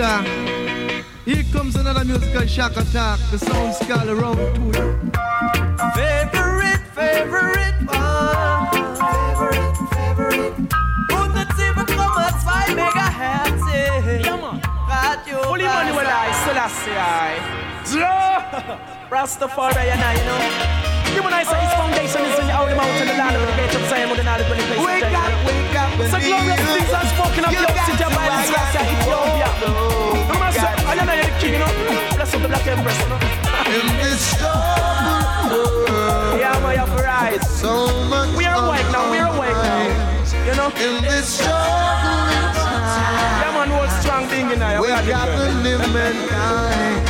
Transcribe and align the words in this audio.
sister. 0.00 0.22
Here 1.24 1.44
comes 1.52 1.76
another 1.76 2.04
musical 2.04 2.46
shock 2.46 2.76
attack. 2.76 3.18
The 3.30 3.38
sound 3.38 3.74
skull 3.74 4.08
around 4.10 4.36
to 4.36 4.60
you. 4.60 4.86
Favorite, 5.94 6.82
favorite 6.96 7.76
one. 7.86 8.68
Favorite, 8.96 9.76
favorite. 9.94 10.54
107,2 11.10 12.74
Megahertz. 12.78 13.62
Radio 14.90 15.36
Holy 15.44 15.64
Manuel 15.64 16.06
I, 16.06 16.32
Selassie 16.44 16.96
I. 16.96 17.30
Rastafari 19.10 19.86
and 19.94 20.00
I, 20.00 20.12
you 20.18 20.24
know. 20.28 20.40
Humanize 21.12 21.50
his 21.50 21.72
foundation 21.74 22.22
is 22.22 22.38
in 22.38 22.46
the 22.46 22.54
holy 22.54 22.74
mountain, 22.74 23.06
the 23.08 23.14
land 23.18 23.34
of 23.34 23.42
the 23.42 23.54
gate 23.58 23.74
of 23.74 23.82
Zion, 23.90 24.08
the 24.16 24.22
knowledge 24.22 24.48
when 24.48 24.58
the 24.58 24.64
place 24.64 24.78
Wake 24.78 25.02
up, 25.10 25.32
wake 25.44 25.74
up, 25.74 25.79
So 26.08 26.16
glorious 26.18 26.60
things 26.72 26.92
are 26.96 27.04
spoken 27.12 27.44
of 27.44 27.50
the 27.52 27.56
city 27.84 28.04
Bible, 28.04 28.40
Selassie, 28.48 28.84
Ethiopia. 28.94 29.48
No 30.30 30.34
matter, 30.40 30.68
I 30.88 30.90
know 30.96 31.04
you're 31.12 31.24
the 31.28 31.34
king, 31.40 31.52
you 31.54 31.60
know. 31.60 31.72
Bless 32.16 32.32
up 32.34 32.40
the 32.42 32.48
black 32.48 32.66
empress, 32.66 32.98
you 33.02 33.08
know. 33.10 33.18
In 33.70 33.86
this 34.02 34.24
world, 34.40 36.40
Yeah, 36.40 36.58
man, 36.62 36.72
you 36.72 36.78
have 36.84 36.94
rise. 37.00 37.44
so 37.60 37.72
much 38.08 38.30
We 38.36 38.44
are 38.46 38.56
awake 38.66 38.88
now, 38.90 39.10
we 39.10 39.18
are 39.18 39.30
awake 39.36 39.54
now. 39.54 39.88
You 40.46 40.54
know? 40.56 40.70
In 40.80 40.94
this 41.04 41.26
struggling 41.38 42.54
time, 42.56 43.40
Yeah, 43.42 43.52
man, 43.54 43.68
hold 43.68 43.90
strong 44.00 44.24
thing 44.28 44.50
in 44.50 44.58
there. 44.58 44.80
we 44.80 44.86
got 44.88 45.04
live 45.62 45.84
mankind. 45.92 47.00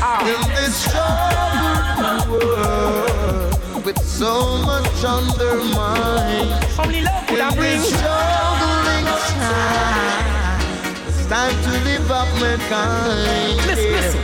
Ah. 0.00 0.22
In 0.22 0.40
this 0.54 0.74
struggling 0.86 2.30
world, 2.30 3.57
with 3.88 4.04
so 4.06 4.58
much 4.66 5.02
undermined. 5.02 6.52
Only 6.78 7.00
love 7.00 7.26
could 7.26 7.40
I 7.40 7.48
In 7.52 7.56
bring. 7.56 7.80
struggling 7.80 9.06
time, 9.32 10.60
it's 11.08 11.24
time 11.26 11.56
to 11.64 11.70
live 11.88 12.10
up 12.10 12.28
mankind. 12.38 13.56
Listen, 13.66 13.92
listen. 13.96 14.20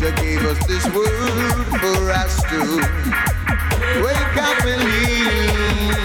You 0.00 0.10
gave 0.22 0.42
us 0.44 0.58
this 0.66 0.84
word 0.92 1.66
for 1.82 2.10
us 2.10 2.42
to 2.50 2.60
wake 4.02 4.36
up 4.48 4.64
and 4.72 4.82
live 4.90 5.98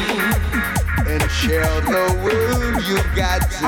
and 1.07 1.23
share 1.31 1.81
the 1.81 2.05
word 2.23 2.83
you 2.87 2.97
got 3.15 3.41
to 3.57 3.65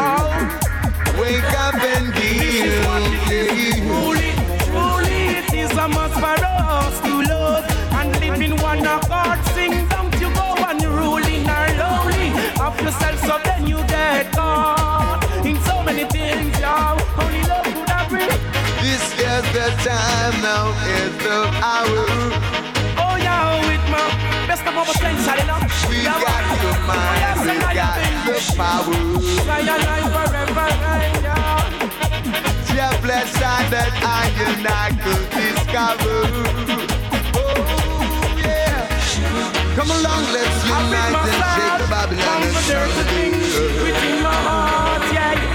wake 1.19 1.51
up 1.65 1.73
and 1.75 2.13
This 2.13 2.53
is 2.61 2.85
what 2.85 3.01
it 3.01 3.31
is. 3.31 3.75
give. 3.75 4.14
Time 19.85 20.41
now, 20.41 20.73
is 20.97 21.13
the 21.21 21.45
hour. 21.61 22.05
Oh, 22.97 23.15
yeah, 23.21 23.61
with 23.69 23.85
my 23.93 24.01
best 24.49 24.65
of 24.65 24.73
our 24.73 24.85
potential, 24.85 25.37
you 25.37 25.45
know. 25.45 25.61
We 25.89 26.01
Yeah, 26.01 26.17
got 26.25 26.41
the 26.57 26.71
mind, 26.89 27.45
we 27.45 27.53
got 27.61 28.01
the 28.25 28.35
power. 28.57 28.97
I 29.45 29.61
forever, 30.15 30.69
right, 30.81 31.15
yeah. 31.21 31.69
Your 32.73 32.93
blessing 33.05 33.65
that 33.69 33.93
I 34.01 34.25
and 34.45 34.65
I 34.65 34.89
could 35.03 35.27
discover. 35.37 36.17
Oh, 37.37 37.53
yeah. 38.41 38.89
Come 39.77 39.91
along, 39.93 40.23
let's 40.33 40.65
unite 40.65 41.13
and 41.29 41.45
shake 41.53 41.77
the 41.77 41.87
Babylon 41.93 42.41
and 42.41 42.55
the 42.57 42.63
dirty 42.65 43.03
things 43.13 43.53
within 43.85 44.17
my 44.25 44.33
heart. 44.33 45.03
Yeah, 45.13 45.29
we 45.29 45.37
give 45.37 45.45
thanks 45.45 45.54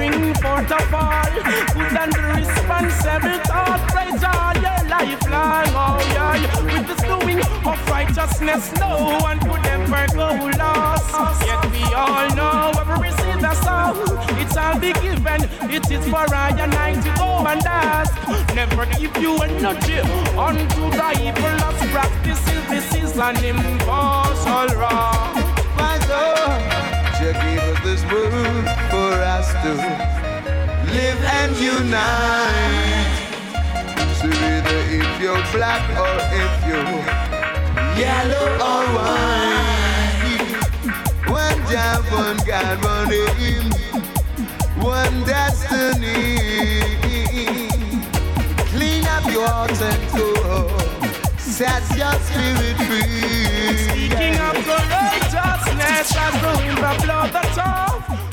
for 0.00 0.10
the 0.10 0.18
bringing 0.18 0.34
forth 0.34 0.72
of 0.72 0.94
all 0.94 1.30
good 1.74 1.96
and 1.98 2.16
responsible 2.36 3.38
thought. 3.44 3.80
Praise 3.92 4.22
all 4.24 4.54
your 4.54 4.80
lifelong. 4.88 5.66
Oh 5.76 5.98
yeah, 6.14 6.64
with 6.64 6.86
the 6.88 6.96
doing 7.06 7.40
of 7.66 7.88
righteousness, 7.88 8.72
no 8.78 9.18
one 9.20 9.38
could 9.40 9.66
ever 9.66 10.06
go 10.14 10.28
lost. 10.58 11.44
Yet 11.44 11.70
we 11.72 11.82
all 11.94 12.28
know 12.34 12.72
every 12.80 13.08
receive 13.08 13.40
the 13.40 13.54
song. 13.54 13.96
It's 14.40 14.56
all 14.56 14.78
be 14.78 14.92
given. 14.94 15.42
It 15.70 15.90
is 15.90 16.04
for 16.08 16.26
I 16.34 16.50
and 16.58 16.74
I 16.74 16.94
to 16.94 17.10
go 17.18 17.46
and 17.46 17.62
ask. 17.66 18.14
Never 18.54 18.86
give 18.86 19.16
you 19.18 19.36
energy 19.38 20.00
unto 20.36 20.82
the 20.90 21.10
evil 21.20 21.54
lost 21.60 21.84
practices. 21.92 22.66
This 22.68 22.94
is 22.94 23.18
an 23.18 23.36
impossible 23.44 24.76
wrong. 24.80 25.49
This 27.82 28.04
word 28.12 28.64
for 28.90 29.12
us 29.36 29.52
to 29.62 29.72
live 30.92 31.22
and 31.40 31.56
unite. 31.56 33.16
So 34.18 34.26
either 34.28 34.80
if 35.00 35.20
you're 35.20 35.42
black 35.52 35.82
or 35.98 36.14
if 36.30 36.52
you're 36.68 37.04
yellow 37.98 38.46
or 38.70 38.84
white, 38.96 40.50
one 41.26 41.60
job, 41.72 42.04
one 42.12 42.36
God, 42.46 42.84
one 42.84 43.12
aim, 43.12 43.72
one 44.82 45.24
destiny. 45.24 46.38
Clean 48.72 49.04
up 49.06 49.24
your 49.32 49.48
heart 49.48 49.80
and 49.80 50.10
soul, 50.10 50.68
set 51.38 51.82
your 51.96 52.12
spirit 52.28 52.76
free. 52.86 53.76
Speaking 53.88 54.36
of 54.38 54.54
courageousness, 54.66 55.34
as 55.34 55.59
the 56.08 56.62
wind 56.64 56.78
that 56.78 56.96
blow 57.02 57.26
the 57.28 57.40
top. 57.54 58.29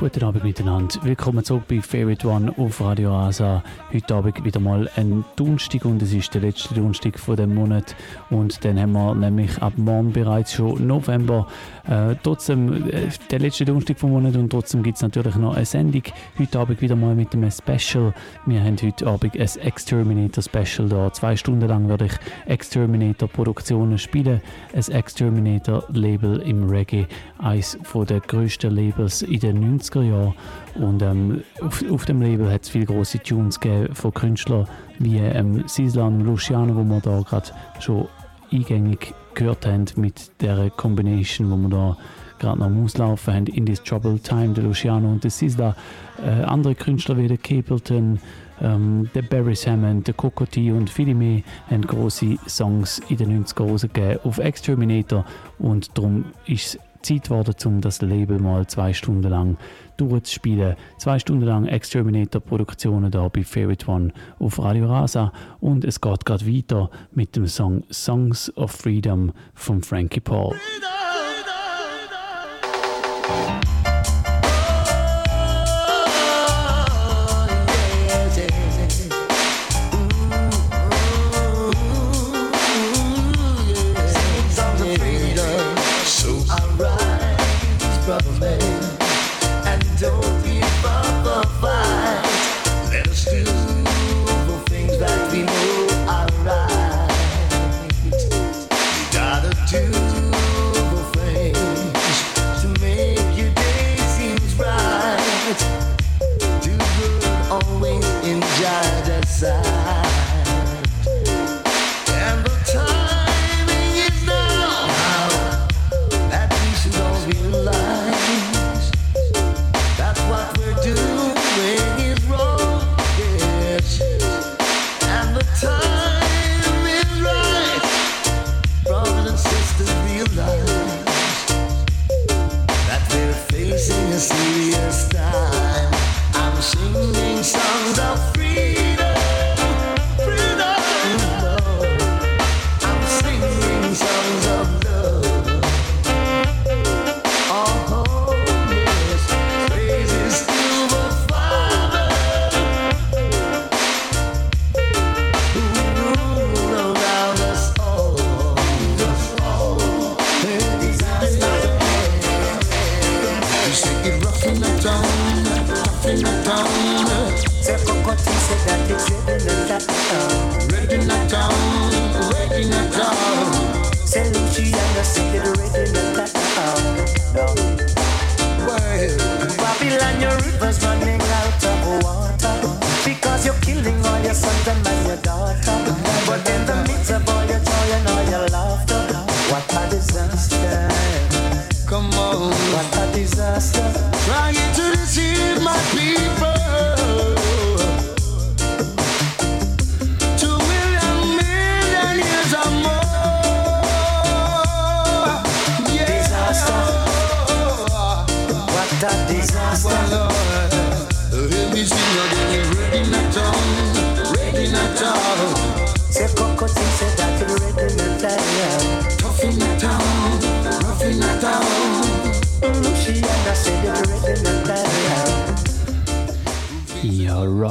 Guten 0.00 0.24
Abend 0.24 0.44
miteinander. 0.44 0.94
Willkommen 1.02 1.44
zurück 1.44 1.64
bei 1.68 1.82
Favorite 1.82 2.26
One 2.26 2.54
auf 2.56 2.80
Radio 2.80 3.14
Asa. 3.14 3.62
Heute 3.92 4.14
Abend 4.14 4.42
wieder 4.42 4.58
mal 4.58 4.88
ein 4.96 5.26
Donnerstag 5.36 5.84
und 5.84 6.00
es 6.00 6.14
ist 6.14 6.32
der 6.32 6.40
letzte 6.40 6.72
Donnerstag 6.72 7.18
von 7.18 7.36
dem 7.36 7.54
Monat. 7.54 7.94
Und 8.30 8.64
dann 8.64 8.80
haben 8.80 8.92
wir 8.92 9.14
nämlich 9.14 9.60
ab 9.60 9.74
morgen 9.76 10.10
bereits 10.10 10.54
schon 10.54 10.86
November. 10.86 11.46
Äh, 11.86 12.14
trotzdem 12.22 12.88
äh, 12.88 13.08
der 13.30 13.40
letzte 13.40 13.66
Donnerstag 13.66 13.98
vom 13.98 14.12
Monat 14.12 14.36
und 14.36 14.48
trotzdem 14.48 14.82
gibt 14.82 14.96
es 14.96 15.02
natürlich 15.02 15.36
noch 15.36 15.54
eine 15.54 15.66
Sendung. 15.66 16.04
Heute 16.38 16.58
Abend 16.58 16.80
wieder 16.80 16.96
mal 16.96 17.14
mit 17.14 17.34
einem 17.34 17.50
Special. 17.50 18.14
Wir 18.46 18.62
haben 18.62 18.78
heute 18.80 19.06
Abend 19.06 19.34
ein 19.34 19.40
Exterminator 19.40 20.42
Special 20.42 20.88
da. 20.88 21.12
Zwei 21.12 21.36
Stunden 21.36 21.68
lang 21.68 21.90
werde 21.90 22.06
ich 22.06 22.12
Exterminator 22.46 23.28
Produktionen 23.28 23.98
spielen. 23.98 24.40
Ein 24.72 24.94
Exterminator 24.94 25.84
Label 25.92 26.40
im 26.40 26.70
Reggae. 26.70 27.06
Eines 27.36 27.78
der 27.94 28.20
grössten 28.20 28.74
Labels 28.74 29.20
in 29.20 29.40
den 29.40 29.60
90er 29.90 30.02
Jahren. 30.02 30.34
Und 30.74 31.02
ähm, 31.02 31.42
auf, 31.60 31.84
auf 31.90 32.04
dem 32.04 32.22
Label 32.22 32.50
hat 32.50 32.62
es 32.62 32.70
viele 32.70 32.86
große 32.86 33.18
Tunes 33.20 33.58
von 33.92 34.14
Künstlern 34.14 34.66
wie 34.98 35.18
ähm, 35.18 35.64
Sislan 35.66 36.20
Luciano, 36.20 36.76
wo 36.76 36.84
wir 36.84 37.00
da 37.00 37.20
gerade 37.20 37.50
schon 37.80 38.08
eingängig 38.52 39.14
gehört 39.34 39.66
haben 39.66 39.86
mit 39.96 40.30
der 40.40 40.70
Combination, 40.70 41.50
wo 41.50 41.56
wir 41.56 41.68
da 41.68 41.96
gerade 42.38 42.58
noch 42.58 42.84
Auslaufen 42.84 43.34
haben, 43.34 43.46
In 43.46 43.66
This 43.66 43.82
Troubled 43.82 44.24
Time, 44.24 44.54
der 44.54 44.64
Luciano 44.64 45.10
und 45.10 45.22
der 45.22 45.30
Sisla. 45.30 45.76
Äh, 46.24 46.42
andere 46.44 46.74
Künstler 46.74 47.16
wie 47.16 47.28
der 47.28 47.36
Capleton, 47.36 48.18
ähm, 48.60 49.10
der 49.14 49.22
Barry 49.22 49.54
Hammond, 49.54 50.06
der 50.06 50.14
Cocotti 50.14 50.72
und 50.72 50.90
viele 50.90 51.14
mehr 51.14 51.42
haben 51.68 51.82
große 51.82 52.36
Songs 52.46 53.00
in 53.08 53.16
den 53.16 53.44
90er 53.44 53.68
rausgegeben 53.68 54.20
auf 54.24 54.38
Exterminator 54.38 55.24
und 55.58 55.96
darum 55.96 56.26
ist 56.46 56.74
es 56.74 56.78
Zeit 57.02 57.24
geworden, 57.24 57.54
um 57.64 57.80
das 57.80 58.02
Label 58.02 58.38
mal 58.38 58.66
zwei 58.66 58.92
Stunden 58.92 59.28
lang 59.28 59.56
durchzuspielen. 59.96 60.76
Zwei 60.98 61.18
Stunden 61.18 61.44
lang 61.44 61.66
Exterminator-Produktionen 61.66 63.10
da 63.10 63.28
bei 63.28 63.44
Favorite 63.44 63.90
One 63.90 64.12
auf 64.38 64.58
Radio 64.58 64.86
Rasa 64.86 65.32
und 65.60 65.84
es 65.84 66.00
geht 66.00 66.24
gerade 66.24 66.46
weiter 66.46 66.90
mit 67.12 67.36
dem 67.36 67.46
Song 67.46 67.84
Songs 67.90 68.56
of 68.56 68.70
Freedom 68.72 69.32
von 69.54 69.82
Frankie 69.82 70.20
Paul. 70.20 70.52
So 70.52 70.99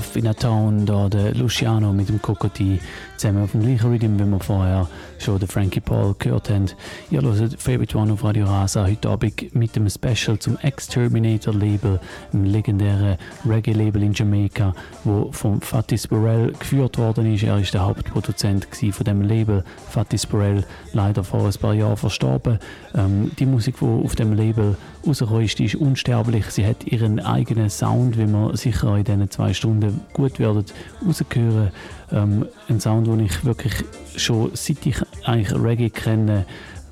Rough 0.09 0.15
in 0.15 0.27
a 0.27 0.33
Town, 0.33 0.85
da 0.85 1.07
der 1.07 1.35
Luciano 1.35 1.93
mit 1.93 2.09
dem 2.09 2.21
Kokoti 2.21 2.79
zusammen 3.17 3.43
auf 3.43 3.51
dem 3.51 3.61
gleichen 3.61 3.91
Rhythm, 3.91 4.19
wie 4.19 4.25
wir 4.25 4.39
vorher 4.39 4.87
schon 5.29 5.39
den 5.39 5.47
Frankie 5.47 5.79
Paul 5.79 6.15
gehört 6.17 6.49
haben. 6.49 6.65
Ihr 7.11 7.21
hört 7.21 7.61
Favorite 7.61 7.95
One 7.95 8.13
auf 8.13 8.23
Radio 8.23 8.47
Rasa 8.47 8.87
heute 8.87 9.09
Abend 9.09 9.53
mit 9.53 9.75
dem 9.75 9.87
Special 9.87 10.39
zum 10.39 10.57
Exterminator 10.57 11.53
Label, 11.53 11.99
einem 12.33 12.45
legendären 12.45 13.17
Reggae-Label 13.47 14.01
in 14.01 14.13
Jamaika, 14.13 14.73
wo 15.03 15.31
von 15.31 15.61
Fatis 15.61 16.07
Burrell 16.07 16.53
geführt 16.53 16.97
worden 16.97 17.31
ist. 17.31 17.43
Er 17.43 17.59
ist 17.59 17.75
der 17.75 17.85
Hauptproduzent 17.85 18.67
von 18.91 19.03
dem 19.03 19.21
Label. 19.21 19.63
Fatis 19.89 20.25
Burrell 20.25 20.65
leider 20.93 21.23
vor 21.23 21.45
ein 21.45 21.53
paar 21.53 21.75
Jahren 21.75 21.97
verstorben. 21.97 22.57
Ähm, 22.95 23.29
die 23.37 23.45
Musik, 23.45 23.75
die 23.81 23.85
auf 23.85 24.15
dem 24.15 24.33
Label 24.33 24.77
rausgekommen 25.05 25.43
ist, 25.43 25.59
ist 25.59 25.75
unsterblich. 25.75 26.45
Sie 26.45 26.65
hat 26.65 26.85
ihren 26.85 27.19
eigenen 27.19 27.69
Sound, 27.69 28.17
wie 28.17 28.25
man 28.25 28.55
sicher 28.55 28.97
in 28.97 29.03
diesen 29.03 29.29
zwei 29.29 29.53
Stunden 29.53 30.01
gut 30.13 30.39
werden 30.39 30.65
rausgehören. 31.05 31.71
Ähm, 32.11 32.45
ein 32.67 32.79
Sound, 32.79 33.07
den 33.07 33.19
ich 33.19 33.45
wirklich 33.45 33.73
schon 34.15 34.51
seit 34.53 34.85
ich 34.85 34.97
eigentlich 35.23 35.53
Reggae 35.53 35.89
kenne, 35.89 36.45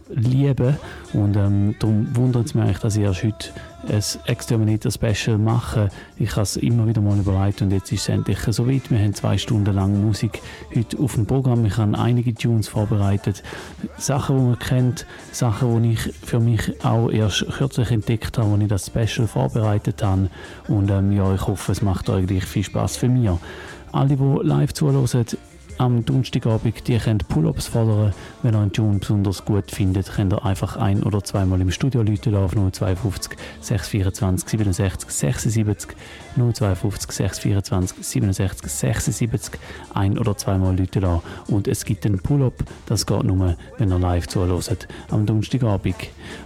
liebe. 0.10 0.78
Und 1.14 1.36
ähm, 1.36 1.76
darum 1.80 2.16
wundert 2.16 2.48
es 2.48 2.54
mich 2.54 2.64
eigentlich, 2.64 2.80
dass 2.80 2.96
ich 2.96 3.04
erst 3.04 3.24
heute 3.24 3.50
ein 3.88 4.04
Exterminator 4.26 4.92
Special 4.92 5.38
mache. 5.38 5.90
Ich 6.18 6.32
habe 6.32 6.42
es 6.42 6.58
immer 6.58 6.88
wieder 6.88 7.02
mal 7.02 7.18
überlegt 7.18 7.62
und 7.62 7.72
jetzt 7.72 7.92
ist 7.92 8.02
es 8.02 8.10
endlich 8.10 8.40
so 8.40 8.68
weit. 8.68 8.90
Wir 8.92 9.00
haben 9.00 9.14
zwei 9.14 9.38
Stunden 9.38 9.74
lang 9.74 10.06
Musik 10.06 10.42
heute 10.76 11.00
auf 11.00 11.16
dem 11.16 11.26
Programm. 11.26 11.66
Ich 11.66 11.78
habe 11.78 11.98
einige 11.98 12.34
Tunes 12.34 12.68
vorbereitet. 12.68 13.44
Sachen, 13.98 14.38
die 14.38 14.44
man 14.44 14.60
kennt, 14.60 15.06
Sachen, 15.32 15.84
die 15.84 15.94
ich 15.94 16.14
für 16.24 16.40
mich 16.40 16.84
auch 16.84 17.10
erst 17.10 17.46
kürzlich 17.58 17.92
entdeckt 17.92 18.38
habe, 18.38 18.54
als 18.54 18.62
ich 18.62 18.68
das 18.68 18.88
Special 18.88 19.28
vorbereitet 19.28 20.04
habe. 20.04 20.30
Und 20.68 20.90
ähm, 20.92 21.12
ja, 21.12 21.34
ich 21.34 21.48
hoffe, 21.48 21.72
es 21.72 21.82
macht 21.82 22.10
euch 22.10 22.44
viel 22.44 22.64
Spaß 22.64 22.98
für 22.98 23.10
mich. 23.10 23.30
Alle, 23.92 24.16
die 24.16 24.48
live 24.48 24.74
zuhören, 24.74 25.08
am 25.78 26.04
Donnerstagabend, 26.06 26.88
die 26.88 26.98
könnt 26.98 27.28
Pull-Ups 27.28 27.68
fordern. 27.68 28.14
Wenn 28.42 28.56
ihr 28.56 28.60
einen 28.60 28.72
Tune 28.72 29.00
besonders 29.00 29.46
gut 29.46 29.72
findet, 29.72 30.12
könnt 30.12 30.34
ihr 30.34 30.44
einfach 30.44 30.78
ein- 30.78 31.04
oder 31.04 31.24
zweimal 31.24 31.62
im 31.62 31.72
Studio 31.72 32.02
Leute 32.02 32.38
auf 32.38 32.54
052 32.54 33.38
624 33.62 34.50
67 34.50 35.10
76 35.10 35.96
052 36.36 37.12
624 37.12 38.06
67 38.06 38.72
76 38.72 39.60
ein- 39.94 40.18
oder 40.18 40.36
zweimal 40.38 40.78
Leute 40.78 41.00
da. 41.00 41.22
Und 41.48 41.68
es 41.68 41.86
gibt 41.86 42.06
einen 42.06 42.20
Pull-Up, 42.20 42.64
das 42.86 43.06
geht 43.06 43.24
nur, 43.24 43.56
wenn 43.78 43.92
ihr 43.92 44.00
live 44.00 44.28
zuhört, 44.28 44.88
am 45.10 45.26
Donnerstagabend. 45.26 45.96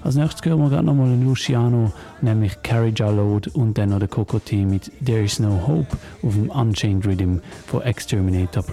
Als 0.04 0.16
nächstes 0.16 0.46
hören 0.46 0.60
wir 0.60 0.70
gerade 0.70 0.86
nochmal 0.86 1.08
einen 1.08 1.26
Luciano, 1.26 1.92
nämlich 2.22 2.62
Carriage 2.64 3.04
Load 3.04 3.50
und 3.54 3.78
dann 3.78 3.90
noch 3.90 4.00
der 4.00 4.08
Cocotte 4.08 4.56
mit 4.56 4.92
There 5.04 5.24
is 5.24 5.40
no 5.40 5.68
Hope 5.68 5.98
auf 6.24 6.34
dem 6.34 6.50
Unchained 6.50 7.06
Rhythm 7.06 7.38
von 7.68 7.82
Exterminator 7.82 8.64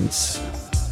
Productions. 0.00 0.40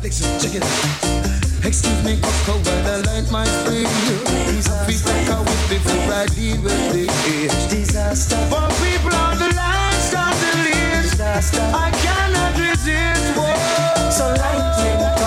Listen, 0.03 0.41
check 0.41 0.55
it 0.55 0.63
out. 0.63 1.65
Excuse 1.65 2.05
me, 2.05 2.19
Coco, 2.21 2.59
but 2.63 2.87
I 2.87 2.97
like 3.09 3.31
my 3.31 3.45
free. 3.65 3.87
I 3.87 4.85
feel 4.87 5.01
like 5.09 5.29
I 5.29 5.39
would 5.39 5.69
before 5.69 6.13
I 6.13 6.27
deal 6.27 6.61
with 6.63 6.93
the 6.93 7.07
Disaster. 7.69 8.37
For 8.53 8.69
people 8.85 9.15
on 9.17 9.39
the 9.39 9.51
line, 9.55 10.01
start 10.01 10.37
the 10.37 10.53
list. 10.63 11.13
Disaster. 11.13 11.65
I 11.75 11.91
cannot 12.05 12.53
resist. 12.59 13.37
Whoa. 13.37 14.11
So 14.11 14.29
lightning, 14.29 15.18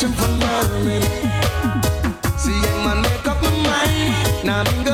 man 0.00 0.12
I 0.12 0.12
watching 0.12 0.12
for 0.12 0.28
morning. 0.28 1.02
See, 2.38 2.52
young 2.52 2.84
man, 2.84 3.02
make 3.02 3.26
up 3.26 3.42
my 3.42 3.50
mind. 3.50 4.44
Now 4.44 4.62
I'm 4.62 4.87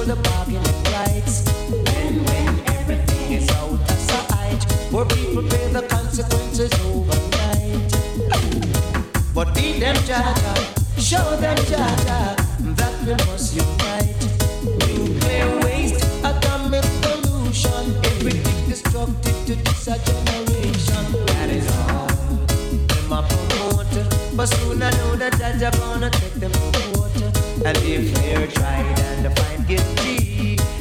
control 0.00 0.16
the 0.16 0.22
bargaining 0.28 0.82
rights. 0.92 1.46
And 1.96 2.26
when 2.26 2.60
everything 2.76 3.32
is 3.32 3.48
out 3.50 3.72
of 3.72 3.98
sight, 3.98 4.60
poor 4.90 5.04
people 5.06 5.42
pay 5.42 5.72
the 5.72 5.82
consequences 5.88 6.72
overnight. 6.84 7.92
But 9.34 9.54
beat 9.54 9.80
them 9.80 9.96
Jaja, 10.08 10.54
show 10.98 11.36
them 11.36 11.56
Jaja 11.56 12.36
that 12.76 12.94
we 13.06 13.12
must 13.26 13.54
unite. 13.54 14.20
Nuclear 14.88 15.60
waste, 15.64 16.04
atomic 16.24 16.84
pollution, 17.02 17.96
everything 18.04 18.68
destructive 18.68 19.46
to 19.46 19.54
this 19.54 19.84
generation. 19.84 21.04
That 21.26 21.50
is 21.50 21.68
all. 21.88 22.06
Them 22.88 23.12
a 23.12 23.22
promote, 23.28 24.36
but 24.36 24.46
soon 24.46 24.82
I 24.82 24.90
know 24.90 25.16
that 25.16 25.32
Jaja 25.34 25.70
gonna 25.78 26.10
take 26.10 26.34
them 26.34 26.52
to 26.52 26.92
court. 26.92 27.10
And 27.64 27.76
if 27.78 28.14
they're 28.14 28.46
tried 28.46 28.99
and 29.76 29.98
find 29.98 30.10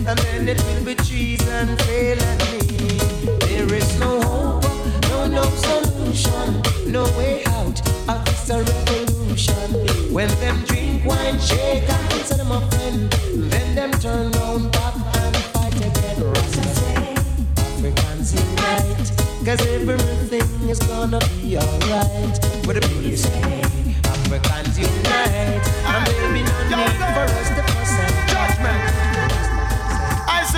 and 0.08 0.18
then 0.20 0.48
it 0.50 0.58
will 0.64 0.86
be 0.86 0.96
treason, 0.96 1.78
fail 1.86 2.18
and 2.20 2.42
me. 2.52 2.98
There 3.46 3.74
is 3.74 4.00
no 4.00 4.22
hope, 4.22 4.64
no 5.10 5.28
no 5.28 5.44
solution, 5.44 6.62
no 6.92 7.04
way 7.18 7.44
out 7.46 7.80
of 8.10 8.26
this 8.26 8.50
a 8.50 8.64
revolution. 8.64 9.70
When 10.12 10.30
them 10.40 10.64
drink 10.66 11.06
wine, 11.06 11.40
shake 11.40 11.88
and 11.88 12.10
consider 12.10 12.44
them 12.44 12.52
a 12.52 12.62
friend, 12.72 13.12
then 13.52 13.76
them 13.76 13.92
turn 14.00 14.32
round 14.32 14.72
back 14.72 14.96
and 14.96 15.36
fight 15.54 15.76
again. 15.76 16.18
Africans 17.58 18.34
unite, 18.34 19.12
cause 19.46 19.62
everything 19.68 20.70
is 20.70 20.80
gonna 20.80 21.20
be 21.42 21.58
alright. 21.58 22.42
Do 22.64 23.08
you 23.08 23.18
say? 23.18 23.62
Africans 24.04 24.80
unite, 24.80 25.68
and 25.86 26.08
there'll 26.08 26.34
be 26.34 26.42
no 26.42 26.58
need 26.70 26.98
for 26.98 27.26
us 27.38 27.50
to 27.50 27.62
and. 27.62 27.69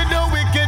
Said 0.01 0.09
the 0.09 0.29
wicked 0.33 0.60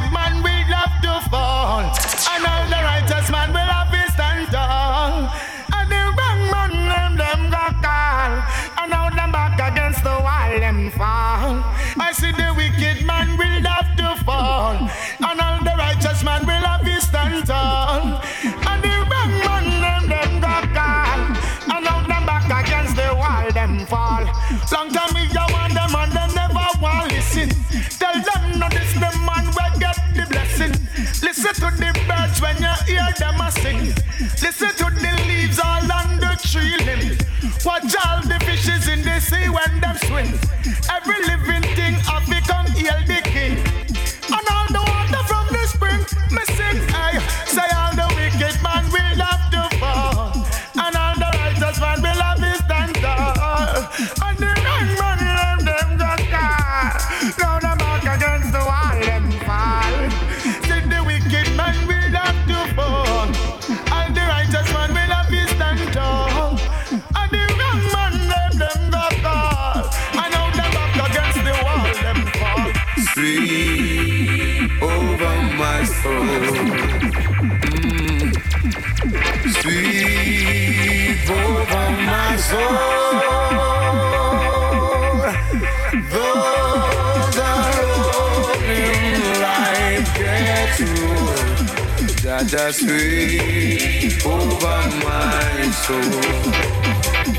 Jaja 92.53 92.71
sweep 92.71 94.25
over 94.27 94.81
my 95.03 95.71
soul. 95.71 96.01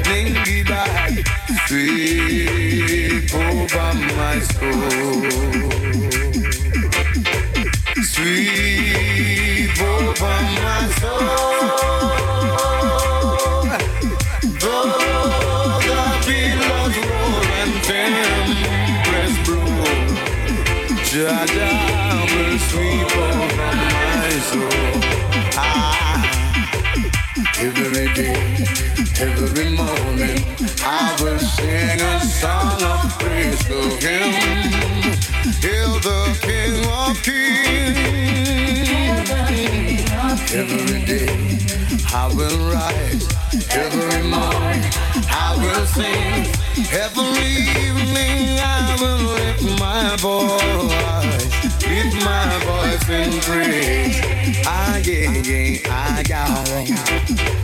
Ningy 0.08 0.66
back, 0.66 1.12
sweep 1.68 3.32
over 3.32 3.94
my 3.94 4.40
soul. 4.40 5.73
Every 29.20 29.70
morning, 29.76 30.44
I 30.82 31.16
will 31.20 31.38
sing 31.38 32.00
a 32.00 32.20
song 32.20 32.82
of 32.82 33.18
praise 33.18 33.58
to 33.64 33.80
Him. 34.04 34.32
Hail 35.62 35.98
the 36.00 36.36
King 36.42 36.84
of 36.90 37.22
Kings. 37.22 38.44
Every 40.52 41.04
day 41.04 41.28
I 42.12 42.28
will 42.34 42.58
rise, 42.72 43.28
every 43.70 44.22
morning 44.28 44.84
I 45.30 45.56
will 45.60 45.86
sing, 45.86 46.46
every 46.92 47.66
evening 47.84 48.58
I 48.60 48.96
will 49.00 49.22
lift 49.34 49.62
my 49.80 50.16
voice, 50.16 51.52
lift 51.86 52.16
my 52.24 52.48
voice 52.64 53.08
in 53.08 53.40
praise. 53.40 54.20
Ah, 54.66 54.96
yeah, 54.98 55.30
yeah, 55.42 55.78
ah, 55.88 56.22
yeah. 56.28 56.44
Oh 56.54 56.74
Lord, 56.80 57.63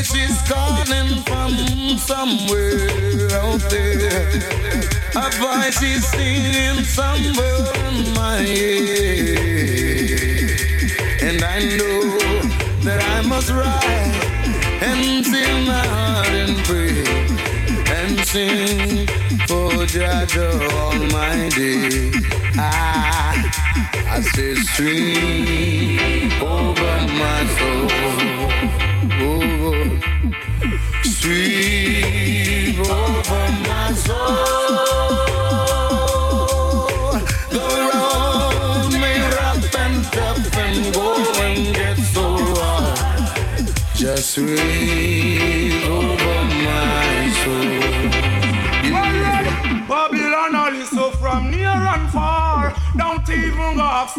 voice 0.00 0.14
is 0.14 0.40
calling 0.48 1.22
from 1.24 1.52
somewhere 1.98 2.88
out 3.42 3.60
there. 3.68 4.32
A 5.14 5.30
voice 5.36 5.82
is 5.82 6.06
singing 6.08 6.84
somewhere 6.84 7.66
in 7.86 8.14
my 8.14 8.40
ear. 8.40 9.36
And 11.22 11.42
I 11.44 11.58
know 11.76 12.18
that 12.80 13.02
I 13.02 13.20
must 13.28 13.50
rise 13.50 14.16
and 14.80 15.26
fill 15.26 15.60
my 15.66 15.86
heart 15.86 16.28
and 16.28 16.56
pray 16.64 17.04
and 17.96 18.18
sing 18.26 19.06
for 19.46 19.70
Jaja 19.84 20.48
Almighty. 20.72 22.10
Ah, 22.56 23.34
I 24.08 24.20
say 24.22 24.54
sweep 24.54 26.40
over 26.40 27.06
my 27.20 27.46
soul. 27.58 28.39
Sweep 31.20 32.78
over 32.78 33.52
my 33.68 33.92
soul. 33.92 34.26
The 37.50 37.60
road 37.92 38.92
may 38.92 39.20
rough 39.36 39.74
and 39.76 40.04
tough 40.04 40.56
and 40.56 40.94
go 40.94 41.16
and 41.42 41.74
get 41.74 41.98
so 41.98 42.24
hard. 42.56 43.66
Just 43.94 44.30
sweep 44.30 45.09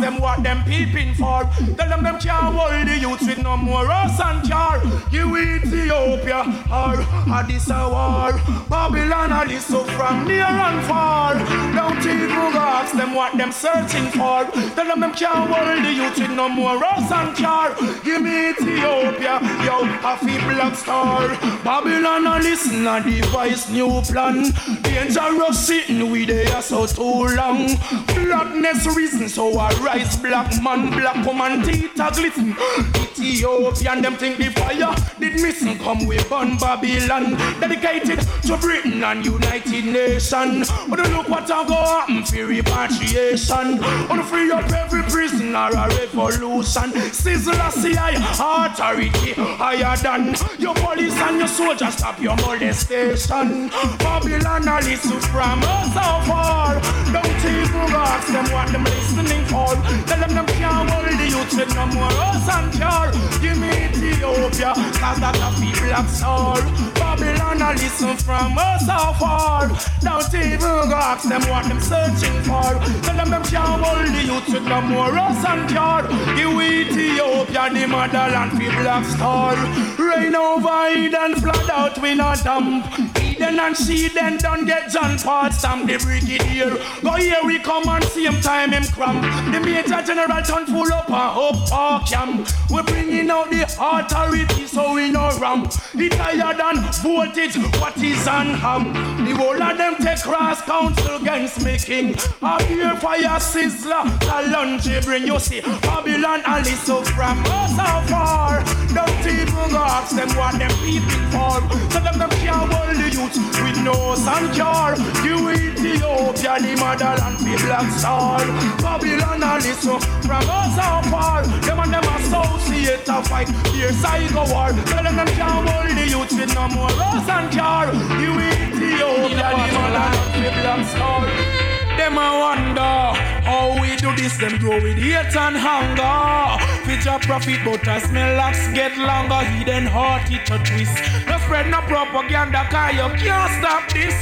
them 0.01 0.19
what 0.19 0.43
them 0.43 0.63
peeping 0.63 1.13
for. 1.13 1.43
Tell 1.77 1.89
them 1.89 2.03
them 2.03 2.19
can't 2.19 2.55
hold 2.55 2.87
the 2.87 2.97
youths 2.97 3.27
with 3.27 3.37
no 3.37 3.55
more 3.55 3.89
us 3.89 4.19
and 4.19 4.43
jar. 4.47 4.81
You 5.11 5.37
Ethiopia 5.37 6.41
or 6.69 6.95
Addis 7.31 7.69
a 7.69 7.87
war. 7.87 8.33
Babylon 8.69 9.49
is 9.51 9.65
so 9.65 9.83
from 9.83 10.27
near 10.27 10.43
and 10.43 10.85
far. 10.87 11.35
Don't 11.75 12.05
even 12.05 12.57
ask 12.57 12.93
them 12.95 13.13
what 13.13 13.37
them 13.37 13.51
searching 13.51 14.07
for. 14.11 14.45
Tell 14.75 14.87
them 14.87 14.99
them 14.99 15.13
can't 15.13 15.49
hold 15.49 15.85
the 15.85 15.93
youths 15.93 16.19
with 16.19 16.31
no 16.31 16.49
more 16.49 16.83
us 16.83 17.11
and 17.11 17.35
jar. 17.35 17.75
Give 18.03 18.21
me 18.21 18.49
Ethiopia, 18.49 19.39
yo, 19.65 19.83
happy 20.01 20.37
black 20.49 20.75
star. 20.75 21.27
Babylon 21.63 22.27
all 22.27 22.39
listen 22.39 22.87
a 22.87 23.01
device 23.03 23.69
new 23.69 24.01
plan. 24.01 24.51
Dangerous 24.93 25.67
sitting 25.67 26.11
we 26.11 26.25
there 26.25 26.61
so 26.61 26.85
too 26.85 27.33
long. 27.37 27.77
Blackness 28.07 28.93
reason 28.93 29.29
so 29.29 29.57
I 29.57 29.71
rise 29.75 30.17
black 30.17 30.61
man, 30.61 30.91
black 30.91 31.25
woman, 31.25 31.63
teeth 31.63 31.97
a 31.97 32.11
glisten. 32.11 32.55
Ethiopian 32.95 34.01
them 34.01 34.15
think 34.17 34.37
the 34.37 34.49
fire 34.51 34.93
did 35.31 35.41
missing 35.41 35.77
come 35.77 36.05
we 36.05 36.17
burn 36.23 36.57
Babylon. 36.57 37.37
Dedicated 37.59 38.19
to 38.43 38.57
Britain 38.57 39.03
and 39.03 39.25
United 39.25 39.85
Nations. 39.85 40.71
But 40.89 40.99
look 41.11 41.29
what 41.29 41.49
I 41.49 41.67
go 41.67 41.73
happen 41.73 42.23
for 42.23 42.45
repatriation. 42.45 43.83
On 44.09 44.23
free 44.23 44.51
up 44.51 44.69
every 44.71 45.03
prisoner 45.03 45.69
a 45.69 45.87
revolution. 45.89 46.91
Sizzle 47.11 47.53
a 47.53 47.71
CI 47.71 48.15
authority 48.15 49.33
higher 49.33 49.97
than 49.97 50.35
your 50.59 50.75
police 50.75 51.15
and 51.15 51.39
your 51.39 51.47
soldiers 51.47 51.93
stop 51.95 52.19
your 52.19 52.35
molestation. 52.37 53.69
Babylon 53.99 54.67
a 54.67 54.81
listen 54.81 55.19
from 55.31 55.63
us 55.63 55.93
so 55.93 56.31
far. 56.31 56.81
Don't 57.11 57.45
even 57.45 57.91
ask 57.93 58.27
them 58.27 58.51
what 58.51 58.71
them 58.71 58.83
listening 58.83 59.40
for. 59.51 59.75
Tell 60.07 60.19
them 60.19 60.33
them 60.33 60.47
can't 60.55 60.89
hold 60.89 61.11
the 61.19 61.27
youth 61.27 61.53
with 61.59 61.75
no 61.75 61.85
more 61.91 62.11
rose 62.19 62.47
and 62.55 62.71
cure. 62.71 63.11
Give 63.43 63.57
me 63.59 63.69
Ethiopia, 63.91 64.71
cause 64.95 65.19
that 65.19 65.35
a 65.35 65.49
people 65.59 65.91
of 65.91 66.07
soul. 66.09 66.61
Babylon, 66.95 67.61
I 67.61 67.73
listen 67.73 68.15
from 68.17 68.57
us 68.57 68.87
so 68.87 68.99
far. 69.19 69.67
Don't 69.99 70.33
even 70.33 70.89
go 70.89 70.95
ask 70.95 71.27
them 71.27 71.43
what 71.51 71.67
them 71.67 71.81
searching 71.81 72.39
for. 72.47 72.71
Tell 73.03 73.17
them 73.19 73.29
them 73.29 73.43
can't 73.43 73.83
hold 73.83 74.07
the 74.07 74.23
youth 74.23 74.47
with 74.53 74.63
no 74.63 74.79
more 74.81 75.11
rose 75.11 75.43
and 75.51 75.67
cure. 75.69 76.03
Give 76.37 76.55
Ethiopia, 76.61 77.63
the 77.75 77.85
motherland, 77.87 78.51
for 78.55 78.71
black 78.81 79.05
star. 79.05 79.55
Rain 79.99 80.35
over 80.35 80.89
Eden, 80.95 81.35
flood 81.41 81.69
out, 81.69 82.01
we 82.01 82.15
not 82.15 82.43
dump. 82.43 83.20
Eden 83.51 83.59
and 83.59 83.77
see 83.77 84.07
then 84.07 84.37
don't 84.37 84.65
get 84.65 84.89
John 84.89 85.17
Paul 85.17 85.51
stamp 85.51 85.87
the 85.87 85.97
brigadier. 85.97 86.77
Go 87.01 87.13
here 87.15 87.39
we 87.43 87.59
come 87.59 87.87
and 87.87 88.03
same 88.05 88.39
time 88.41 88.71
him 88.71 88.83
cramp. 88.83 89.21
The 89.53 89.59
major 89.59 90.01
general 90.01 90.41
turn 90.43 90.65
full 90.65 90.91
up 90.93 91.09
and 91.09 91.15
up 91.15 91.35
oh, 91.37 91.69
our 91.73 92.03
camp. 92.03 92.47
We 92.69 92.81
bringing 92.83 93.29
out 93.29 93.49
the 93.49 93.63
authority 93.63 94.67
so 94.67 94.93
we 94.93 95.11
no 95.11 95.37
ramp. 95.39 95.73
The 95.93 96.09
tired 96.09 96.57
than 96.57 96.83
voltage, 97.03 97.57
what 97.79 97.97
is 97.97 98.27
on 98.27 98.47
ham? 98.47 98.93
The 99.25 99.35
whole 99.35 99.61
of 99.61 99.77
them 99.77 99.95
take 99.97 100.21
cross 100.21 100.61
council 100.61 101.15
against 101.17 101.63
me 101.63 101.77
king. 101.77 102.15
A 102.41 102.63
pure 102.65 102.95
fire 102.97 103.39
sizzler, 103.39 104.07
the 104.19 104.51
lunch 104.51 105.05
bring 105.05 105.27
you 105.27 105.39
see. 105.39 105.61
Babylon 105.61 106.41
and 106.45 106.65
listen 106.65 107.03
from 107.03 107.43
us 107.47 107.71
so 107.71 108.13
far. 108.13 108.63
Don't 108.93 109.25
even 109.27 109.75
ask 109.75 110.15
them 110.15 110.29
what 110.37 110.57
them 110.57 110.71
people 110.85 111.09
for. 111.31 111.59
Tell 111.89 112.03
them 112.03 112.19
them 112.19 112.29
can't 112.29 112.71
hold 112.71 112.95
the 112.95 113.09
youth 113.09 113.40
with 113.63 113.79
no 113.83 114.15
sun 114.15 114.51
cure. 114.53 114.95
You 115.25 115.49
Ethiopia, 115.49 116.59
the 116.59 116.75
motherland, 116.79 117.37
be 117.43 117.55
black 117.63 117.91
star. 117.91 118.39
Babylon 118.81 119.43
and 119.43 119.63
listen 119.63 119.99
from 120.25 120.49
us 120.49 120.75
so 120.75 121.09
far. 121.09 121.43
Them 121.65 121.79
and 121.79 121.93
them 121.93 122.07
associate 122.15 123.07
a 123.07 123.23
fight. 123.23 123.49
Here 123.73 123.91
psycho 123.93 124.45
war. 124.51 124.71
Tell 124.89 125.03
them 125.03 125.15
them 125.15 125.27
can't 125.27 125.69
hold 125.69 125.89
the 125.97 126.05
youth 126.07 126.31
with 126.31 126.53
no 126.55 126.67
more 126.69 126.89
rose 126.89 127.29
and 127.29 127.51
cure. 127.51 127.89
You 128.21 128.31
Ethiopia, 128.39 129.49
the 129.57 129.67
motherland, 129.73 130.33
be 130.33 130.49
black 130.61 130.85
star. 130.87 131.60
Them 132.01 132.17
a 132.17 132.33
wonder 132.33 133.13
how 133.45 133.77
we 133.79 133.95
do 133.97 134.09
this. 134.17 134.35
Them 134.41 134.57
grow 134.57 134.81
with 134.81 134.97
hate 134.97 135.37
and 135.37 135.53
hunger. 135.53 136.57
Future 136.81 137.21
profit, 137.21 137.61
but 137.63 137.87
as 137.87 138.11
my 138.11 138.25
locks 138.33 138.65
get 138.73 138.97
longer, 138.97 139.45
hidden 139.53 139.85
heart 139.85 140.25
it 140.33 140.49
a 140.49 140.57
twist. 140.65 140.97
No 141.29 141.37
spread 141.45 141.69
no 141.69 141.77
propaganda, 141.85 142.65
cause 142.73 142.97
you 142.97 143.05
can't 143.21 143.53
stop 143.61 143.85
this. 143.93 144.17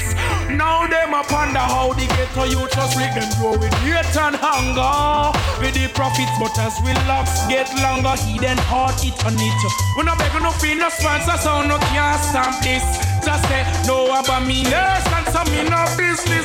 Now 0.51 0.91
them 0.91 1.15
a 1.15 1.23
ponder 1.23 1.63
how 1.63 1.95
the 1.95 2.03
ghetto 2.19 2.51
youth 2.51 2.67
just 2.75 2.99
live. 2.99 3.15
Them 3.15 3.31
grow 3.39 3.55
with 3.55 3.71
hate 3.79 4.11
and 4.27 4.35
hunger. 4.35 5.31
With 5.63 5.71
the 5.71 5.87
profits, 5.95 6.35
but 6.35 6.51
as 6.59 6.75
we 6.83 6.91
locks 7.07 7.47
get 7.47 7.71
longer, 7.79 8.19
hidden 8.27 8.59
heart 8.67 8.99
it 9.07 9.15
on 9.23 9.39
it. 9.39 9.61
We 9.95 10.03
no 10.03 10.19
beg 10.19 10.35
no 10.43 10.51
fee, 10.51 10.75
no 10.75 10.91
sponsor, 10.91 11.39
so 11.39 11.63
no 11.63 11.79
can't 11.95 12.19
stop 12.19 12.59
this. 12.59 12.83
Just 13.23 13.47
say 13.47 13.63
no 13.87 14.11
about 14.11 14.43
me, 14.43 14.67
yes, 14.67 15.07
and 15.15 15.27
some 15.31 15.47
me 15.55 15.63
no 15.63 15.87
business. 15.95 16.38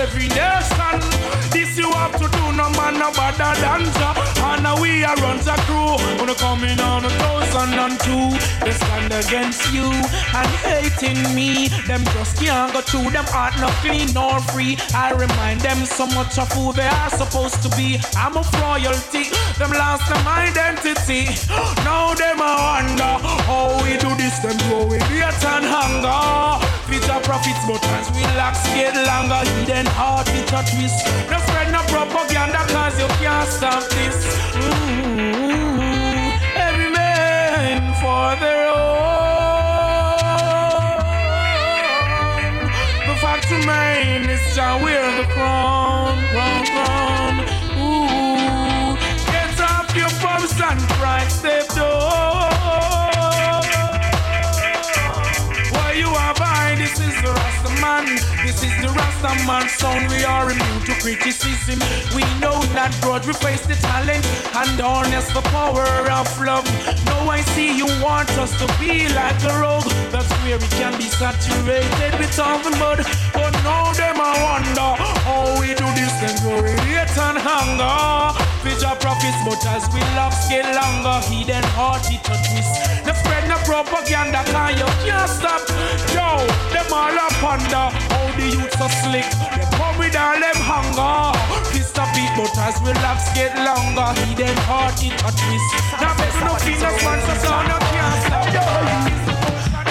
Every 0.00 0.28
nation. 0.28 0.96
This 1.52 1.76
you 1.76 1.90
have 1.92 2.12
to 2.12 2.26
do, 2.28 2.52
no 2.52 2.70
man, 2.70 2.98
no 2.98 3.12
better 3.12 3.52
than 3.60 3.82
ya. 4.00 4.10
And 4.52 4.80
we 4.80 5.04
are 5.04 5.16
runs 5.16 5.46
a 5.46 5.56
crew. 5.66 5.96
Wanna 6.18 6.34
come 6.34 6.64
in 6.64 6.80
on 6.80 7.04
a 7.04 7.10
thousand 7.10 7.39
against 9.26 9.72
you 9.72 9.84
and 9.84 10.50
hating 10.64 11.34
me. 11.34 11.68
Them 11.86 12.02
just 12.16 12.36
can't 12.36 12.72
go 12.72 12.80
through 12.80 13.10
them 13.10 13.24
heart 13.28 13.54
not 13.60 13.72
clean 13.84 14.08
nor 14.14 14.40
free. 14.52 14.76
I 14.94 15.12
remind 15.12 15.60
them 15.60 15.84
so 15.84 16.06
much 16.06 16.38
of 16.38 16.50
who 16.52 16.72
they 16.72 16.88
are 16.88 17.10
supposed 17.10 17.62
to 17.62 17.68
be. 17.76 18.00
I'm 18.16 18.36
a 18.36 18.44
royalty. 18.60 19.28
Them 19.58 19.72
lost 19.72 20.08
them 20.08 20.26
identity. 20.26 21.28
Now 21.84 22.14
them 22.14 22.40
a 22.40 22.52
wonder 22.70 23.14
how 23.48 23.76
we 23.82 23.96
do 23.98 24.10
this. 24.16 24.38
Them 24.40 24.56
grow 24.68 24.86
with 24.86 25.02
hate 25.12 25.44
and 25.44 25.64
hunger. 25.64 26.66
Future 26.88 27.20
profits, 27.22 27.62
but 27.68 27.82
as 27.98 28.10
we 28.14 28.22
locks 28.38 28.64
get 28.74 28.94
longer, 28.94 29.42
hidden 29.52 29.86
heart 29.86 30.28
it 30.28 30.50
a 30.52 30.60
twist. 30.70 31.06
No 31.30 31.38
spread 31.46 31.70
no 31.72 31.82
propaganda, 31.92 32.62
cause 32.72 32.98
you 32.98 33.08
can't 33.22 33.48
stop 33.48 33.82
this. 33.90 34.16
Mm-hmm. 34.54 35.30
Every 36.56 36.90
man 36.90 37.94
for 38.00 38.34
their 38.40 38.68
own. 38.68 39.09
The 43.50 43.56
fact 43.56 43.66
remains, 43.66 44.28
is 44.28 44.54
Jah 44.54 44.78
wear 44.80 45.02
the 45.20 45.26
crown, 45.32 46.16
crown, 46.30 46.66
crown. 46.66 47.34
Ooh, 47.82 48.94
get 49.26 49.60
off 49.60 49.90
your 49.96 50.10
bumps 50.22 50.60
and 50.60 50.78
pride, 50.94 51.28
step 51.28 51.66
door. 51.74 52.46
Why 55.74 55.94
you 55.98 56.06
are 56.06 56.34
behind? 56.34 56.80
This 56.80 57.00
is 57.00 57.14
the 57.22 57.32
Rasta 57.32 57.80
man. 57.80 58.06
This 58.46 58.62
is 58.62 58.74
the 58.80 58.88
Rasta 58.88 59.34
man 59.46 59.68
sound. 59.68 60.08
We 60.10 60.22
are 60.22 60.50
immune 60.50 60.82
to 60.86 60.94
criticism. 61.02 61.80
We 62.14 62.22
know 62.38 62.62
that 62.78 62.96
God 63.02 63.26
we 63.26 63.34
the 63.66 63.74
talent 63.82 64.24
and 64.54 64.80
harness 64.80 65.26
the 65.32 65.42
power 65.50 65.86
of 66.08 66.28
love. 66.40 66.66
Now 67.06 67.28
I 67.28 67.40
see 67.40 67.76
you 67.76 67.86
want 68.00 68.30
us 68.38 68.56
to 68.60 68.66
be 68.78 69.08
like 69.08 69.42
a 69.42 69.58
rogue. 69.58 69.90
That's 70.12 70.30
where 70.44 70.58
we 70.58 70.68
can 70.78 70.96
be 70.98 71.08
saturated 71.08 72.16
with 72.20 72.38
all 72.38 72.62
the 72.62 72.70
mud. 72.78 73.19
Now 73.70 73.92
them 73.94 74.18
I 74.18 74.34
wonder 74.42 74.90
how 74.98 75.46
we 75.62 75.78
do 75.78 75.86
this 75.94 76.10
and 76.26 76.36
go 76.42 76.58
hate 76.58 77.14
and 77.14 77.38
hunger. 77.38 78.34
Future 78.66 78.96
profits, 78.98 79.38
but 79.46 79.62
as 79.70 79.86
we 79.94 80.02
love 80.18 80.34
get 80.50 80.66
longer, 80.74 81.22
hidden 81.30 81.62
heart 81.78 82.02
it 82.10 82.18
a 82.26 82.34
twist. 82.34 82.74
No 83.06 83.14
spread 83.14 83.46
no 83.46 83.56
propaganda, 83.62 84.42
cause 84.50 84.74
you 84.74 84.90
can't 85.06 85.30
stop. 85.30 85.62
Yo, 86.10 86.42
them 86.74 86.90
all 86.90 87.14
up 87.14 87.38
under 87.46 87.86
how 88.10 88.26
the 88.34 88.46
youths 88.58 88.80
are 88.82 88.90
slick. 88.90 89.30
They 89.54 89.66
come 89.78 89.96
with 90.02 90.18
all 90.18 90.34
them 90.34 90.60
hunger. 90.66 91.30
Fist 91.70 91.94
a 91.94 92.04
beat, 92.10 92.34
but 92.34 92.50
as 92.58 92.74
we 92.82 92.90
love 93.06 93.22
get 93.38 93.54
longer, 93.54 94.10
hidden 94.26 94.58
heart 94.66 94.98
it 94.98 95.14
a 95.14 95.30
twist. 95.30 95.70
Now 96.02 96.18
better 96.18 96.42
no 96.42 96.58
no 96.58 96.90
sponsor, 96.98 97.36
so 97.38 97.54
no 97.70 97.78
can't 97.94 98.18
stop. 98.26 99.19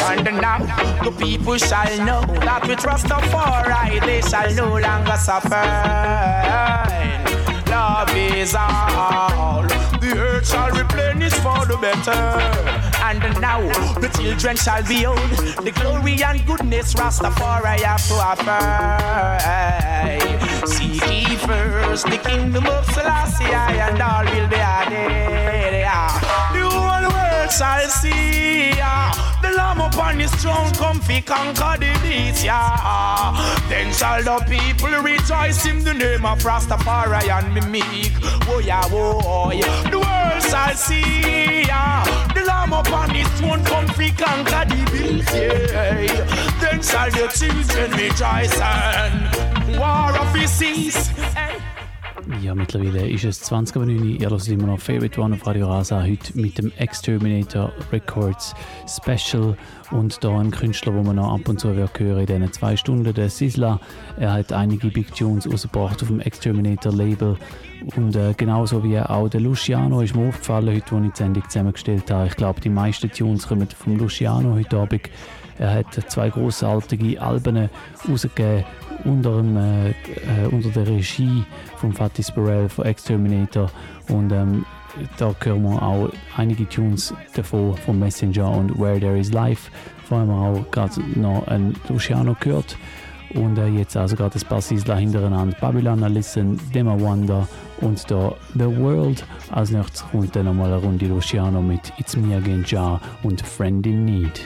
And 0.10 0.26
now 0.42 0.58
the 1.04 1.12
people 1.12 1.56
shall 1.58 1.98
know 2.04 2.22
that 2.42 2.68
we 2.68 2.76
trust 2.76 3.08
the 3.08 3.14
Rastafari, 3.14 4.02
they 4.02 4.22
shall 4.22 4.52
no 4.56 4.80
longer 4.80 5.18
suffer. 5.18 5.66
Love 7.70 8.10
is 8.16 8.56
all. 8.56 9.68
The 10.02 10.18
earth 10.18 10.50
shall 10.50 10.72
replenish 10.72 11.34
for 11.34 11.64
the 11.68 11.78
better. 11.80 12.42
And 13.06 13.22
now 13.40 13.62
the 14.00 14.10
children 14.18 14.56
shall 14.56 14.82
be 14.88 15.06
old. 15.06 15.18
the 15.64 15.72
glory 15.72 16.24
and 16.24 16.44
goodness 16.44 16.96
Rastafari 16.96 17.82
have 17.82 18.08
to 18.08 18.16
offer. 18.16 18.66
Seek 20.66 21.06
ye 21.06 21.36
first 21.36 22.08
the 22.08 22.18
kingdom 22.18 22.66
of 22.66 22.84
Selassie, 22.94 23.46
and 23.46 24.02
all 24.02 24.26
will 24.26 24.48
be 24.48 24.56
added. 24.56 26.19
The 27.50 27.56
shall 27.56 27.90
see. 27.90 28.70
The 29.42 29.50
Lamb 29.58 29.82
upon 29.82 30.20
his 30.20 30.32
throne, 30.36 30.72
comfy 30.74 31.22
conquer 31.22 31.78
the 31.80 32.00
beast, 32.04 32.46
yeah. 32.46 33.34
Then 33.68 33.92
shall 33.92 34.22
the 34.22 34.46
people 34.46 34.92
rejoice 35.02 35.66
in 35.66 35.84
the 35.84 35.96
name 35.96 36.28
of 36.28 36.38
Rastafari 36.44 37.28
and 37.28 37.56
me 37.56 37.82
meek. 37.82 38.12
Oh 38.48 38.60
yeah, 38.60 38.84
oh 38.92 39.52
yeah. 39.52 39.90
The 39.90 39.98
world 39.98 40.44
shall 40.44 40.76
see, 40.76 41.64
yeah. 41.64 42.04
The 42.36 42.42
Lamb 42.42 42.74
upon 42.74 43.10
his 43.16 43.28
throne, 43.40 43.64
comfy 43.66 44.12
conquer 44.12 44.66
the 44.70 44.86
beast, 44.92 45.34
yeah. 45.34 46.06
Then 46.62 46.84
shall 46.84 47.10
the 47.10 47.28
children 47.34 47.92
rejoice 47.94 48.62
and 48.62 49.76
war 49.80 50.16
of 50.20 50.36
his 50.36 50.52
cease. 50.52 51.10
Ja, 52.42 52.54
mittlerweile 52.54 53.10
ist 53.10 53.24
es 53.24 53.42
20 53.42 53.76
Uhr. 53.78 53.88
Ihr 53.88 54.30
hört 54.30 54.48
immer 54.48 54.68
noch 54.68 54.80
Favorite 54.80 55.20
One 55.20 55.36
auf 55.36 55.48
Radio 55.48 55.68
Rasa. 55.68 56.04
Heute 56.04 56.38
mit 56.38 56.58
dem 56.58 56.72
Exterminator 56.78 57.72
Records 57.92 58.54
Special. 58.88 59.56
Und 59.92 60.24
da 60.24 60.38
ein 60.38 60.52
Künstler, 60.52 60.94
den 60.94 61.06
man 61.06 61.16
noch 61.16 61.34
ab 61.34 61.48
und 61.48 61.60
zu 61.60 61.74
hören 61.74 62.20
in 62.20 62.26
diesen 62.26 62.54
zwei 62.54 62.76
Stunden, 62.76 63.14
der 63.14 63.30
Sizzla. 63.30 63.80
Er 64.18 64.34
hat 64.34 64.52
einige 64.52 64.88
Big 64.88 65.16
Tunes 65.16 65.50
rausgebracht 65.52 66.02
auf 66.02 66.10
dem 66.10 66.20
Exterminator 66.20 66.94
Label. 66.94 67.38
Und 67.96 68.16
äh, 68.16 68.34
genauso 68.36 68.84
wie 68.84 69.00
auch 69.00 69.30
der 69.30 69.42
Luciano 69.42 70.02
ist 70.02 70.16
mir 70.16 70.28
aufgefallen, 70.28 70.76
heute, 70.76 70.96
als 70.96 71.06
ich 71.06 71.12
die 71.14 71.18
Sendung 71.18 71.44
zusammengestellt 71.50 72.12
habe. 72.12 72.28
Ich 72.28 72.36
glaube, 72.36 72.62
die 72.62 72.70
meisten 72.70 73.10
Tunes 73.10 73.48
kommen 73.48 73.68
vom 73.70 73.98
Luciano 73.98 74.56
heute 74.56 74.78
Abend. 74.78 75.10
Er 75.58 75.74
hat 75.74 75.94
zwei 76.10 76.30
großartige 76.30 77.22
Alben 77.22 77.70
rausgegeben 78.08 78.66
unter, 79.06 79.38
dem, 79.38 79.58
äh, 79.58 79.90
äh, 79.90 79.94
unter 80.52 80.70
der 80.70 80.88
Regie 80.88 81.44
von 81.78 81.94
Fatih 81.94 82.24
Sparell 82.24 82.70
von 82.70 82.86
Exterminator 82.86 83.70
und 84.10 84.32
ähm, 84.32 84.66
da 85.18 85.34
hören 85.42 85.64
wir 85.64 85.82
auch 85.82 86.10
einige 86.36 86.68
Tunes 86.68 87.14
davon 87.36 87.76
von 87.78 88.00
Messenger 88.00 88.50
und 88.50 88.80
Where 88.80 89.00
There 89.00 89.18
Is 89.18 89.32
Life. 89.32 89.72
Vor 90.08 90.20
allem 90.20 90.32
auch 90.32 90.72
gerade 90.72 91.02
noch 91.16 91.48
ein 91.48 91.76
Luciano 91.88 92.36
gehört 92.40 92.76
Und 93.36 93.58
äh, 93.58 93.68
jetzt 93.68 93.96
also 93.96 94.16
gerade 94.16 94.38
ein 94.38 94.48
paar 94.48 94.62
Siedler 94.62 94.96
hintereinander. 94.98 95.56
Babylon, 95.60 96.00
Listen, 96.12 96.60
Dema 96.74 97.00
Wanda 97.00 97.48
und 97.82 98.10
da 98.10 98.34
The 98.56 98.66
World. 98.78 99.24
Als 99.52 99.72
nächstes 99.72 100.04
kommt 100.10 100.36
dann 100.36 100.46
nochmal 100.46 100.74
eine 100.74 100.82
Runde 100.82 101.06
Luciano 101.06 101.62
mit 101.62 101.94
It's 101.98 102.18
Me 102.18 102.36
Again 102.36 102.64
Ja 102.68 103.00
und 103.24 103.42
Friend 103.42 103.86
in 103.86 104.06
Need. 104.06 104.46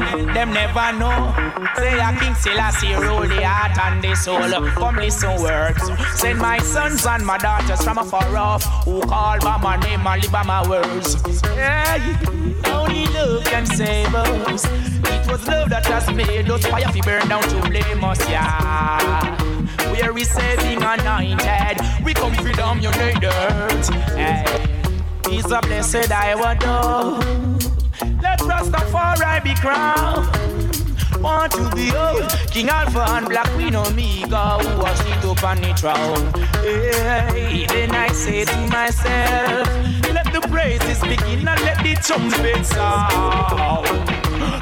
Them 0.00 0.52
never 0.52 0.92
know. 0.98 1.34
Say 1.76 1.98
a 1.98 2.16
King 2.18 2.34
Selassie 2.34 2.94
rule 2.94 3.26
the 3.26 3.42
heart 3.44 3.78
and 3.78 4.02
the 4.02 4.14
soul. 4.14 4.40
Come 4.70 4.96
listen 4.96 5.40
words. 5.40 5.82
Send 6.18 6.38
my 6.38 6.58
sons 6.58 7.06
and 7.06 7.24
my 7.24 7.38
daughters 7.38 7.82
from 7.82 7.98
afar 7.98 8.36
off 8.36 8.64
who 8.84 9.00
call 9.02 9.38
by 9.40 9.58
my 9.58 9.76
name 9.76 10.06
and 10.06 10.22
live 10.22 10.32
by 10.32 10.42
my 10.42 10.68
words. 10.68 11.16
Yeah, 11.56 12.18
only 12.66 13.06
love 13.06 13.44
can 13.44 13.66
save 13.66 14.14
us. 14.14 14.64
It 14.64 15.30
was 15.30 15.46
love 15.46 15.70
that 15.70 15.86
has 15.86 16.10
made 16.12 16.50
us 16.50 16.66
fire 16.66 16.88
fi 16.88 17.00
burn 17.00 17.28
down 17.28 17.42
to 17.42 17.60
blame 17.68 18.04
us. 18.04 18.20
Yeah, 18.28 19.36
we're 19.90 20.12
receiving 20.12 20.82
anointed. 20.82 22.04
We 22.04 22.14
come 22.14 22.34
freedom 22.34 22.80
united. 22.80 23.84
Hey, 24.14 24.44
he's 25.28 25.50
a 25.50 25.60
blessed 25.60 26.12
I. 26.12 26.34
Let 26.34 26.62
Rastafari 28.46 29.42
be 29.42 29.54
crowned. 29.54 30.28
Want 31.22 31.52
to 31.52 31.70
be 31.74 31.90
old, 31.96 32.28
King 32.50 32.68
Alpha 32.68 33.04
and 33.12 33.26
Black 33.28 33.48
Queen 33.50 33.74
Omega, 33.74 34.58
who 34.58 34.78
was 34.82 34.98
sit 34.98 35.24
up 35.24 35.42
on 35.42 35.60
the 35.60 35.72
throne. 35.74 36.32
Hey, 36.62 37.66
then 37.66 37.92
I 37.94 38.08
say 38.08 38.44
to 38.44 38.56
myself, 38.68 39.66
let 40.12 40.30
the 40.32 40.40
praises 40.50 41.00
begin 41.00 41.48
and 41.48 41.60
let 41.62 41.78
the 41.82 41.94
trumpet 42.02 42.66
sound. 42.66 43.86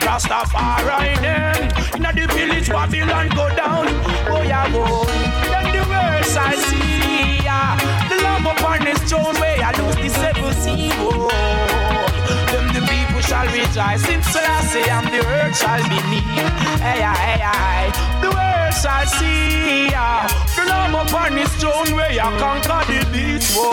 Rastafari 0.03 1.21
then, 1.21 1.73
in 1.97 2.03
the 2.03 2.33
village 2.33 2.68
Babylon 2.68 3.29
go 3.31 3.49
down. 3.57 3.87
Oh 4.29 4.42
yeah, 4.42 4.71
go. 4.71 5.05
Then 5.51 5.73
the 5.73 5.83
words 5.88 6.37
I 6.37 6.55
see, 6.55 7.45
yeah. 7.45 7.77
the 8.09 8.23
lamb 8.23 8.47
upon 8.47 8.87
his 8.87 8.99
throne 9.11 9.35
where 9.40 9.59
I 9.61 9.73
lose 9.79 9.97
the 9.97 10.09
seven 10.09 10.53
sea. 10.55 11.91
Shall 13.33 13.47
rejoice. 13.47 14.07
In 14.11 14.23
Selassie, 14.23 14.90
and 14.90 15.07
the 15.07 15.25
earth 15.25 15.57
shall 15.57 15.81
be 15.88 15.97
me. 16.12 16.21
Hey, 16.85 17.01
hey, 17.01 17.40
hey, 17.40 17.88
the 18.21 18.29
world 18.29 18.75
shall 18.77 19.07
see 19.07 19.88
ya. 19.88 20.29
The 20.55 20.68
Lamb 20.68 20.95
upon 20.95 21.38
his 21.38 21.49
throne 21.57 21.97
where 21.97 22.12
you 22.12 22.29
conquer 22.37 22.85
the 22.92 23.01
beast 23.11 23.57
war. 23.57 23.73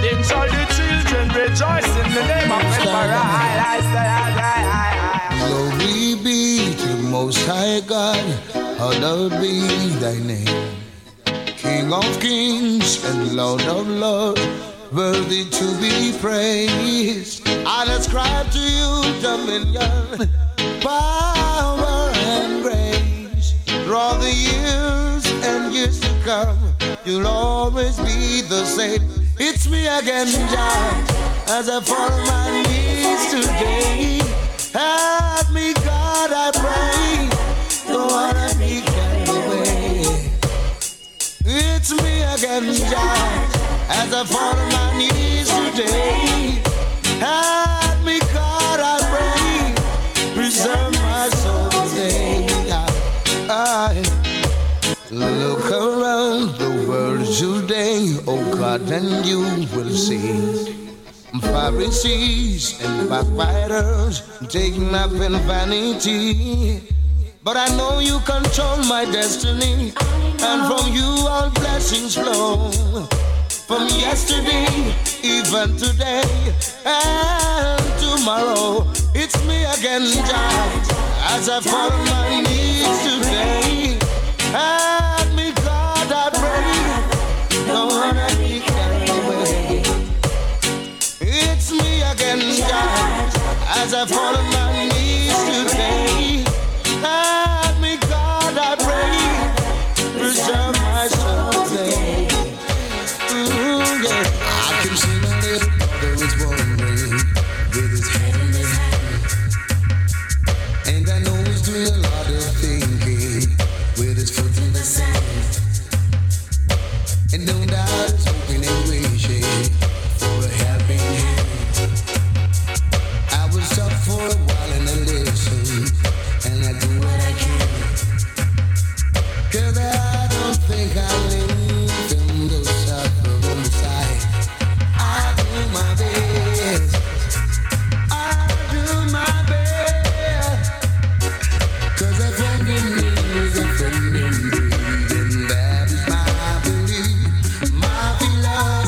Then 0.00 0.16
shall 0.24 0.48
the 0.48 0.64
children 0.72 1.28
rejoice 1.36 1.92
in 1.92 2.08
the 2.16 2.24
name 2.24 2.52
of 2.56 2.64
Emperor. 2.80 3.20
Glory 5.44 6.14
be 6.24 6.74
to 6.74 6.88
the 6.88 7.08
Most 7.10 7.46
High 7.46 7.80
God, 7.80 8.24
hallowed 8.78 9.32
be 9.42 9.60
Thy 10.00 10.16
name. 10.24 10.72
King 11.58 11.92
of 11.92 12.18
kings 12.18 13.04
and 13.04 13.36
Lord 13.36 13.60
of 13.60 13.86
lords 13.86 14.73
worthy 14.94 15.44
to 15.50 15.64
be 15.80 16.16
praised. 16.20 17.42
I 17.66 17.84
ascribe 17.90 18.50
to 18.52 18.60
you 18.60 19.20
dominion, 19.20 20.30
power, 20.80 22.12
and 22.14 22.62
grace. 22.62 23.54
Through 23.66 23.96
all 23.96 24.18
the 24.18 24.32
years 24.32 25.26
and 25.44 25.74
years 25.74 25.98
to 26.00 26.08
come, 26.24 26.58
you'll 27.04 27.26
always 27.26 27.96
be 27.98 28.42
the 28.42 28.64
same. 28.64 29.02
It's 29.38 29.68
me 29.68 29.86
again, 29.86 30.28
John, 30.28 31.04
as 31.48 31.68
I 31.68 31.80
fall 31.80 32.12
on 32.12 32.26
my 32.26 32.62
knees 32.62 33.30
today. 33.32 34.20
Help 34.72 35.50
me, 35.52 35.72
God, 35.74 36.30
I 36.32 36.50
pray. 36.54 37.92
Don't 37.92 38.10
wanna 38.10 38.48
be 38.58 38.80
carried 38.82 39.28
away. 39.28 40.30
It's 41.44 41.90
me 41.90 42.22
again, 42.22 42.72
John 42.90 43.53
as 43.88 44.14
I 44.14 44.24
fall 44.24 44.56
on 44.56 44.72
my 44.72 44.98
knees 44.98 45.48
today. 45.48 46.62
Help 47.20 48.04
me, 48.04 48.18
God, 48.32 48.80
I 48.80 48.96
pray. 49.12 50.34
Preserve 50.34 50.92
my 50.92 51.28
soul 51.28 51.68
today. 51.88 52.46
I 53.50 54.02
look 55.10 55.70
around 55.70 56.56
the 56.58 56.86
world 56.88 57.26
today, 57.26 58.16
oh 58.26 58.56
God, 58.56 58.82
and 58.90 59.24
you 59.26 59.40
will 59.74 59.90
see. 59.90 60.80
Pharisees 61.40 62.80
and 62.82 63.08
backbiters 63.08 64.22
taking 64.48 64.94
up 64.94 65.12
in 65.12 65.32
vanity. 65.46 66.80
But 67.42 67.56
I 67.56 67.68
know 67.76 67.98
you 67.98 68.20
control 68.20 68.78
my 68.84 69.04
destiny, 69.04 69.92
and 70.40 70.60
from 70.68 70.92
you 70.92 71.26
all 71.28 71.50
blessings 71.50 72.14
flow 72.14 72.70
from 73.66 73.88
yesterday, 73.88 74.94
even 75.22 75.76
today, 75.76 76.22
and 76.84 77.82
tomorrow. 77.98 78.86
It's 79.14 79.36
me 79.46 79.64
again, 79.64 80.04
Jah, 80.04 81.34
as 81.34 81.48
I 81.48 81.60
fall 81.60 81.90
on 81.90 82.04
my 82.04 82.40
knees 82.42 82.98
today. 83.02 83.98
Help 84.52 85.34
me, 85.34 85.52
God, 85.64 86.12
I 86.12 86.28
pray. 86.40 87.66
No 87.66 87.86
one 87.86 88.16
I 88.18 88.28
be 88.36 88.60
carried 88.60 89.08
away. 89.08 89.82
It's 91.20 91.70
me 91.72 92.02
again, 92.02 92.40
Jah, 92.56 93.80
as 93.80 93.94
I 93.94 94.04
fall 94.06 94.36
on 94.36 94.44
my 94.52 94.88
knees 94.92 95.68
today. 95.70 96.13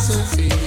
sofrer. 0.06 0.65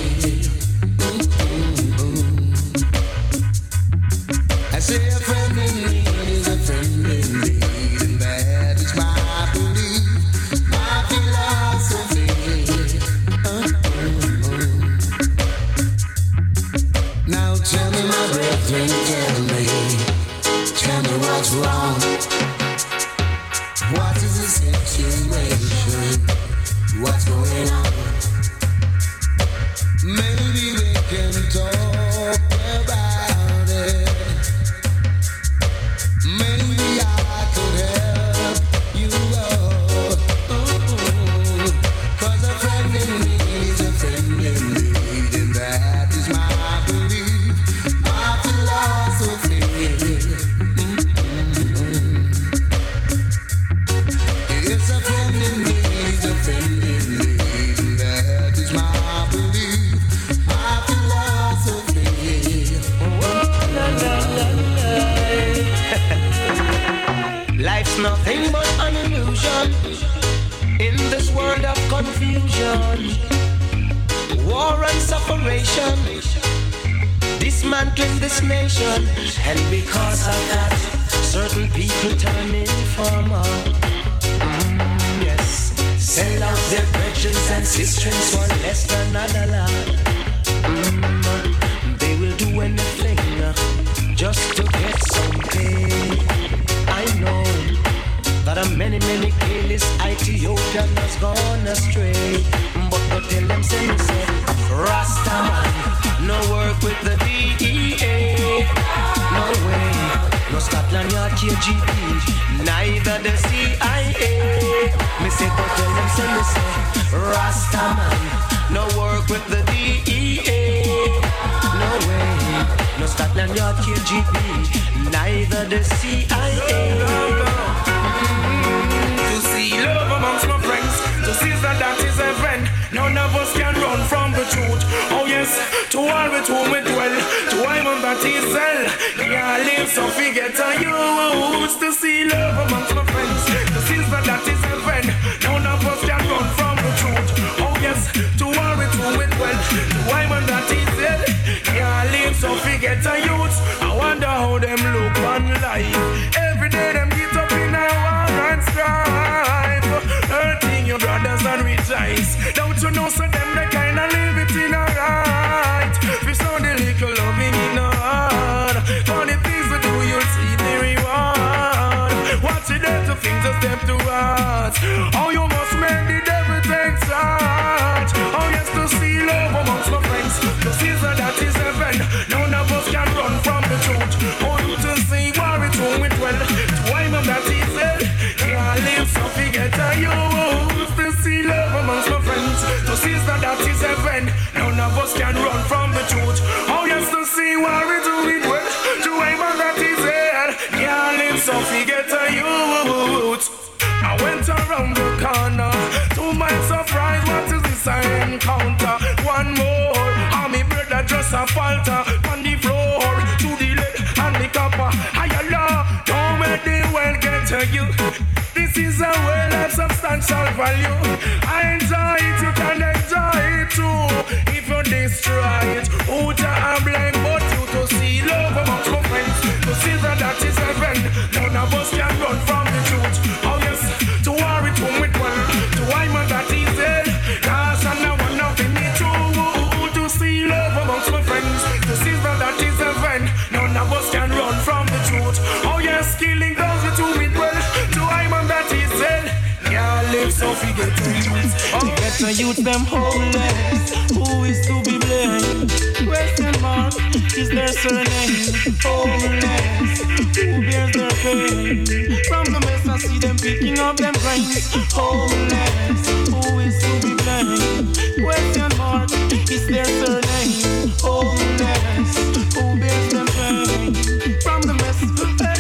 Destroy 225.20 225.76
it, 225.76 225.88
who 226.08 226.34
to 226.34 226.50
blame 226.84 227.18
but 227.24 227.44
you 227.52 227.64
to 227.74 227.82
see 227.96 228.22
love 228.24 228.56
amongst 228.56 228.90
my 228.92 229.02
friends? 229.10 229.36
To 229.68 229.74
see 229.84 229.96
that 230.00 230.18
that 230.20 230.40
is 230.42 230.58
heaven. 230.58 230.98
None 231.36 231.56
of 231.60 231.74
us 231.74 231.90
can 231.92 232.14
run 232.24 232.40
from 232.48 232.66
the 232.72 232.82
truth. 232.88 233.18
Oh 233.44 233.60
yes, 233.60 233.82
to 234.24 234.32
war 234.32 234.64
it 234.64 234.78
home 234.80 235.00
with 235.04 235.16
one. 235.20 235.44
To 235.76 235.82
I'm 235.92 236.16
on 236.16 236.28
that 236.32 236.48
is 236.52 236.72
hell. 236.80 237.08
Cause 237.44 237.84
I'm 237.86 238.00
the 238.00 238.12
one 238.16 238.40
of 238.40 238.60
in 238.64 238.72
it 238.80 238.94
too. 238.96 240.00
To 240.00 240.04
see 240.10 240.46
love 240.48 240.76
amongst 240.84 241.12
my 241.12 241.22
friends. 241.22 241.62
To 241.88 241.94
see 242.00 242.16
that 242.24 242.38
that 242.40 242.56
is 242.64 242.80
heaven. 242.80 243.28
None 243.52 243.76
of 243.76 243.92
us 243.92 244.08
can 244.12 244.30
run 244.32 244.56
from 244.64 244.86
the 244.88 245.00
truth. 245.04 245.38
Oh 245.68 245.80
yes, 245.84 246.16
killing 246.16 246.56
those 246.56 246.82
with 246.88 246.96
whom 246.96 247.20
it 247.20 247.36
well. 247.36 247.60
To 247.96 248.02
I'm 248.08 248.32
on 248.34 248.48
that 248.48 248.72
is 248.72 248.94
hell. 249.04 249.28
Can't 249.68 250.08
live 250.16 250.32
so 250.32 250.54
forget 250.56 250.96
to 250.96 251.12
youth. 251.12 251.52
Oh, 251.76 251.88
get 252.00 252.14
to 252.24 252.32
youth 252.32 252.60
them 252.64 252.88
homeless. 252.88 253.84
Who 254.16 254.44
is 254.44 254.66
to 254.68 254.82
be 254.84 254.89
blamed? 255.20 255.72
Question 256.08 256.62
mark. 256.62 256.94
Is 257.38 257.50
their 257.50 257.68
surname 257.68 258.36
homeless? 258.84 260.02
Who 260.38 260.62
bears 260.62 260.92
their 260.94 261.12
pain? 261.22 261.86
From 262.28 262.46
the 262.54 262.60
mess 262.66 262.88
I 262.88 262.98
see 262.98 263.20
them 263.20 263.38
picking 263.38 263.80
up 263.80 263.98
them 263.98 264.14
brains. 264.24 264.72
Homeless. 264.94 266.02
Who 266.30 266.60
is 266.60 266.76
to 266.84 266.92
be 267.04 267.14
blamed? 267.24 267.98
Question 268.24 268.78
mark. 268.78 269.12
Is 269.50 269.68
their 269.68 269.86
surname 269.86 270.92
homeless? 271.02 272.12
Who 272.56 272.80
bears 272.80 273.14
their 273.14 273.26
pain? 273.26 273.94
From 274.42 274.62
the 274.62 274.74
mess. 274.74 275.00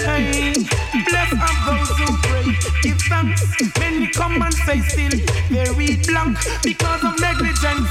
Hey, 0.05 0.53
bless 1.07 1.31
up 1.33 1.57
those 1.65 1.89
who 1.97 2.17
pray. 2.23 2.45
Give 2.81 2.99
thanks. 3.09 3.43
Many 3.79 4.07
come 4.07 4.41
and 4.41 4.53
say 4.53 4.79
still 4.81 5.19
they 5.49 5.69
read 5.73 6.05
blank 6.07 6.37
because 6.63 7.03
of 7.03 7.19
negligence. 7.19 7.89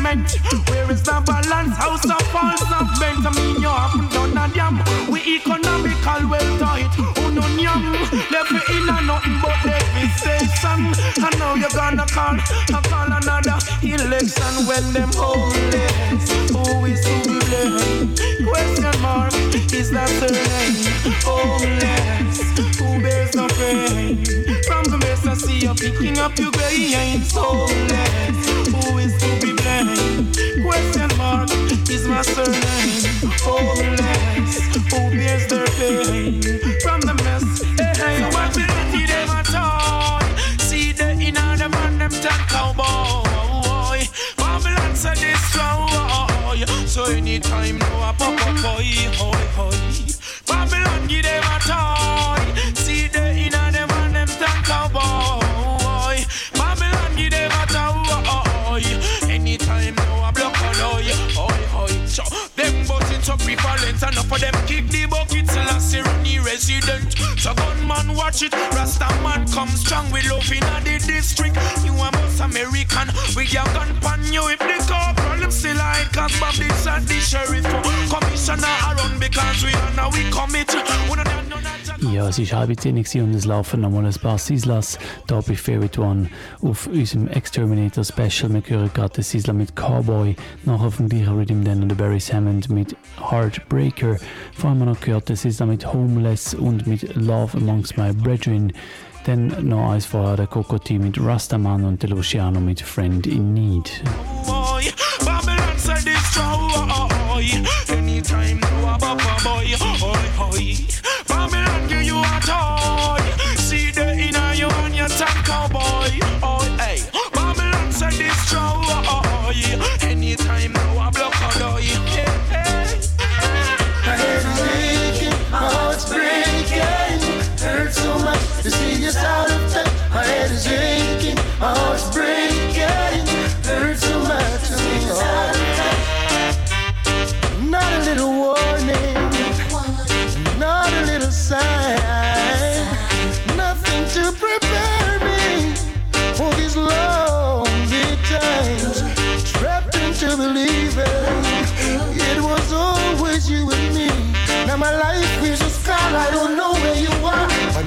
Statement. 0.00 0.68
Where 0.68 0.90
is 0.90 1.02
the 1.02 1.22
balance? 1.24 1.76
House 1.76 2.04
of 2.04 2.22
false 2.32 2.62
of 2.62 2.88
bent. 2.98 3.26
I 3.26 3.30
mean 3.36 3.62
you 3.62 3.68
haven't 3.68 4.10
done 4.12 4.36
a 4.36 4.48
damn. 4.52 4.78
We 5.10 5.20
economical 5.36 6.28
well 6.28 6.58
tight. 6.58 6.92
Who 6.96 7.32
no 7.32 7.46
yam? 7.56 7.92
Left 8.30 8.50
me 8.52 8.60
in 8.76 8.88
a 8.88 9.00
nothing 9.02 9.38
but 9.42 9.56
devastation. 9.62 10.80
And 11.24 11.38
now 11.38 11.54
you're 11.54 11.70
gonna 11.70 12.06
call, 12.06 12.36
call 12.88 13.08
another 13.12 13.58
election 13.82 14.66
when 14.66 14.84
them 14.92 15.10
homeless. 15.14 16.24
Who 16.50 16.84
is 16.86 17.00
to 17.04 17.14
be 17.28 17.38
blamed? 17.48 18.18
Question 18.48 19.02
mark. 19.02 19.34
Is 19.72 19.90
that 19.90 20.08
surname? 20.18 20.76
Homeless. 21.24 22.38
Who 22.78 23.00
bears 23.02 23.30
the 23.32 23.46
pain? 23.58 24.24
From 24.64 24.84
the 24.84 24.98
mess 24.98 25.26
I 25.26 25.34
see 25.34 25.60
you 25.60 25.74
picking 25.74 26.18
up 26.18 26.38
your 26.38 26.50
grains. 26.52 27.32
Homeless. 27.32 28.49
Is 32.10 32.36
my 32.36 32.42
the 32.42 33.28
Homeless. 33.44 34.58
Who 34.90 35.10
bears 35.10 35.46
their 35.46 35.66
pain? 35.66 36.59
Watch 68.30 68.42
it, 68.42 68.54
Rasta 68.74 69.08
man 69.22 69.46
come 69.48 69.68
strong. 69.68 70.10
We 70.12 70.22
love 70.28 70.50
in 70.52 70.60
the 70.60 71.02
district. 71.04 71.56
You 71.84 71.92
a 71.92 72.10
most 72.12 72.40
American. 72.40 73.08
We 73.34 73.46
your 73.46 73.64
gun 73.74 73.90
pan 74.00 74.22
you 74.32 74.48
if 74.48 74.58
the 74.58 74.78
corporal 74.86 75.40
them 75.40 75.50
still 75.50 75.76
like 75.76 76.12
cause 76.12 76.38
Bob 76.38 76.54
this 76.54 76.86
and 76.86 77.06
the 77.06 77.18
sheriff. 77.18 77.66
Commissioner 78.08 78.74
around 78.86 79.18
because 79.18 79.64
we 79.64 79.74
are 79.74 79.94
now 79.96 80.10
we 80.10 80.22
commit. 80.30 80.70
We 81.10 81.39
Ja, 82.12 82.28
es 82.28 82.38
war 82.50 82.60
halb 82.60 82.80
zehn 82.80 82.96
und 82.96 83.34
es 83.34 83.44
laufen 83.44 83.82
nochmal 83.82 84.04
ein 84.04 84.14
paar 84.14 84.36
Sizzlas 84.36 84.98
hier 85.28 85.42
bei 85.46 85.54
Favorite 85.54 86.00
One 86.00 86.28
auf 86.60 86.88
unserem 86.88 87.28
Exterminator 87.28 88.02
Special. 88.02 88.52
Wir 88.52 88.62
hören 88.66 88.90
gerade 88.92 89.14
den 89.14 89.22
Sizzler 89.22 89.52
mit 89.52 89.76
Cowboy, 89.76 90.34
nachher 90.64 90.86
auf 90.86 90.96
dem 90.96 91.08
gleichen 91.08 91.38
Rhythm 91.38 91.62
dann 91.62 91.82
und 91.82 91.96
Barry 91.96 92.18
Hammond 92.18 92.68
mit 92.68 92.96
Heartbreaker. 93.30 94.16
Vor 94.54 94.70
allem 94.70 94.86
noch 94.86 95.00
gehört 95.00 95.28
den 95.28 95.36
Sizzler 95.36 95.66
mit 95.66 95.86
Homeless 95.92 96.54
und 96.54 96.86
mit 96.86 97.14
Love 97.14 97.56
Amongst 97.56 97.96
My 97.96 98.12
Brethren. 98.12 98.72
Dann 99.24 99.54
noch 99.68 99.92
eins 99.92 100.06
vorher 100.06 100.36
der 100.36 100.46
Kokoti 100.48 100.98
mit 100.98 101.20
Rastaman 101.20 101.84
und 101.84 102.02
der 102.02 102.10
Luciano 102.10 102.58
mit 102.58 102.80
Friend 102.80 103.24
in 103.26 103.54
Need. 103.54 104.02
Anytime 107.88 108.60
to 108.60 108.66
a 108.86 108.98
boy, 108.98 109.20
boy, 111.40 111.48
boy. 111.48 111.60
Babylon 111.60 111.88
give 111.88 112.02
you 112.02 112.18
a 112.18 112.40
toy. 112.44 113.19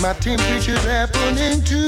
My 0.03 0.11
temperature's 0.15 0.83
happening 0.83 1.63
too. 1.63 1.87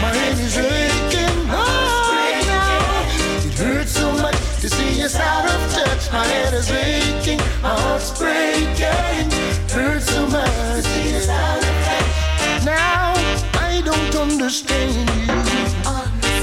My 0.00 0.14
head 0.14 0.38
is 0.38 0.56
aching. 0.56 1.50
Oh, 1.50 2.42
now. 2.46 3.44
It 3.44 3.58
hurts 3.58 3.90
so 3.90 4.12
much 4.12 4.38
to 4.60 4.68
see 4.68 5.02
us 5.02 5.16
out 5.16 5.46
of 5.46 5.72
touch. 5.72 6.12
My 6.12 6.24
head 6.26 6.54
is 6.54 6.70
aching, 6.70 7.38
my 7.60 7.74
heart's 7.74 8.16
breaking. 8.16 9.32
Hurts 9.68 10.06
so 10.14 10.28
much 10.28 10.46
to 10.46 10.82
see 10.82 11.16
us 11.16 11.28
out 11.28 11.58
of 11.58 11.74
touch. 11.86 12.64
Now 12.64 13.14
I 13.58 13.82
don't 13.84 14.14
understand 14.14 15.10
you. 15.18 15.34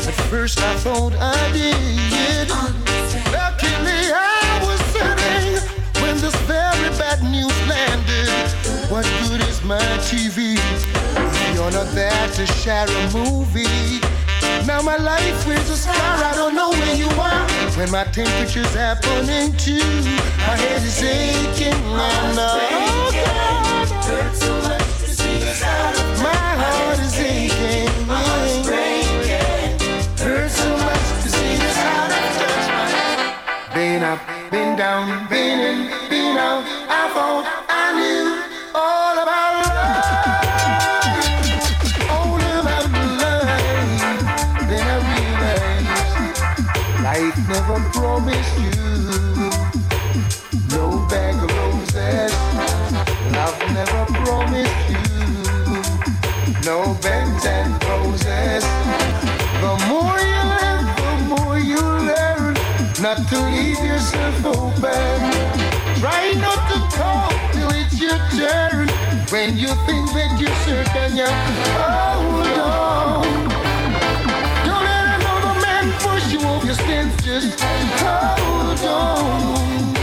At 0.10 0.18
first 0.30 0.60
I 0.60 0.76
thought 0.76 1.14
I 1.16 1.40
did. 1.54 2.50
Luckily 3.32 4.12
I 4.12 4.60
was 4.62 4.80
sitting 4.92 5.56
when 6.04 6.18
this 6.20 6.36
very 6.52 6.90
bad 7.00 7.24
news 7.24 7.58
landed. 7.66 8.28
What 8.92 9.06
good 9.24 9.42
is 9.48 9.64
my 9.64 9.80
TV 10.10 10.58
not 11.72 11.88
there 11.94 12.28
to 12.30 12.46
share 12.46 12.88
a 12.88 13.14
movie? 13.14 14.00
Now 14.66 14.82
my 14.82 14.98
life 14.98 15.48
is 15.48 15.70
a 15.70 15.78
scar, 15.78 15.96
I 15.96 16.34
don't 16.36 16.56
know 16.56 16.70
where 16.70 16.96
you 16.96 17.10
are. 17.10 17.48
When 17.78 17.90
my 17.92 18.04
temperature's 18.06 18.74
happening 18.74 19.56
too, 19.58 19.84
my 20.46 20.56
head 20.56 20.82
is 20.84 21.02
aching 21.02 21.74
and 21.74 22.38
oh 22.38 23.12
God, 23.14 23.88
hurts 24.06 24.40
so 24.40 24.54
much 24.62 24.88
to 25.04 25.10
see 25.16 25.44
out 25.64 25.96
of 25.96 26.22
My 26.22 26.36
heart 26.62 27.00
is 27.00 27.20
aching, 27.20 28.08
my 28.08 28.22
heart's 28.22 28.68
breaking. 28.68 29.80
Hurts 30.20 30.56
so 30.56 30.70
much 30.78 31.06
to 31.24 31.30
see 31.30 31.58
touch. 31.76 32.14
Been 33.74 34.04
up, 34.04 34.20
been 34.52 34.76
down, 34.76 35.28
been 35.30 35.60
in, 35.60 36.10
been 36.10 36.38
out. 36.38 36.64
I 36.90 37.67
never 47.46 47.80
promised 47.94 48.58
you 48.60 49.50
no 50.74 51.06
bag 51.10 51.36
of 51.36 51.52
roses. 51.58 52.34
Love 53.32 53.60
never 53.78 54.06
promised 54.26 54.90
you 54.90 54.98
no 56.66 56.94
beds 57.02 57.46
and 57.46 57.84
roses. 57.84 58.64
The 59.62 59.74
more 59.88 60.20
you 60.34 60.44
live, 60.58 60.86
the 60.98 61.14
more 61.30 61.58
you 61.60 61.82
learn 62.10 62.54
not 63.02 63.20
to 63.30 63.38
leave 63.54 63.84
yourself 63.84 64.46
open. 64.46 65.20
Try 66.02 66.34
not 66.46 66.62
to 66.72 66.78
talk 66.98 67.34
till 67.54 67.70
it's 67.72 68.00
your 68.02 68.18
turn. 68.36 68.88
When 69.30 69.58
you 69.58 69.70
think 69.86 70.12
that 70.14 70.40
you're 70.40 70.56
certain, 70.66 71.18
you 71.18 71.26
hold 71.26 72.48
on. 72.58 73.24
Oh, 73.24 73.27
your. 76.68 77.24
Just 77.24 77.60
hold 77.62 78.80
on. 78.84 79.94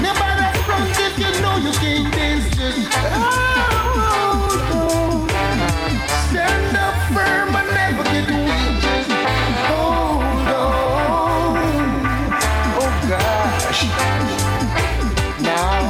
Never 0.00 0.30
that 0.40 0.56
front 0.64 0.96
if 1.06 1.18
you 1.18 1.30
know 1.42 1.56
you 1.60 1.72
can't 1.76 2.08
dance. 2.14 2.48
Just 2.56 2.88
hold 2.88 3.68
on. 4.72 5.28
Stand 6.28 6.76
up 6.76 6.96
firm 7.12 7.54
and 7.60 7.68
never 7.76 8.04
get 8.04 8.28
weak. 8.32 8.80
Just 8.80 9.10
hold 9.68 10.48
on. 10.56 11.52
Oh 12.80 12.92
gosh. 13.12 13.82
Now, 15.42 15.84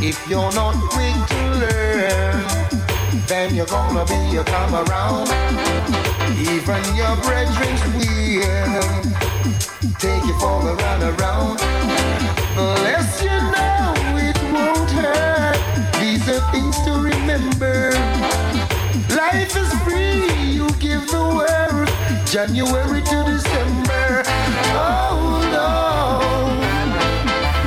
if 0.00 0.16
you're 0.30 0.52
not 0.52 0.76
quick 0.94 1.18
to 1.32 1.40
learn, 1.60 2.40
then 3.26 3.54
you're 3.54 3.66
gonna 3.66 4.04
be 4.06 4.36
a 4.38 4.44
come 4.44 4.74
around. 4.74 5.28
Even 6.36 6.82
your 6.96 7.16
brethren 7.16 7.76
will 7.96 8.93
take 9.98 10.24
you 10.24 10.38
for 10.38 10.60
a 10.68 10.74
run 10.74 11.02
around. 11.02 11.58
The 12.56 12.62
less 12.86 13.22
you 13.22 13.36
know, 13.54 13.94
it 14.16 14.38
won't 14.52 14.90
hurt. 14.90 15.58
These 16.00 16.28
are 16.28 16.40
things 16.52 16.76
to 16.84 16.92
remember. 16.92 17.90
Life 19.14 19.56
is 19.56 19.72
free, 19.82 20.26
you 20.52 20.68
give 20.78 21.06
the 21.10 21.24
world 21.36 21.88
January 22.26 23.02
to 23.02 23.24
December. 23.24 24.22
Oh 24.74 25.40
no. 25.54 25.68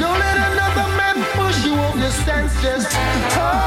Don't 0.02 0.20
let 0.20 0.38
another 0.52 0.88
man 0.98 1.24
push 1.36 1.66
you 1.66 1.74
off 1.74 1.96
your 1.96 2.12
stance, 2.12 2.54
just 2.62 2.88
oh. 3.38 3.67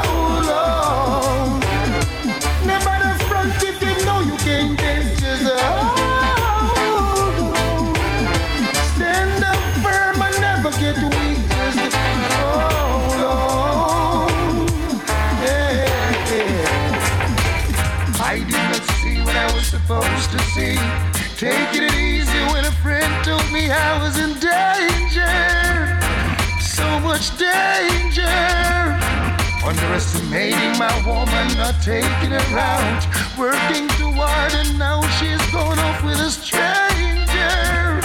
Underestimating 29.71 30.77
my 30.77 30.91
woman, 31.07 31.47
not 31.55 31.75
taking 31.81 32.35
her 32.35 32.59
out. 32.59 33.07
Working 33.39 33.87
too 33.95 34.11
hard, 34.11 34.51
and 34.53 34.77
now 34.77 34.99
she's 35.15 35.39
gone 35.47 35.79
off 35.79 36.03
with 36.03 36.19
a 36.19 36.27
stranger. 36.27 38.03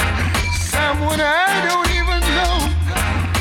Someone 0.70 1.18
I 1.18 1.66
don't 1.66 1.90
even 1.90 2.22
know. 2.38 2.70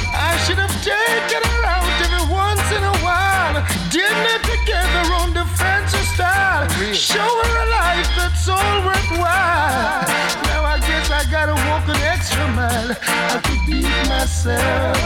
I 0.09 0.41
should 0.41 0.57
have 0.57 0.73
taken 0.81 1.41
her 1.45 1.63
out 1.69 1.85
every 2.01 2.25
once 2.33 2.65
in 2.73 2.81
a 2.81 2.97
while. 3.05 3.61
Dinner 3.93 4.37
together 4.41 5.05
on 5.21 5.29
the 5.37 5.45
fancy 5.53 6.01
style. 6.17 6.65
Show 6.97 7.21
her 7.21 7.53
a 7.61 7.67
life 7.77 8.09
that's 8.17 8.49
all 8.49 8.77
worthwhile. 8.89 10.01
Now 10.49 10.65
I 10.65 10.81
guess 10.81 11.13
I 11.13 11.29
gotta 11.29 11.53
walk 11.69 11.85
an 11.93 12.01
extra 12.01 12.47
mile. 12.57 12.89
I 12.89 13.37
could 13.45 13.61
beat 13.69 13.85
myself. 14.09 14.97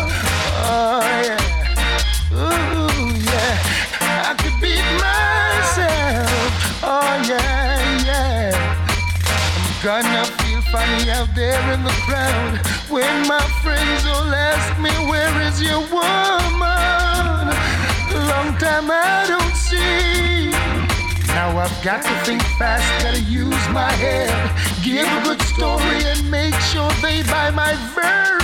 Oh 0.72 1.04
yeah. 1.28 1.60
In 11.80 11.86
the 11.86 11.98
crowd 12.08 12.58
when 12.90 13.28
my 13.28 13.42
friends 13.64 14.06
all 14.06 14.34
ask 14.34 14.70
me, 14.80 14.92
Where 15.10 15.34
is 15.48 15.62
your 15.62 15.80
woman? 15.80 17.46
long 18.32 18.50
time 18.58 18.88
I 18.92 19.26
don't 19.28 19.56
see. 19.56 20.52
Now 21.28 21.58
I've 21.58 21.84
got 21.84 22.04
to 22.04 22.14
think 22.26 22.42
fast, 22.60 22.88
gotta 23.04 23.22
use 23.22 23.66
my 23.70 23.92
head. 24.04 24.30
Give 24.84 25.08
a 25.08 25.22
good 25.24 25.42
story 25.42 26.00
and 26.12 26.30
make 26.30 26.56
sure 26.72 26.92
they 27.02 27.24
buy 27.24 27.52
my 27.52 27.74
version 27.96 28.39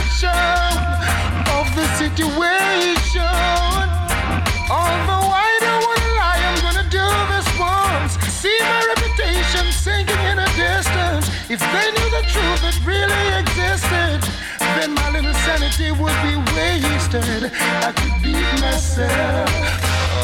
my 15.58 15.70
sanity 15.70 15.92
would 15.92 16.16
be 16.24 16.36
wasted. 16.56 17.52
I 17.56 17.92
could 17.96 18.16
beat 18.22 18.62
myself. 18.62 19.50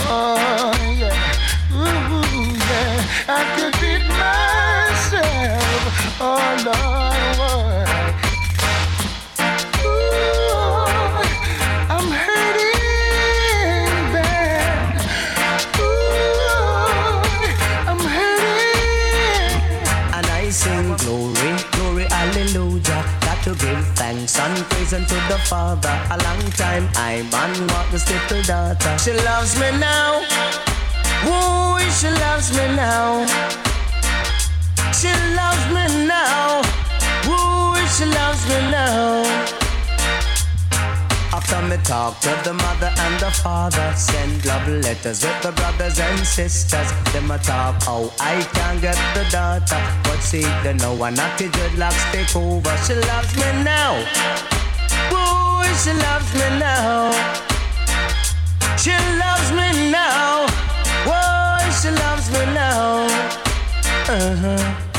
Oh, 0.07 0.73
yeah. 0.97 1.73
Ooh, 1.73 2.51
yeah. 2.69 3.05
I 3.27 3.41
could 3.55 3.73
beat 3.79 4.05
myself. 4.19 5.63
Oh, 6.19 6.41
Lord, 6.65 7.10
and 24.57 24.65
praise 24.69 24.93
unto 24.93 25.15
the 25.31 25.39
Father. 25.49 25.95
A 26.11 26.17
long 26.23 26.41
time 26.51 26.89
I 26.95 27.23
man 27.31 27.67
want 27.67 27.91
this 27.91 28.05
little 28.09 28.41
daughter. 28.43 28.97
She 28.97 29.13
loves 29.25 29.59
me 29.59 29.69
now. 29.79 30.19
Woo, 31.25 31.79
she 31.99 32.09
loves 32.23 32.51
me 32.57 32.65
now. 32.75 33.25
She 34.99 35.11
loves 35.39 35.65
me 35.75 35.85
now. 36.07 36.61
Woo, 37.27 37.75
she 37.95 38.05
loves 38.05 38.41
me 38.49 38.59
now. 38.71 39.70
After 41.51 41.67
me 41.67 41.83
talk 41.83 42.17
to 42.21 42.29
the 42.45 42.53
mother 42.53 42.93
and 42.97 43.19
the 43.19 43.29
father, 43.29 43.91
send 43.97 44.45
love 44.45 44.65
letters 44.69 45.21
with 45.21 45.41
the 45.41 45.51
brothers 45.51 45.99
and 45.99 46.19
sisters. 46.19 46.89
Them 47.11 47.29
a 47.29 47.37
talk 47.39 47.83
how 47.83 48.09
I 48.21 48.41
can 48.53 48.79
get 48.79 48.95
the 49.13 49.29
daughter, 49.29 49.81
but 50.03 50.21
see 50.21 50.45
they 50.63 50.73
know 50.75 50.93
one 50.93 51.15
naughty 51.15 51.49
dreadlocks 51.49 52.09
take 52.13 52.33
over. 52.37 52.77
She 52.87 52.93
loves 52.93 53.35
me 53.35 53.63
now, 53.67 53.99
boy, 55.11 55.67
she 55.83 55.91
loves 55.91 56.33
me 56.35 56.47
now. 56.57 57.11
She 58.77 58.95
loves 59.19 59.51
me 59.51 59.91
now, 59.91 60.47
boy, 61.03 61.69
she 61.81 61.89
loves 61.91 62.31
me 62.31 62.45
now. 62.53 63.07
Uh-huh. 64.07 64.90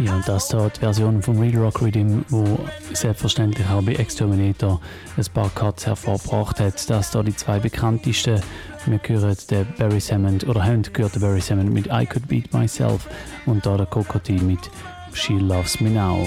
Ja, 0.00 0.16
und 0.16 0.26
das 0.26 0.48
da 0.48 0.68
die 0.68 0.80
Version 0.80 1.22
vom 1.22 1.38
Real 1.38 1.62
Rock 1.62 1.80
Rhythm, 1.80 2.22
wo 2.28 2.58
selbstverständlich 2.92 3.66
auch 3.68 3.82
bei 3.82 3.94
Exterminator 3.94 4.80
ein 5.16 5.24
paar 5.32 5.48
Cuts 5.50 5.86
hervorgebracht 5.86 6.58
hat. 6.58 6.90
Das 6.90 7.12
da 7.12 7.22
die 7.22 7.34
zwei 7.34 7.60
bekanntesten. 7.60 8.42
Wir 8.86 9.00
hören 9.06 9.36
den 9.50 9.66
Barry 9.78 10.00
Hammond, 10.00 10.46
oder 10.48 10.64
haben 10.64 10.82
gehört 10.82 11.14
den 11.14 11.22
Barry 11.22 11.40
Hammond 11.40 11.72
mit 11.72 11.86
I 11.86 12.06
Could 12.06 12.26
Beat 12.26 12.52
Myself 12.52 13.06
und 13.46 13.64
da 13.64 13.76
der 13.76 13.86
Cocotte 13.86 14.32
mit 14.32 14.70
She 15.12 15.34
Loves 15.34 15.80
Me 15.80 15.90
Now. 15.90 16.26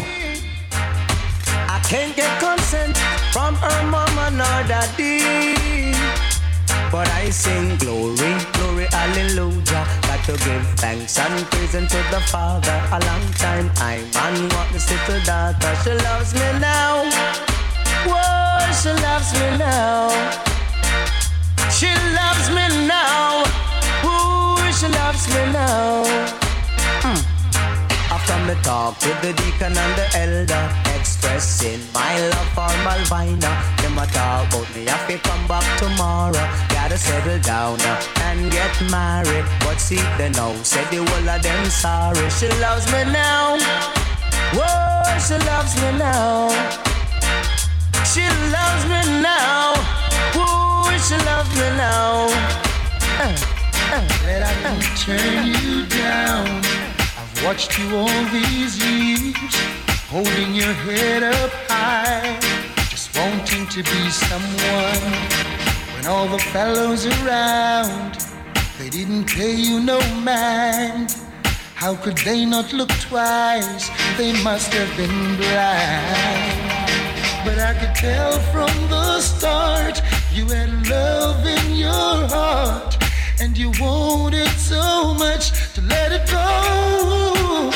I 1.68 1.80
can't 1.89 2.15
get 2.15 2.30
consent 2.39 2.97
from 3.32 3.55
her 3.55 3.84
mama 3.84 4.30
nor 4.32 4.63
daddy. 4.68 5.96
But 6.91 7.09
I 7.09 7.29
sing 7.29 7.75
glory, 7.77 8.31
glory, 8.53 8.88
hallelujah. 8.91 9.83
Got 10.07 10.23
to 10.25 10.31
give 10.45 10.65
thanks 10.79 11.19
and 11.19 11.45
praise 11.51 11.75
unto 11.75 11.97
the 12.11 12.21
Father. 12.31 12.81
A 12.91 12.99
long 13.05 13.25
time 13.33 13.69
I 13.77 13.99
man 14.13 14.47
want 14.49 14.71
this 14.71 14.89
little 14.89 15.19
daughter. 15.25 15.75
She 15.83 15.91
loves 15.91 16.33
me 16.33 16.47
now. 16.59 17.03
Whoa, 18.07 18.71
she 18.79 18.91
loves 19.03 19.33
me 19.33 19.57
now. 19.57 20.07
She 21.69 21.91
loves 22.15 22.47
me 22.55 22.65
now. 22.88 23.43
Woo, 24.03 24.71
she 24.71 24.88
loves 24.88 25.27
me 25.27 25.43
now. 25.51 26.03
Hmm. 27.03 27.19
After 28.15 28.38
me 28.47 28.55
talk 28.63 28.97
to 28.99 29.09
the 29.21 29.33
deacon 29.33 29.75
and 29.75 29.93
the 29.99 30.07
elder, 30.23 30.86
expressing 31.18 31.80
my 31.93 32.20
love 32.30 32.49
for 32.53 32.74
Malvina. 32.86 33.51
Them 33.82 33.97
a 33.97 34.05
talk 34.07 34.47
about 34.49 34.76
me, 34.76 34.88
I 34.88 34.97
feel 35.07 35.20
come 35.20 35.47
back 35.47 35.65
tomorrow. 35.80 36.45
Gotta 36.70 36.97
settle 36.97 37.39
down 37.39 37.80
uh, 37.82 38.01
and 38.28 38.51
get 38.51 38.74
married. 38.91 39.45
But 39.61 39.80
see, 39.80 40.01
they 40.18 40.30
know, 40.30 40.53
say 40.63 40.84
the 40.91 40.97
whole 41.03 41.30
of 41.30 41.41
them 41.41 41.65
sorry. 41.65 42.30
She 42.30 42.47
loves 42.61 42.86
me 42.91 43.03
now. 43.11 43.57
Whoa, 44.53 45.18
she 45.26 45.38
loves 45.49 45.74
me 45.82 45.97
now. 45.97 46.49
She 48.05 48.26
loves 48.53 48.84
me 48.86 49.01
now. 49.22 49.74
Woo, 50.36 50.97
she 51.07 51.18
loves 51.26 51.51
me 51.59 51.68
now. 51.78 52.30
Uh, 53.20 53.36
uh, 53.93 54.07
Let 54.26 54.43
I 54.43 54.53
not 54.63 54.84
turn 55.01 55.47
you 55.47 55.86
down. 55.88 56.61
I've 57.18 57.43
watched 57.43 57.78
you 57.80 57.95
all 57.95 58.24
these 58.32 58.78
years, 58.84 59.36
holding 60.09 60.55
your 60.55 60.73
head 60.87 61.21
up 61.21 61.51
high, 61.67 62.39
just 62.89 63.13
wanting 63.17 63.67
to 63.67 63.83
be 63.83 64.09
someone. 64.09 65.11
When 65.95 66.05
all 66.07 66.27
the 66.29 66.39
fellows 66.39 67.05
around, 67.05 68.17
they 68.79 68.89
didn't 68.89 69.25
pay 69.25 69.53
you 69.53 69.81
no 69.81 69.99
mind. 70.23 71.13
How 71.75 71.95
could 71.95 72.17
they 72.19 72.45
not 72.45 72.71
look 72.71 72.89
twice? 73.09 73.89
They 74.17 74.31
must 74.43 74.73
have 74.73 74.95
been 74.95 75.35
blind. 75.35 76.87
But 77.43 77.59
I 77.59 77.73
could 77.77 77.93
tell 77.93 78.39
from 78.53 78.73
the 78.89 79.19
start 79.19 80.01
you 80.33 80.45
had 80.47 80.87
love 80.87 81.45
in 81.45 81.75
your 81.75 82.27
heart, 82.31 82.95
and 83.41 83.57
you 83.57 83.71
wanted 83.77 84.47
so 84.57 85.13
much 85.15 85.51
to 85.73 85.81
let 85.81 86.13
it 86.13 86.25
go, 86.31 87.71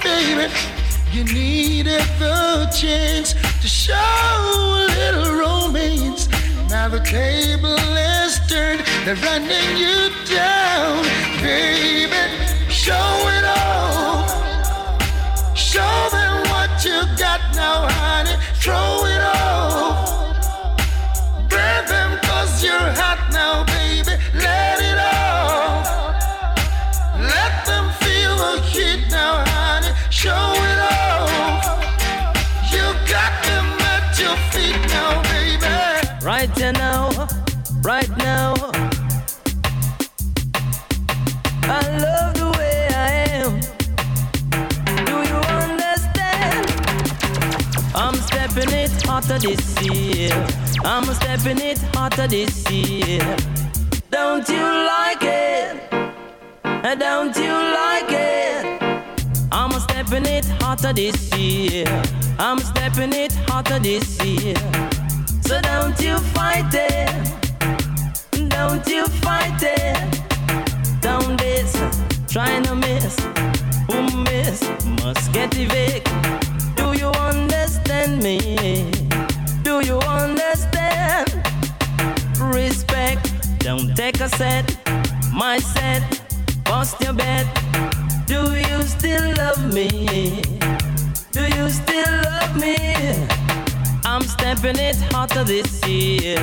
baby. 0.00 0.81
You 1.12 1.24
needed 1.24 2.00
the 2.18 2.74
chance 2.74 3.34
to 3.34 3.68
show 3.68 3.94
a 3.94 4.86
little 4.96 5.36
romance. 5.36 6.26
Now 6.70 6.88
the 6.88 7.00
table 7.00 7.76
is 7.76 8.40
turned, 8.48 8.80
they're 9.04 9.16
running 9.16 9.76
you 9.76 10.08
down, 10.34 11.04
baby. 11.42 12.16
Show 12.70 12.94
it 13.28 13.44
all. 13.44 14.26
Show 15.54 16.08
them 16.12 16.48
what 16.48 16.82
you 16.82 17.04
got 17.18 17.42
now, 17.54 17.88
honey. 17.90 18.34
Throw 18.54 19.04
it 19.04 19.20
off. 19.20 20.08
Burn 21.50 21.84
them 21.92 22.18
cause 22.22 22.64
you're 22.64 22.72
hot 22.72 23.20
now, 23.30 23.64
baby. 23.66 24.16
Let 24.32 24.80
it 24.80 24.98
off. 24.98 25.84
Let 27.20 27.66
them 27.66 27.92
feel 28.00 28.34
the 28.38 28.62
heat 28.62 29.10
now, 29.10 29.44
honey. 29.46 29.92
Show 30.08 30.30
it 30.30 30.78
off. 30.78 30.91
This 49.42 49.82
year. 49.82 50.46
I'm 50.84 51.08
a 51.08 51.14
stepping 51.14 51.58
it 51.58 51.78
hotter 51.94 52.28
this 52.28 52.70
year. 52.70 53.36
Don't 54.10 54.48
you 54.48 54.62
like 54.62 55.22
it? 55.22 55.82
Eh, 56.64 56.94
don't 56.94 57.36
you 57.36 57.52
like 57.52 58.10
it? 58.10 58.82
I'm 59.50 59.72
a 59.72 59.80
stepping 59.80 60.26
it 60.26 60.44
hotter 60.60 60.92
this 60.92 61.36
year. 61.36 61.86
I'm 62.38 62.60
stepping 62.60 63.12
it 63.12 63.32
hotter 63.48 63.80
this 63.80 64.22
year. 64.24 64.54
So 65.42 65.60
don't 65.60 65.98
you 66.00 66.18
fight 66.36 66.72
it. 66.72 67.10
Don't 68.48 68.86
you 68.86 69.04
fight 69.24 69.60
it. 69.60 70.20
Don't 71.00 71.36
this. 71.36 71.72
Trying 72.28 72.62
to 72.64 72.76
miss. 72.76 73.18
Who 73.90 74.22
miss? 74.22 74.62
Must 75.02 75.32
get 75.32 75.56
evicted. 75.56 76.04
Do 76.76 76.92
you 76.96 77.08
understand 77.08 78.22
me? 78.22 79.02
You 79.84 79.98
understand? 79.98 81.28
Respect. 82.38 83.58
Don't 83.58 83.94
take 83.96 84.20
a 84.20 84.28
set. 84.28 84.64
My 85.32 85.58
set. 85.58 86.02
Bust 86.64 87.00
your 87.00 87.12
bed. 87.12 87.46
Do 88.26 88.40
you 88.54 88.82
still 88.82 89.34
love 89.36 89.74
me? 89.74 90.40
Do 91.32 91.42
you 91.56 91.68
still 91.68 92.14
love 92.30 92.56
me? 92.56 92.76
I'm 94.04 94.22
stepping 94.22 94.78
it 94.78 94.96
hotter 95.12 95.44
this 95.44 95.86
year. 95.86 96.38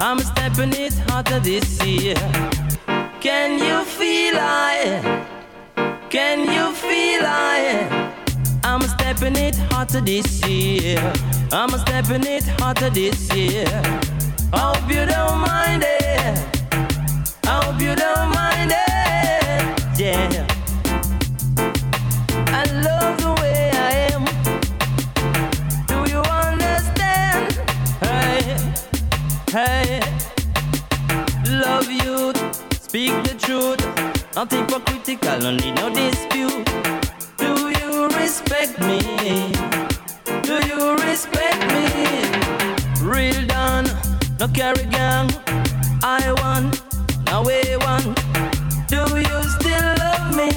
I'm 0.00 0.18
stepping 0.20 0.72
it 0.72 0.94
hotter 1.08 1.40
this 1.40 1.84
year. 1.84 2.16
Can 3.20 3.58
you 3.58 3.84
feel 3.84 4.36
I? 4.38 5.26
Can 6.10 6.40
you 6.40 6.72
feel 6.74 7.22
I? 7.24 8.11
I'm 8.72 8.80
stepping 8.88 9.36
it 9.36 9.54
hotter 9.70 10.00
this 10.00 10.42
year. 10.48 11.12
I'm 11.52 11.68
stepping 11.80 12.24
it 12.24 12.44
hotter 12.58 12.88
this 12.88 13.30
year. 13.34 13.66
Hope 14.50 14.88
you 14.88 15.04
don't 15.04 15.40
mind 15.40 15.84
it. 15.86 16.38
Hope 17.44 17.78
you 17.78 17.94
don't 17.94 18.30
mind 18.32 18.72
it. 18.72 20.00
Yeah. 20.00 20.46
I 22.48 22.64
love 22.80 23.20
the 23.20 23.34
way 23.42 23.70
I 23.74 23.92
am. 24.14 24.24
Do 25.86 26.10
you 26.10 26.22
understand? 26.40 27.52
Hey, 28.00 28.40
hey. 29.52 30.00
Love 31.46 31.90
you. 31.90 32.32
Speak 32.80 33.12
the 33.24 33.34
truth. 33.38 33.84
Nothing 34.34 34.60
hypocritical, 34.60 35.38
no 35.40 35.50
need 35.50 35.74
no 35.74 35.90
dispute. 35.94 36.72
You 38.02 38.08
respect 38.18 38.80
me? 38.80 38.98
Do 40.42 40.54
you 40.66 40.96
respect 41.06 41.60
me? 41.72 41.86
Real 43.00 43.46
done, 43.46 43.86
no 44.40 44.48
carry 44.48 44.86
gang. 44.86 45.30
I 46.02 46.34
want, 46.42 46.82
now 47.26 47.44
we 47.44 47.62
want. 47.76 48.18
Do 48.88 49.02
you 49.28 49.38
still 49.54 49.88
love 50.02 50.34
me? 50.34 50.50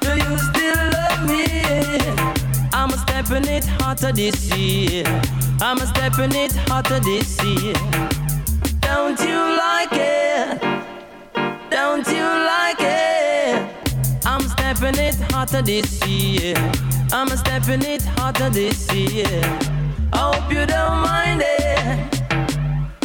Do 0.00 0.10
you 0.24 0.34
still 0.50 0.82
love 0.98 1.22
me? 1.30 1.46
I'm 2.72 2.90
a 2.90 2.98
stepping 2.98 3.46
it 3.46 3.64
hotter 3.78 4.10
this 4.10 4.50
year. 4.56 5.04
I'm 5.60 5.78
a 5.78 5.86
stepping 5.86 6.34
it 6.34 6.52
hotter 6.66 6.98
this 6.98 7.40
year. 7.44 7.74
Don't 8.80 9.20
you 9.20 9.40
like 9.64 9.92
it? 9.92 10.60
Don't 11.70 12.04
you 12.08 12.24
like 12.24 12.80
it? 12.80 12.99
Stepping 14.90 15.06
it 15.06 15.32
hotter 15.32 15.62
this 15.62 16.04
year. 16.04 16.56
I'm 17.12 17.28
stepping 17.28 17.82
it 17.82 18.02
hotter 18.02 18.50
this 18.50 18.92
year. 18.92 19.40
I 20.12 20.32
Hope 20.34 20.52
you 20.52 20.66
don't 20.66 21.02
mind 21.02 21.42
it. 21.44 22.24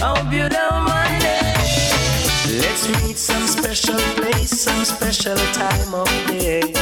I 0.01 0.15
hope 0.17 0.33
you 0.33 0.49
don't 0.49 0.83
mind 0.83 1.21
it. 1.21 2.59
Let's 2.59 2.87
meet 2.89 3.17
some 3.17 3.45
special 3.45 3.99
place, 4.15 4.49
some 4.49 4.83
special 4.83 5.37
time 5.53 5.93
of 5.93 6.09
day. 6.27 6.73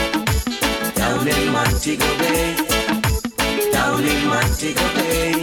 Down 0.95 1.27
in 1.27 1.51
Montego 1.51 2.07
Bay. 2.19 2.55
Down 3.73 4.05
in 4.05 4.27
Montego 4.27 4.87
Bay. 4.95 5.33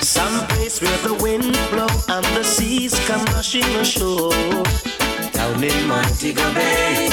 Some 0.00 0.46
place 0.46 0.80
where 0.80 0.98
the 1.06 1.12
wind 1.22 1.52
blow 1.70 1.88
and 2.08 2.24
the 2.34 2.42
seas 2.42 2.94
come 3.06 3.22
rushing 3.34 3.68
ashore. 3.76 4.32
Down 5.46 5.62
in 5.62 5.86
Montego 5.86 6.54
Bay. 6.54 7.08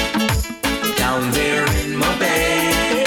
Down 0.97 1.29
there 1.33 1.67
in 1.83 1.95
my 1.95 2.17
bay. 2.17 3.05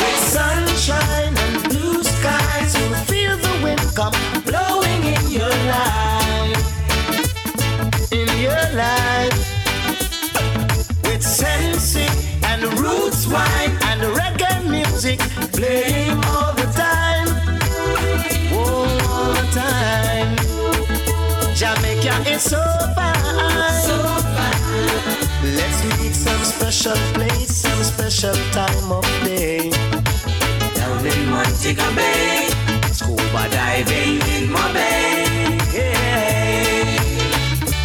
With 0.00 0.18
sunshine 0.36 1.36
and 1.36 1.62
blue 1.68 2.02
skies, 2.02 2.74
you 2.80 2.94
feel 3.10 3.36
the 3.36 3.60
wind 3.62 3.80
come 3.94 4.14
blowing 4.46 5.04
in 5.04 5.30
your 5.30 5.54
life. 5.68 6.62
In 8.10 8.28
your 8.40 8.64
life. 8.72 9.36
With 11.04 11.22
sensei 11.22 12.08
and 12.44 12.62
roots 12.80 13.26
wine 13.26 13.76
and 13.90 14.00
reggae 14.16 14.66
music 14.66 15.20
playing 15.52 16.24
all 16.24 16.54
the 16.54 16.61
Is 22.32 22.44
so 22.44 22.62
fine. 22.94 23.14
So 23.84 23.96
fine. 24.36 25.54
Let's 25.54 25.84
meet 26.00 26.14
some 26.14 26.42
special 26.44 26.96
place, 27.12 27.54
some 27.54 27.82
special 27.84 28.32
time 28.52 28.90
of 28.90 29.04
day. 29.22 29.68
Down 30.74 31.04
in 31.04 31.28
Montego 31.28 31.94
Bay, 31.94 32.48
scuba 32.90 33.48
diving 33.50 34.22
in 34.36 34.50
my 34.50 34.72
bay. 34.72 35.58
Yeah. 35.74 36.96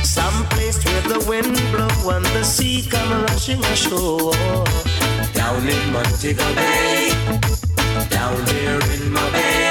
Some 0.03 0.45
place 0.51 0.79
where 0.85 1.01
the 1.01 1.19
wind 1.27 1.57
blow 1.73 2.15
and 2.15 2.25
the 2.27 2.43
sea 2.43 2.87
come 2.89 3.23
rushing 3.23 3.61
ashore. 3.65 4.33
Down 5.33 5.67
in 5.67 5.91
Montego 5.91 6.47
Bay, 6.55 7.11
down 8.09 8.45
there 8.45 8.79
in 8.95 9.11
my 9.11 9.29
bay. 9.31 9.66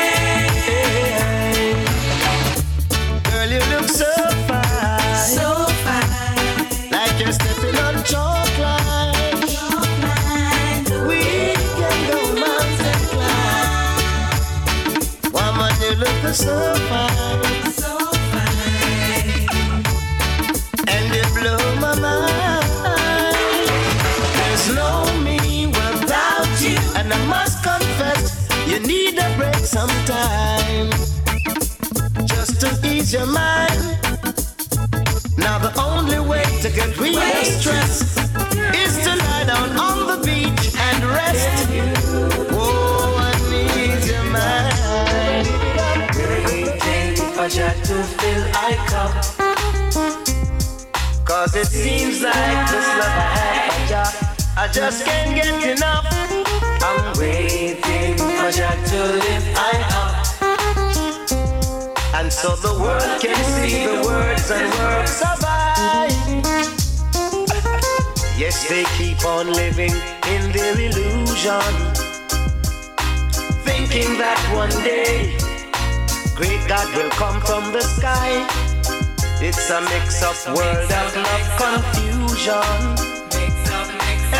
You 16.26 16.32
look 16.46 16.85
Jah 47.48 47.70
to 47.70 48.02
fill 48.02 48.44
I 48.54 48.74
cup. 48.90 49.12
Cause 51.24 51.54
it 51.54 51.68
seems 51.68 52.20
like 52.20 52.70
this 52.70 52.88
love 52.98 53.06
I 53.06 53.28
have 53.38 53.72
for 53.72 53.86
Jah, 53.88 54.10
I 54.56 54.66
just 54.72 55.04
can't 55.04 55.32
get 55.32 55.78
enough. 55.78 56.06
I'm 56.82 57.16
waiting 57.16 58.16
for 58.18 58.50
Jah 58.50 58.74
to 58.90 58.98
lift 59.22 59.46
I 59.54 59.78
up. 59.94 60.26
And 62.16 62.32
so 62.32 62.56
the 62.56 62.74
world 62.82 63.20
can 63.20 63.36
see 63.54 63.86
the 63.86 64.02
words 64.04 64.50
and 64.50 64.68
works 64.80 65.22
of 65.22 65.44
I. 65.44 66.08
Yes, 68.36 68.68
they 68.68 68.84
keep 68.98 69.24
on 69.24 69.52
living 69.52 69.94
in 70.26 70.50
their 70.50 70.74
illusion, 70.74 71.62
thinking 73.62 74.18
that 74.18 74.38
one 74.52 74.70
day 74.82 75.45
great 76.36 76.60
God 76.68 76.86
will 76.94 77.10
come 77.10 77.40
from 77.40 77.72
the 77.72 77.80
sky. 77.80 78.44
It's 79.40 79.70
a 79.70 79.80
mix-up 79.80 80.36
world 80.54 80.92
of 81.00 81.16
love 81.16 81.48
confusion, 81.56 82.78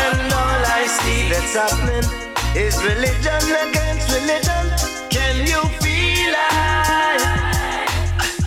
and 0.03 0.33
all 0.41 0.61
I 0.77 0.85
see 0.87 1.29
that's 1.29 1.55
happening 1.57 2.07
is 2.55 2.77
religion 2.83 3.43
against 3.65 4.07
religion. 4.13 4.65
Can 5.09 5.35
you 5.51 5.61
feel 5.81 6.33
it? 6.33 7.21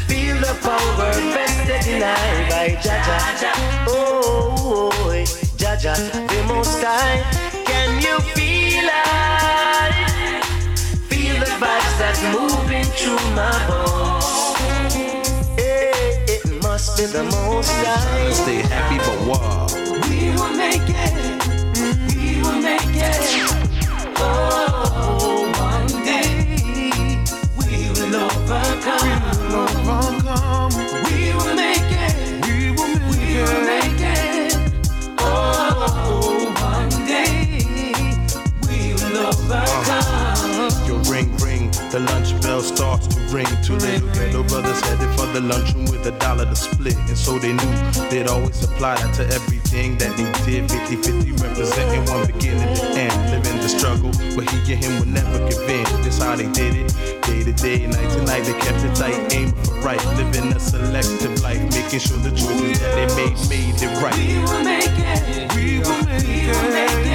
Feel 0.07 0.37
the 0.39 0.55
power 0.63 1.13
vested 1.35 1.87
in 1.93 2.03
I 2.03 2.47
by 2.49 2.69
Jah 2.83 3.03
Jah. 3.41 3.55
Oh, 3.89 4.51
oh, 4.57 4.91
oh 4.95 5.25
Jah 5.57 5.77
Jah, 5.77 5.99
the 6.31 6.41
most 6.47 6.83
high. 6.83 7.19
Can 7.65 8.01
you 8.01 8.21
feel 8.35 8.50
that's 12.01 12.23
moving 12.33 12.85
through 12.97 13.21
my 13.37 13.53
bones. 13.69 14.57
Hey, 15.61 16.25
it 16.35 16.63
must 16.63 16.97
be 16.97 17.05
the 17.05 17.25
most 17.25 17.71
high. 17.71 18.31
Stay 18.33 18.63
happy, 18.63 18.97
but 19.07 19.19
wow. 19.29 19.67
We 20.09 20.33
will 20.37 20.55
make 20.57 20.89
it. 20.89 21.15
We 22.09 22.41
will 22.43 22.61
make 22.71 22.97
it. 22.97 23.21
Oh, 24.17 25.53
one 25.69 25.93
day 26.09 26.29
we 27.59 27.91
will 27.93 28.17
overcome. 28.25 29.09
Overcome. 29.53 30.00
The 41.91 41.99
lunch 41.99 42.41
bell 42.41 42.61
starts 42.61 43.09
to 43.09 43.21
ring. 43.35 43.51
Two 43.65 43.75
little 43.75 44.07
ghetto 44.15 44.45
brothers 44.45 44.81
headed 44.83 45.11
for 45.19 45.27
the 45.35 45.41
lunchroom 45.41 45.87
with 45.87 46.07
a 46.07 46.13
dollar 46.21 46.45
to 46.45 46.55
split. 46.55 46.95
And 46.95 47.19
so 47.19 47.37
they 47.37 47.53
knew 47.53 47.73
they'd 48.11 48.29
always 48.29 48.63
apply 48.63 48.95
that 48.95 49.13
to 49.17 49.27
everything 49.35 49.99
that 49.99 50.17
they 50.17 50.31
did. 50.47 50.71
50 50.71 50.97
50 51.03 51.33
representing 51.43 52.05
one 52.07 52.27
beginning 52.27 52.77
to 52.77 52.87
end. 52.95 53.15
Living 53.33 53.57
the 53.59 53.69
struggle 53.69 54.13
but 54.37 54.49
he 54.51 54.73
and 54.73 54.85
him 54.85 55.01
would 55.01 55.09
never 55.09 55.39
give 55.49 55.67
in. 55.69 55.83
That's 56.07 56.19
how 56.19 56.37
they 56.37 56.47
did 56.53 56.77
it. 56.77 56.95
Day 57.27 57.43
to 57.43 57.53
day, 57.53 57.87
night 57.89 58.11
to 58.15 58.23
night, 58.23 58.45
they 58.45 58.55
kept 58.63 58.85
it 58.85 58.95
tight, 58.95 59.33
aiming 59.35 59.55
for 59.65 59.75
right, 59.81 60.05
living 60.15 60.53
a 60.55 60.61
selective 60.61 61.43
life, 61.43 61.61
making 61.75 61.99
sure 61.99 62.19
the 62.19 62.31
choices 62.31 62.79
that 62.79 62.95
they 62.95 63.07
made 63.19 63.35
made 63.51 63.83
it 63.83 63.91
right. 63.99 64.15
We 64.15 64.39
will 64.47 64.63
make 64.63 64.95
it. 64.95 65.55
We 65.57 65.79
will 65.81 66.05
make 66.07 66.23
it. 66.25 67.10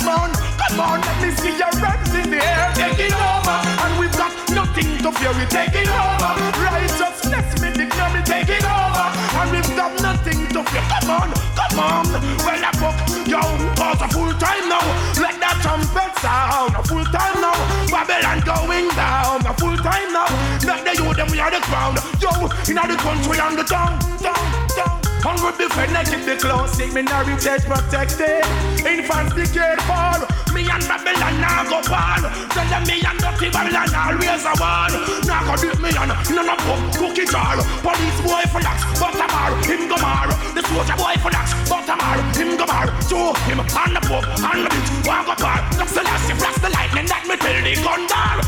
Come 0.00 0.08
on, 0.08 0.32
come 0.32 0.80
on, 0.80 1.00
let 1.00 1.22
me 1.22 1.30
see 1.36 1.56
your 1.58 1.74
hands 1.76 2.14
in 2.14 2.30
the 2.30 2.42
air. 2.42 2.72
Taking 2.74 3.12
over, 3.12 3.56
and 3.84 4.00
we've 4.00 4.12
got 4.12 4.39
nothing 4.70 5.02
to 5.02 5.12
fear. 5.12 5.32
We 5.34 5.44
taking 5.46 5.88
over. 5.88 6.32
Righteousness, 6.62 7.60
me 7.60 7.70
declare 7.72 8.10
we 8.14 8.22
taking 8.22 8.64
over, 8.64 9.06
and 9.38 9.50
we've 9.50 9.76
got 9.76 9.92
nothing 10.02 10.46
to 10.48 10.62
fear. 10.64 10.82
Come 11.00 11.10
on, 11.10 11.30
come 11.58 11.78
on. 11.78 12.06
Well, 12.44 12.62
I 12.62 12.70
book 12.78 12.98
yo, 13.26 13.40
cause 13.74 14.00
a 14.00 14.08
full 14.08 14.32
time 14.38 14.68
now. 14.68 14.84
Let 15.18 15.38
that 15.40 15.58
trumpet 15.62 16.12
sound. 16.20 16.74
A 16.74 16.82
full 16.86 17.04
time 17.04 17.40
now. 17.40 17.56
Babylon 17.90 18.40
going 18.46 18.88
down. 18.94 19.46
A 19.46 19.54
full 19.54 19.76
time 19.76 20.12
now. 20.12 20.30
Let 20.64 20.84
the 20.84 21.02
youth 21.02 21.16
them 21.16 21.28
we 21.30 21.40
are 21.40 21.50
the 21.50 21.60
crown. 21.66 21.96
Yo, 22.20 22.30
in 22.68 22.76
the 22.76 22.96
country 22.98 23.38
and 23.38 23.58
the 23.58 23.64
town, 23.64 23.98
town, 24.18 24.68
town. 24.76 25.09
Hungry 25.20 25.52
defend 25.52 25.96
I 25.96 26.04
keep 26.04 26.24
the 26.24 26.36
classic 26.40 26.92
minority 26.96 27.60
protected. 27.68 28.40
Infants 28.88 29.36
decade 29.36 29.80
fall. 29.84 30.24
Me 30.56 30.64
and 30.64 30.84
Babylon 30.88 31.36
now 31.44 31.62
go 31.68 31.78
fall. 31.84 32.24
Tell 32.56 32.68
them 32.72 32.82
me 32.88 33.04
and 33.04 33.20
dirty 33.20 33.52
Babylon 33.52 33.92
always 33.92 34.44
a 34.48 34.54
war. 34.56 34.88
Now 35.28 35.44
go 35.44 35.54
beat 35.60 35.76
me 35.76 35.92
and 35.92 36.12
none 36.32 36.48
of 36.48 36.60
them 36.64 36.80
cookie 36.96 37.28
jar. 37.28 37.60
Police 37.84 38.20
boy 38.24 38.44
for 38.48 38.64
lax, 38.64 38.80
but 38.96 39.12
mar, 39.12 39.52
him 39.68 39.92
go 39.92 39.96
mar. 40.00 40.32
The 40.56 40.64
soldier 40.64 40.96
boy 40.96 41.14
for 41.20 41.30
lax, 41.30 41.52
but 41.68 41.84
mar, 41.84 42.16
him 42.32 42.56
go 42.56 42.64
mar. 42.64 42.88
To 42.88 43.20
him 43.44 43.60
and 43.60 43.92
the 43.92 44.00
book 44.08 44.24
and 44.24 44.60
the 44.64 44.70
bitch, 44.72 44.90
one 45.04 45.24
go 45.28 45.34
par. 45.36 45.60
That's 45.76 45.92
the 45.92 46.02
last, 46.02 46.32
flash 46.32 46.58
the 46.64 46.70
lightning 46.72 47.06
that 47.12 47.28
me 47.28 47.36
tell 47.36 47.60
the 47.60 47.74
gun 47.84 48.08
bar. 48.08 48.39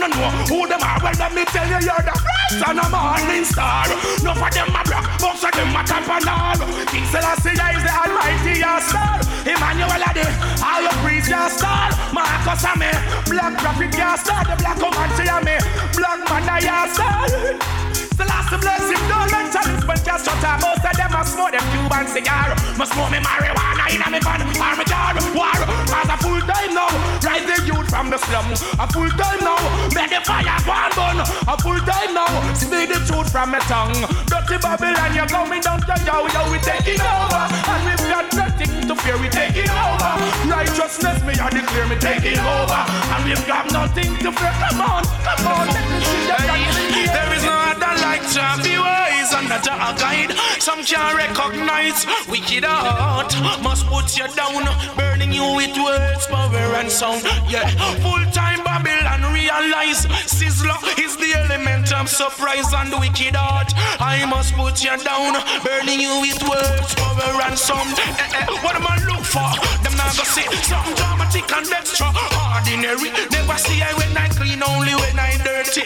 No 0.00 0.08
know 0.08 0.30
who 0.48 0.66
them 0.66 0.80
are. 0.80 0.98
Well, 1.02 1.12
let 1.18 1.32
me 1.34 1.44
tell 1.44 1.68
you, 1.68 1.80
you're 1.84 2.04
the 2.08 2.16
first 2.16 2.64
and 2.64 2.80
a 2.80 2.86
morning 2.88 3.44
star. 3.44 3.84
No 4.24 4.32
for 4.32 4.50
them 4.50 4.72
a 4.72 4.82
block, 4.88 5.04
most 5.20 5.44
of 5.44 5.52
them 5.52 5.76
a 5.76 5.82
all. 6.24 6.56
King 6.88 7.04
Selassie 7.12 7.52
is 7.52 7.82
the 7.84 7.92
almighty 7.92 8.64
your 8.64 8.80
star. 8.80 9.20
Emmanuel 9.44 10.02
Ade, 10.08 10.24
all 10.64 10.80
your 10.80 10.96
priests 11.04 11.28
your 11.28 11.48
star. 11.52 11.92
Marcus 12.16 12.64
and 12.64 12.80
me, 12.80 12.90
black 13.28 13.52
prophet 13.60 13.92
your 13.92 14.16
star. 14.16 14.42
The 14.48 14.56
black 14.56 14.78
Comanche 14.80 15.28
and 15.28 15.44
me, 15.44 15.56
black 15.92 16.20
man 16.28 16.62
your 16.64 16.86
star. 16.94 17.89
Selassie 18.16 18.58
bless 18.60 18.86
him, 18.88 19.02
don't 19.08 19.30
let 19.30 19.52
challenge 19.52 19.84
when 19.84 19.98
just 20.04 20.24
shut 20.24 20.44
up. 20.44 20.60
Most 20.60 20.84
of 20.84 20.94
them 20.96 21.14
a 21.14 21.20
smoke 21.24 21.52
them 21.52 21.64
Cuban 21.72 22.06
cigar. 22.08 22.54
Must 22.78 22.92
smoke 22.92 23.10
me 23.10 23.18
marijuana 23.18 23.84
in 23.92 24.02
a 24.02 24.08
me 24.10 24.20
van 24.20 24.42
or 24.42 24.76
me 24.76 24.84
jar. 24.84 25.14
War, 25.36 25.52
cause 25.90 26.10
a 26.10 26.16
full 26.20 26.40
time 26.40 26.72
now. 26.74 26.90
Rise 27.24 27.46
the 27.46 27.56
youth 27.66 27.88
from 27.90 28.10
the 28.10 28.18
slum. 28.18 28.48
A 28.80 28.86
full 28.88 29.10
time 29.16 29.40
now. 29.44 29.60
Make 29.94 30.10
the 30.10 30.20
fire 30.24 30.58
go 30.64 30.72
and 30.72 30.94
burn. 30.96 31.18
A 31.20 31.54
full 31.60 31.80
time 31.84 32.14
now. 32.14 32.32
Speak 32.54 32.88
the 32.88 33.00
truth 33.06 33.30
from 33.30 33.50
my 33.50 33.60
tongue. 33.70 33.94
Dirty 34.26 34.56
Babylon, 34.58 35.14
you're 35.14 35.26
coming 35.26 35.60
down 35.60 35.80
to 35.80 35.96
yo, 36.06 36.26
yo, 36.28 36.40
we 36.50 36.58
taking 36.58 37.00
over. 37.00 37.42
And 37.70 37.80
we've 37.86 38.06
got 38.08 38.26
nothing 38.34 38.88
to 38.88 38.94
fear, 38.96 39.16
we 39.18 39.28
taking 39.28 39.70
over. 39.70 40.10
Righteousness, 40.48 41.22
me 41.24 41.34
I 41.38 41.48
declare 41.50 41.86
me 41.86 41.96
taking 41.96 42.40
over. 42.40 42.80
And 43.14 43.24
we've 43.24 43.46
got 43.46 43.70
nothing 43.72 44.16
to 44.24 44.30
fear. 44.32 44.54
Come 44.60 44.80
on, 44.80 45.04
come 45.04 45.46
on, 45.46 45.66
There 45.68 47.32
is 47.34 47.44
no 47.44 47.52
other 47.52 47.89
like 47.98 48.22
Jah 48.30 48.56
be 48.62 48.78
wise 48.78 49.32
and 49.34 49.48
not 49.48 49.66
a 49.66 49.90
guide. 49.98 50.32
Some 50.60 50.82
can't 50.84 51.16
recognize 51.16 52.06
wicked 52.28 52.64
heart. 52.64 53.34
Must 53.62 53.86
put 53.86 54.16
you 54.16 54.28
down, 54.34 54.64
burning 54.96 55.32
you 55.32 55.54
with 55.56 55.76
words, 55.76 56.26
power 56.26 56.74
and 56.78 56.90
sound. 56.90 57.22
Yeah, 57.48 57.66
full 58.04 58.24
time 58.32 58.62
Babylon 58.64 59.32
realize 59.32 60.06
Sizzla 60.28 60.76
is 61.02 61.16
the 61.16 61.34
element 61.38 61.92
of 61.92 62.08
surprise 62.08 62.72
and 62.72 62.92
wicked 63.00 63.34
heart. 63.36 63.72
I 64.00 64.24
must 64.26 64.54
put 64.54 64.82
you 64.84 64.96
down, 65.02 65.34
burning 65.64 66.00
you 66.00 66.20
with 66.20 66.40
words, 66.48 66.94
power 66.94 67.42
and 67.44 67.58
sound. 67.58 67.98
Eh, 67.98 68.44
eh, 68.44 68.46
what 68.62 68.76
am 68.76 68.86
I 68.86 68.96
look 69.08 69.24
for? 69.24 69.50
Them 69.82 69.96
not 69.96 70.14
gonna 70.16 70.28
say 70.28 70.46
something 70.62 70.94
dramatic 70.96 71.50
and 71.52 71.66
extraordinary. 71.66 73.10
Never 73.30 73.58
see 73.58 73.82
I 73.82 73.92
when 73.94 74.16
I 74.16 74.28
clean, 74.28 74.62
only 74.62 74.94
when 74.94 75.18
I 75.18 75.36
dirty. 75.42 75.84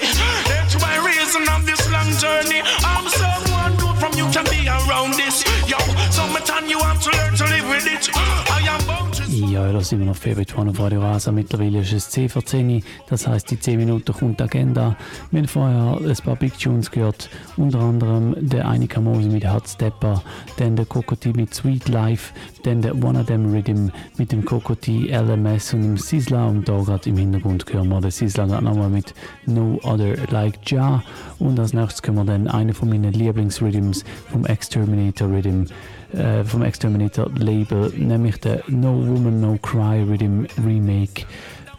That's 0.48 0.74
my 0.80 0.96
reason 1.04 1.48
of 1.48 1.66
this 1.66 1.80
long 1.94 2.10
journey. 2.18 2.60
I'm 2.82 3.06
someone 3.08 3.76
good 3.76 3.96
from 4.02 4.12
you 4.18 4.26
can 4.34 4.44
be 4.50 4.66
around 4.66 5.14
this. 5.14 5.44
Yo, 5.70 5.78
summertime 6.10 6.66
you 6.66 6.78
have 6.80 7.00
to 7.04 7.10
learn 7.16 7.34
to 7.36 7.44
live 7.44 7.66
with 7.68 7.86
it. 7.86 8.10
I 8.14 8.60
am 8.72 8.86
bound. 8.86 9.13
Ja, 9.54 9.70
da 9.70 9.80
sind 9.80 10.00
wir 10.00 10.06
noch 10.06 10.16
Favorite 10.16 10.56
One 10.56 10.70
auf 10.70 10.80
Radio 10.80 11.00
Rasa. 11.00 11.30
Mittlerweile 11.30 11.78
ist 11.78 11.92
es 11.92 12.10
10 12.10 12.28
vor 12.28 12.44
10 12.44 12.82
das 13.08 13.28
heisst, 13.28 13.52
in 13.52 13.60
10 13.60 13.78
Minuten 13.78 14.12
kommt 14.12 14.40
die 14.40 14.42
Agenda. 14.42 14.96
Wir 15.30 15.42
haben 15.42 15.46
vorher 15.46 16.00
ein 16.04 16.16
paar 16.24 16.34
Big 16.34 16.58
Tunes 16.58 16.90
gehört, 16.90 17.30
unter 17.56 17.78
anderem 17.78 18.34
der 18.36 18.68
eine 18.68 18.88
Kamose 18.88 19.28
mit 19.28 19.48
Hot 19.48 19.68
Stepper, 19.68 20.24
dann 20.56 20.74
der 20.74 20.86
Kokoti 20.86 21.32
mit 21.36 21.54
Sweet 21.54 21.88
Life, 21.88 22.34
dann 22.64 22.82
der 22.82 22.96
One 22.96 23.20
of 23.20 23.26
Them 23.26 23.52
Rhythm 23.52 23.90
mit 24.18 24.32
dem 24.32 24.44
Kokoti 24.44 25.12
LMS 25.14 25.72
und 25.74 25.82
dem 25.82 25.96
Sizzla 25.98 26.48
und 26.48 26.68
da 26.68 26.82
gerade 26.82 27.08
im 27.08 27.16
Hintergrund 27.16 27.64
hören 27.72 27.90
wir 27.90 28.00
den 28.00 28.10
Sizzla 28.10 28.46
gerade 28.46 28.64
nochmal 28.64 28.90
mit 28.90 29.14
No 29.46 29.78
Other 29.84 30.16
Like 30.32 30.68
Ja 30.68 31.00
und 31.38 31.60
als 31.60 31.72
nächstes 31.72 32.02
können 32.02 32.16
wir 32.16 32.24
dann 32.24 32.48
einen 32.48 32.74
von 32.74 32.88
meinen 32.88 33.12
Lieblingsrhythms 33.12 34.04
vom 34.32 34.46
Exterminator 34.46 35.28
Rhythm 35.28 35.66
äh, 36.14 36.44
vom 36.44 36.62
Exterminator 36.62 37.30
Label, 37.36 37.92
nämlich 37.96 38.38
der 38.40 38.62
No 38.68 38.94
Woman 38.94 39.40
No 39.40 39.58
Cry 39.62 40.02
Rhythm 40.02 40.46
Remake. 40.64 41.26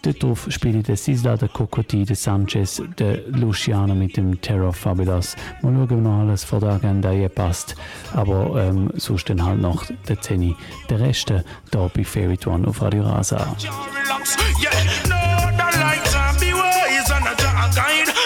Dort 0.05 0.21
drauf 0.21 0.45
spiele 0.49 0.79
ich 0.79 0.85
den 0.85 0.95
Sisla, 0.97 1.35
den 1.35 1.51
Kokoti, 1.51 2.05
den 2.05 2.15
Sanchez, 2.15 2.79
den 2.99 3.21
Luciano 3.39 3.95
mit 3.95 4.15
dem 4.17 4.39
Terror 4.39 4.71
Fabulous. 4.71 5.35
Mal 5.63 5.73
schauen, 5.73 5.81
ob 5.81 5.91
noch 5.91 6.19
alles 6.19 6.43
vor 6.43 6.59
der 6.59 6.73
Agenda 6.73 7.09
hier 7.09 7.29
passt. 7.29 7.75
Aber 8.13 8.61
ähm, 8.61 8.91
sonst 8.93 9.27
dann 9.31 9.43
halt 9.43 9.59
noch 9.59 9.83
der 10.07 10.21
10. 10.21 10.55
Der 10.91 10.99
Rest 10.99 11.29
hier 11.29 11.43
bei 11.71 12.03
Favorite 12.03 12.47
One 12.47 12.67
auf 12.67 12.83
Radio 12.83 13.03
Rasa. 13.03 13.55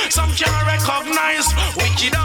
Some 0.10 0.32
can't 0.32 0.66
recognize 0.66 1.54
wicked 1.78 2.16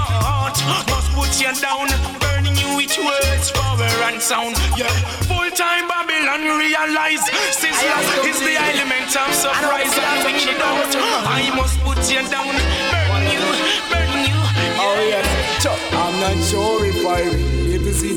Must 1.34 1.42
you 1.42 1.62
down, 1.66 1.88
burning 2.20 2.54
you 2.54 2.76
with 2.76 2.96
words, 2.96 3.50
power 3.50 3.82
and 4.06 4.22
sound. 4.22 4.54
Yeah, 4.78 4.86
full 5.26 5.50
time 5.50 5.88
Babylon 5.88 6.42
realize. 6.58 7.26
Sizzla 7.50 8.24
is 8.24 8.38
the 8.38 8.54
element 8.54 9.10
of 9.16 9.34
surprise. 9.34 9.98
and 9.98 10.24
wicked 10.24 10.62
heart. 10.62 10.94
I 11.26 11.50
must 11.56 11.80
put 11.80 11.98
you 12.08 12.22
down, 12.30 12.54
burn 12.54 13.26
you, 13.34 13.42
burn 13.90 14.14
you. 14.30 14.38
Oh 14.78 15.06
yes, 15.10 15.66
I'm 15.66 16.20
not 16.20 16.44
sure 16.44 16.86
if 16.86 17.04
I 17.04 17.53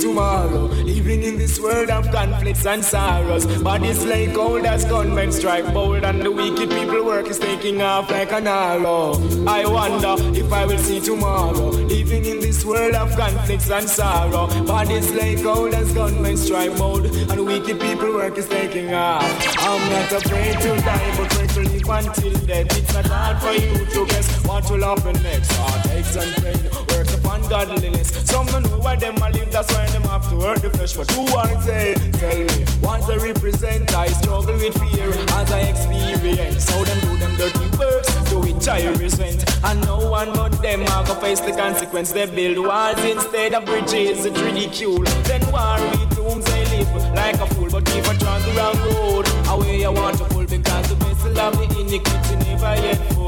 tomorrow. 0.07 0.67
In 1.07 1.37
this 1.37 1.57
world 1.57 1.89
of 1.89 2.11
conflicts 2.11 2.65
and 2.65 2.83
sorrows. 2.83 3.45
Bodies 3.63 4.05
like 4.05 4.33
gold 4.33 4.65
as 4.65 4.83
gunmen 4.83 5.31
strike 5.31 5.73
bold, 5.73 6.03
and 6.03 6.21
the 6.21 6.29
wicked 6.29 6.69
people 6.69 7.05
work 7.05 7.27
is 7.27 7.39
taking 7.39 7.81
off 7.81 8.11
like 8.11 8.33
an 8.33 8.45
arrow. 8.45 9.15
I 9.47 9.65
wonder 9.65 10.15
if 10.37 10.51
I 10.51 10.65
will 10.65 10.77
see 10.77 10.99
tomorrow. 10.99 11.69
Living 11.69 12.25
in 12.25 12.39
this 12.41 12.65
world 12.65 12.93
of 12.93 13.15
conflicts 13.15 13.71
and 13.71 13.87
sorrow. 13.89 14.47
Bodies 14.65 15.09
like 15.13 15.41
gold 15.41 15.73
as 15.73 15.93
gunmen 15.93 16.35
strike 16.35 16.77
bold, 16.77 17.05
and 17.05 17.45
wicked 17.45 17.79
people 17.79 18.13
work 18.13 18.37
is 18.37 18.47
taking 18.49 18.93
off. 18.93 19.23
I'm 19.59 19.89
not 19.89 20.11
afraid 20.11 20.59
to 20.59 20.75
die, 20.89 21.13
but 21.17 21.31
afraid 21.31 21.49
to 21.51 21.61
live 21.61 21.89
until 21.89 22.33
death. 22.45 22.77
It's 22.77 22.93
not 22.93 23.05
hard 23.05 23.37
for 23.41 23.53
you 23.53 23.85
to 23.85 24.05
guess 24.11 24.27
what 24.45 24.69
will 24.69 24.83
happen 24.83 25.23
next. 25.23 25.51
Heartaches 25.53 26.15
and 26.17 26.35
pain, 26.43 26.63
work 26.91 27.07
upon 27.37 27.49
godliness. 27.49 28.09
Some 28.29 28.45
don't 28.47 28.63
know 28.63 28.79
why 28.79 28.95
them 28.95 29.17
a 29.17 29.29
live, 29.29 29.51
that's 29.51 29.73
why 29.73 29.85
them 29.87 30.03
have 30.03 30.29
to 30.29 30.39
hurt 30.39 30.61
the 30.61 30.69
flesh. 30.69 30.93
But 30.93 31.09
who 31.11 31.21
want 31.33 31.61
say, 31.63 31.93
tell 32.13 32.37
me, 32.37 32.65
once 32.81 33.05
I 33.09 33.17
represent, 33.17 33.93
I 33.95 34.07
struggle 34.07 34.55
with 34.55 34.77
fear 34.79 35.09
as 35.09 35.51
I 35.51 35.61
experience. 35.61 36.69
How 36.69 36.83
them 36.83 36.99
do 37.01 37.17
them 37.17 37.35
dirty 37.37 37.77
works, 37.77 38.13
to 38.29 38.39
which 38.39 38.67
I 38.67 38.87
resent. 38.95 39.43
And 39.63 39.81
no 39.85 40.09
one 40.09 40.33
but 40.33 40.61
them 40.61 40.81
are 40.81 41.05
gonna 41.05 41.19
face 41.21 41.39
the 41.39 41.51
consequence. 41.51 42.11
They 42.11 42.25
build 42.25 42.65
walls 42.65 42.99
instead 43.03 43.53
of 43.53 43.65
bridges, 43.65 44.25
it's 44.25 44.39
ridicule. 44.39 45.03
Then 45.23 45.41
war 45.51 45.77
with 45.91 46.15
tombs, 46.15 46.45
they 46.45 46.65
live 46.77 46.93
like 47.13 47.39
a 47.39 47.47
fool. 47.53 47.69
But 47.69 47.89
I 47.89 48.01
trust 48.01 48.45
the 48.45 48.53
wrong 48.57 48.77
road, 48.89 49.27
away 49.49 49.85
I 49.85 49.89
want 49.89 50.17
to 50.19 50.25
pull 50.25 50.45
because 50.45 50.89
the 50.89 50.95
vessel 50.95 51.39
of 51.39 51.57
the 51.57 51.79
iniquity 51.79 52.35
never 52.45 52.75
yet 52.81 53.13
full. 53.13 53.27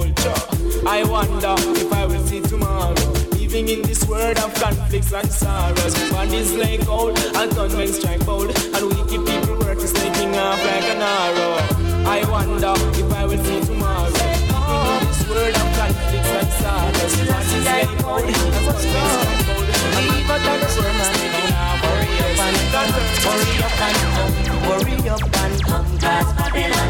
I 0.87 1.03
wonder 1.03 1.55
if 1.57 1.93
I 1.93 2.05
will 2.05 2.25
see 2.25 2.41
tomorrow. 2.41 3.18
Living 3.49 3.79
in 3.79 3.81
this 3.81 4.05
world 4.07 4.37
of 4.37 4.53
conflicts 4.53 5.11
and 5.11 5.31
sorrows. 5.31 5.97
One 6.11 6.31
is 6.31 6.53
like 6.53 6.87
old, 6.87 7.17
and 7.17 7.49
gunmen 7.55 7.87
strike 7.87 8.23
bold, 8.23 8.55
and 8.55 8.85
wicked 8.85 9.25
people 9.25 9.57
work 9.65 9.79
is 9.79 9.91
taking 9.91 10.35
off 10.37 10.63
like 10.63 10.85
an 10.85 11.01
arrow. 11.01 11.57
I 12.05 12.29
wonder 12.29 12.75
if 12.77 13.11
I 13.11 13.25
will 13.25 13.43
see 13.43 13.59
tomorrow. 13.65 14.05
In 14.05 14.13
this 15.01 15.25
world 15.27 15.55
of 15.57 15.67
conflicts 15.73 16.29
and 16.29 16.51
sorrows. 16.61 17.13
One 17.25 17.41
is 17.41 17.65
like 17.65 17.89
old, 18.05 18.21
and 18.21 18.37
gunmen 18.37 18.77
strike 18.77 19.41
bold, 19.49 19.65
and 19.65 20.05
wicked 20.13 20.29
people 20.29 20.69
work 20.69 21.01
is 21.01 21.17
taking 21.17 21.49
off. 21.57 21.81
Hurry 21.81 23.49
up 23.65 23.81
and 23.81 23.97
come, 24.13 24.37
hurry 24.61 25.09
up 25.09 25.25
and 25.41 25.57
come, 25.65 25.89
cause 25.97 26.29
Babylon. 26.37 26.89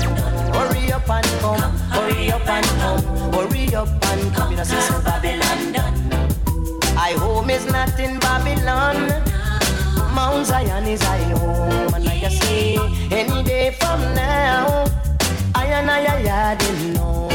Hurry 0.51 0.83
up 0.91 1.07
and 1.07 1.29
come, 1.39 1.63
hurry 1.95 2.31
up 2.31 2.49
and 2.49 2.67
come, 2.67 3.01
hurry 3.31 3.63
up 3.75 3.87
and 4.11 4.35
come. 4.35 4.51
You 4.51 4.57
know, 4.57 4.63
sister 4.63 4.99
Babylon 5.05 5.88
I 7.09 7.13
home 7.13 7.49
is 7.49 7.65
not 7.65 7.99
in 7.99 8.19
Babylon. 8.19 9.09
Mount 10.13 10.45
Zion 10.45 10.85
is 10.85 11.01
I 11.01 11.17
home, 11.33 11.91
and 11.95 12.07
I 12.07 12.29
say 12.29 12.77
any 13.09 13.41
day 13.41 13.71
from 13.79 13.99
now, 14.13 14.85
I 15.55 15.65
and 15.65 15.89
I, 15.89 16.05
I, 16.05 16.51
I 16.51 16.55
didn't 16.55 16.93
know. 16.93 17.29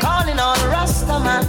Calling 0.00 0.38
all 0.38 0.56
Rasta 0.72 1.20
man, 1.20 1.46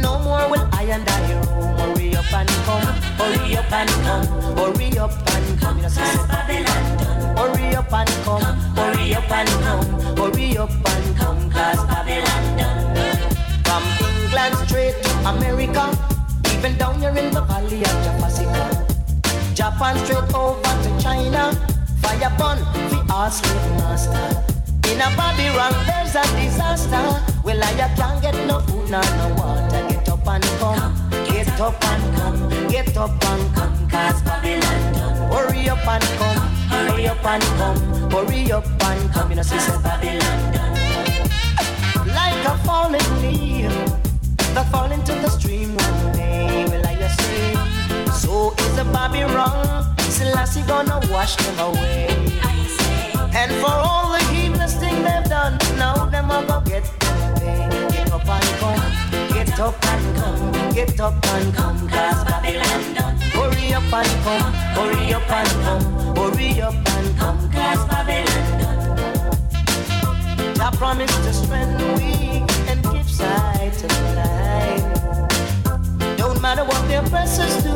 no 0.00 0.20
more 0.20 0.48
will 0.48 0.68
I 0.72 0.84
and 0.84 1.08
I 1.08 1.34
roam. 1.42 1.76
Hurry 1.78 2.14
up 2.14 2.32
and 2.32 2.48
come, 2.66 2.86
hurry 3.18 3.56
up 3.56 3.72
and 3.72 3.90
come, 4.06 4.26
hurry 4.56 4.98
up 4.98 5.10
and 5.34 5.60
come. 5.60 5.78
You 5.78 5.82
know, 5.82 6.26
Babylon. 6.30 7.36
Hurry 7.36 7.74
up 7.74 7.92
and 7.92 8.10
come, 8.22 8.42
hurry 8.78 9.14
up 9.16 9.30
and 9.32 9.48
come, 9.66 10.16
hurry 10.16 10.56
up 10.58 10.70
and 10.70 11.16
come, 11.16 11.50
cause 11.50 11.84
Babylon 11.88 12.56
done. 12.56 13.17
England 14.28 14.68
straight 14.68 15.02
to 15.02 15.10
America, 15.24 15.88
even 16.52 16.76
down 16.76 17.00
here 17.00 17.16
in 17.16 17.32
the 17.32 17.40
valley 17.40 17.80
of 17.80 17.96
Japasica. 18.04 18.64
Japan 19.54 19.96
straight 20.04 20.34
over 20.34 20.60
to 20.60 20.90
China, 21.00 21.56
fire 22.02 22.32
burn 22.36 22.58
the 23.08 23.30
slave 23.30 23.72
master. 23.80 24.28
In 24.90 25.00
a 25.00 25.08
Babylon 25.16 25.72
there's 25.86 26.14
a 26.14 26.24
disaster. 26.36 27.04
Well, 27.42 27.62
I 27.64 27.72
can't 27.96 28.20
get 28.20 28.34
no 28.46 28.60
food, 28.60 28.90
nor 28.90 29.00
no 29.00 29.34
water. 29.38 29.88
Get 29.88 30.08
up 30.10 30.28
and 30.28 30.44
come, 30.60 31.10
get 31.24 31.58
up 31.58 31.84
and 31.84 32.16
come, 32.16 32.68
get 32.68 32.96
up 32.98 33.24
and 33.24 33.54
come, 33.54 33.88
cause 33.88 34.20
Babylon 34.20 34.92
done. 34.92 35.32
Hurry 35.32 35.70
up 35.70 35.88
and 35.88 36.04
come, 36.20 36.38
hurry 36.68 37.08
up 37.08 37.24
and 37.24 37.42
come, 37.56 38.10
hurry 38.10 38.52
up 38.52 38.66
and 38.66 39.10
come. 39.10 39.30
You 39.30 39.36
know, 39.36 39.42
sister 39.42 39.78
Babylon 39.82 40.52
done. 40.52 40.74
Like 42.08 42.44
a 42.44 42.58
falling 42.66 43.22
leaf 43.22 43.87
that 44.54 44.68
fall 44.70 44.90
into 44.90 45.12
the 45.12 45.28
stream 45.28 45.74
one 45.76 46.12
day. 46.12 46.64
Well, 46.68 46.86
I 46.86 46.94
just 46.96 47.20
say, 47.20 47.54
so 48.12 48.52
is 48.52 48.76
the 48.76 48.84
Babylon. 48.84 49.84
Selassie 49.98 50.62
gonna 50.62 51.00
wash 51.10 51.36
them 51.36 51.58
away. 51.58 52.08
And 53.34 53.52
for 53.62 53.70
all 53.70 54.12
the 54.12 54.22
heedless 54.32 54.74
thing 54.76 55.02
they've 55.04 55.24
done, 55.24 55.58
now 55.76 56.06
them 56.06 56.30
a 56.30 56.44
go 56.46 56.60
get 56.60 56.84
them 57.00 57.34
pay. 57.36 57.68
Get 57.92 58.10
up 58.10 58.28
and 58.28 58.58
come, 58.60 59.32
get 59.32 59.60
up 59.60 59.84
and 59.92 60.16
come, 60.16 60.72
get 60.72 61.00
up 61.00 61.26
and 61.34 61.54
come, 61.54 61.88
cause 61.88 62.24
Babylon 62.24 62.94
done. 62.94 63.16
Hurry 63.36 63.72
up 63.74 63.92
and 63.92 64.14
come, 64.24 64.52
hurry 64.76 65.12
up 65.14 65.30
and 65.30 65.50
come, 65.64 65.84
hurry 66.16 66.60
up 66.60 66.74
and 66.74 67.18
come, 67.18 67.38
cause 67.52 67.84
Babylon 67.86 68.60
done. 68.60 68.78
I 70.60 70.70
promise 70.76 71.14
to 71.24 71.32
strengthen 71.32 71.94
we 71.94 72.57
sight 73.18 73.72
to 73.80 73.86
light. 74.18 74.82
Don't 76.16 76.40
matter 76.40 76.64
what 76.64 76.82
the 76.88 77.00
oppressors 77.02 77.54
do, 77.66 77.74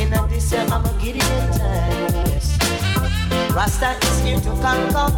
in 0.00 0.12
a 0.12 0.20
this 0.28 0.52
year 0.52 0.66
I'm 0.74 0.84
a 0.84 0.92
Gideon 1.02 1.46
time. 1.58 2.12
Yes. 2.30 2.46
Rasta 3.56 3.90
is 4.06 4.18
here 4.24 4.40
to 4.46 4.52
conquer 4.62 5.08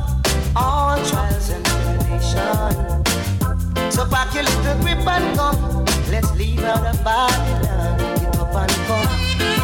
all 0.56 0.96
trials 1.10 1.50
and 1.50 1.64
tribulation. 1.66 2.72
So 3.92 4.02
pack 4.12 4.32
your 4.34 4.44
little 4.44 4.76
grip 4.82 5.06
and 5.14 5.36
come. 5.36 5.84
Let's 6.12 6.30
leave 6.40 6.64
out 6.64 6.86
of 6.86 6.96
Babylon. 7.04 7.98
Get 8.20 8.36
up 8.40 8.54
and 8.62 8.74
come. 8.88 9.10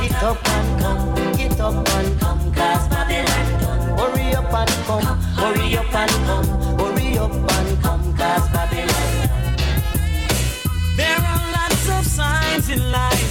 Get 0.03 0.23
up 0.31 0.49
and 0.57 0.71
come. 0.83 1.33
Get 1.39 1.61
up 1.61 1.89
and 1.97 2.21
come. 2.21 2.43
Cause 2.53 2.85
Babylon 2.93 3.47
done. 3.63 3.83
Hurry 3.99 4.35
up 4.35 4.53
and 4.61 4.75
come. 4.87 5.07
Hurry 5.41 5.77
up 5.81 5.95
and 6.03 6.15
come. 6.27 6.47
Hurry 6.79 7.19
up 7.19 7.33
and 7.57 7.83
come. 7.83 8.03
Cause 8.19 8.47
Babylon 8.53 9.24
signs 12.15 12.69
in 12.71 12.81
life, 12.93 13.29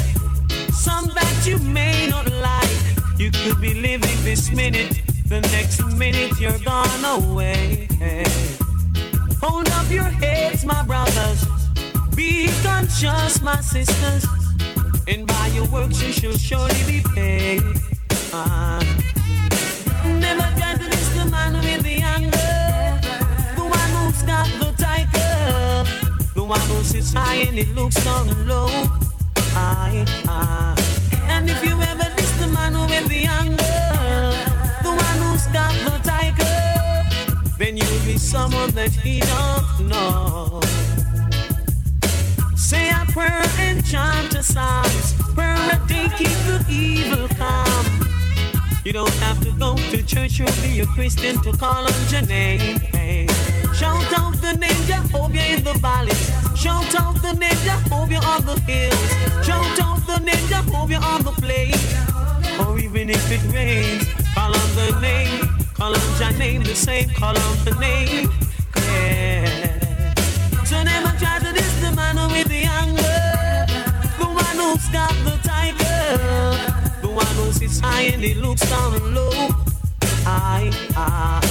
some 0.73 1.07
that 1.15 1.37
you 1.45 1.57
may 1.59 2.07
not 2.09 2.29
like. 2.49 2.79
You 3.17 3.31
could 3.31 3.61
be 3.61 3.73
living 3.73 4.17
this 4.23 4.51
minute, 4.51 5.01
the 5.27 5.39
next 5.55 5.81
minute 5.95 6.37
you're 6.37 6.59
gone 6.59 7.03
away. 7.17 7.87
Hold 9.41 9.69
up 9.69 9.89
your 9.89 10.11
heads, 10.23 10.65
my 10.65 10.83
brothers. 10.83 11.45
Be 12.13 12.49
conscious, 12.61 13.41
my 13.41 13.59
sisters. 13.61 14.25
And 15.07 15.25
by 15.27 15.47
your 15.55 15.67
works 15.67 16.03
you 16.03 16.11
shall 16.11 16.37
surely 16.37 16.83
be 16.85 17.01
paid. 17.15 17.63
Ah. 18.33 18.81
Never 20.25 20.47
to 20.59 20.89
miss 20.91 21.09
the 21.17 21.25
man 21.31 21.53
with 21.53 21.83
the 21.83 21.97
anger. 22.17 22.51
The 23.55 23.63
one 23.79 23.91
who's 23.95 24.21
got 24.23 24.47
the 24.59 24.73
tiger. 24.77 25.22
The 26.43 26.49
one 26.49 26.59
who 26.59 26.83
sits 26.83 27.13
high 27.13 27.35
and 27.35 27.57
it 27.57 27.73
looks 27.73 27.95
so 28.03 28.23
low. 28.45 28.67
Aye, 29.55 30.03
aye. 30.27 30.75
And 31.29 31.49
if 31.49 31.63
you 31.63 31.71
ever 31.71 32.09
miss 32.17 32.31
the 32.37 32.47
man 32.47 32.73
with 32.73 33.07
the 33.07 33.23
anger, 33.23 33.55
the 34.83 34.89
one 34.89 35.19
who's 35.23 35.47
got 35.55 35.71
the 35.87 35.97
tiger, 36.03 37.55
then 37.57 37.77
you'll 37.77 38.05
be 38.05 38.17
someone 38.17 38.71
that 38.71 38.91
he 38.91 39.21
don't 39.21 39.87
know. 39.87 40.59
Say 42.57 42.89
a 42.89 43.05
prayer 43.13 43.45
and 43.59 43.85
chant 43.85 44.35
a 44.35 44.43
psalms. 44.43 45.13
Prayer 45.35 45.55
a 45.71 45.87
day 45.87 46.09
keep 46.17 46.37
the 46.45 46.65
evil 46.69 47.29
calm. 47.37 48.02
You 48.85 48.91
don't 48.91 49.13
have 49.23 49.39
to 49.45 49.51
go 49.53 49.77
to 49.77 50.03
church 50.03 50.41
or 50.41 50.51
be 50.61 50.81
a 50.81 50.85
Christian 50.85 51.39
to 51.43 51.53
call 51.53 51.85
on 51.87 52.09
your 52.09 52.21
name. 52.23 52.79
Shout 53.73 54.11
out 54.19 54.33
the 54.41 54.57
name 54.59 54.83
Jehovah 54.85 55.53
in 55.53 55.63
the 55.63 55.73
valleys. 55.79 56.29
Shout 56.53 56.93
out 56.95 57.15
the 57.21 57.31
name 57.31 57.57
Jehovah 57.63 58.17
on 58.27 58.45
the 58.45 58.59
hills. 58.67 59.45
Shout 59.45 59.79
out 59.79 60.05
the 60.05 60.19
name 60.19 60.47
Jehovah 60.49 60.97
on 60.97 61.23
the 61.23 61.31
plain. 61.31 61.73
Or 62.59 62.77
even 62.77 63.09
if 63.09 63.31
it 63.31 63.41
rains, 63.53 64.05
call 64.35 64.53
on 64.53 64.75
the 64.75 64.99
name. 64.99 65.47
Call 65.75 65.95
on 65.95 66.19
your 66.19 66.37
name 66.37 66.63
the 66.63 66.75
same. 66.75 67.09
Call 67.11 67.37
on 67.37 67.57
the 67.63 67.75
name. 67.79 68.29
Yeah. 68.75 70.65
So 70.65 70.83
never 70.83 71.17
try 71.17 71.39
to 71.39 71.53
diss 71.53 71.79
the 71.79 71.95
man 71.95 72.17
with 72.33 72.49
the 72.49 72.63
anger. 72.65 73.65
The 74.19 74.25
one 74.25 74.57
who's 74.57 74.89
got 74.89 75.15
the 75.23 75.39
tiger. 75.41 76.72
The 77.13 77.19
one 77.19 77.35
who 77.35 77.51
sits 77.51 77.79
high 77.79 78.09
and 78.13 78.23
he 78.23 78.33
looks 78.33 78.67
down 78.67 79.13
low. 79.13 79.49
I, 80.25 80.71
aye. 80.97 81.41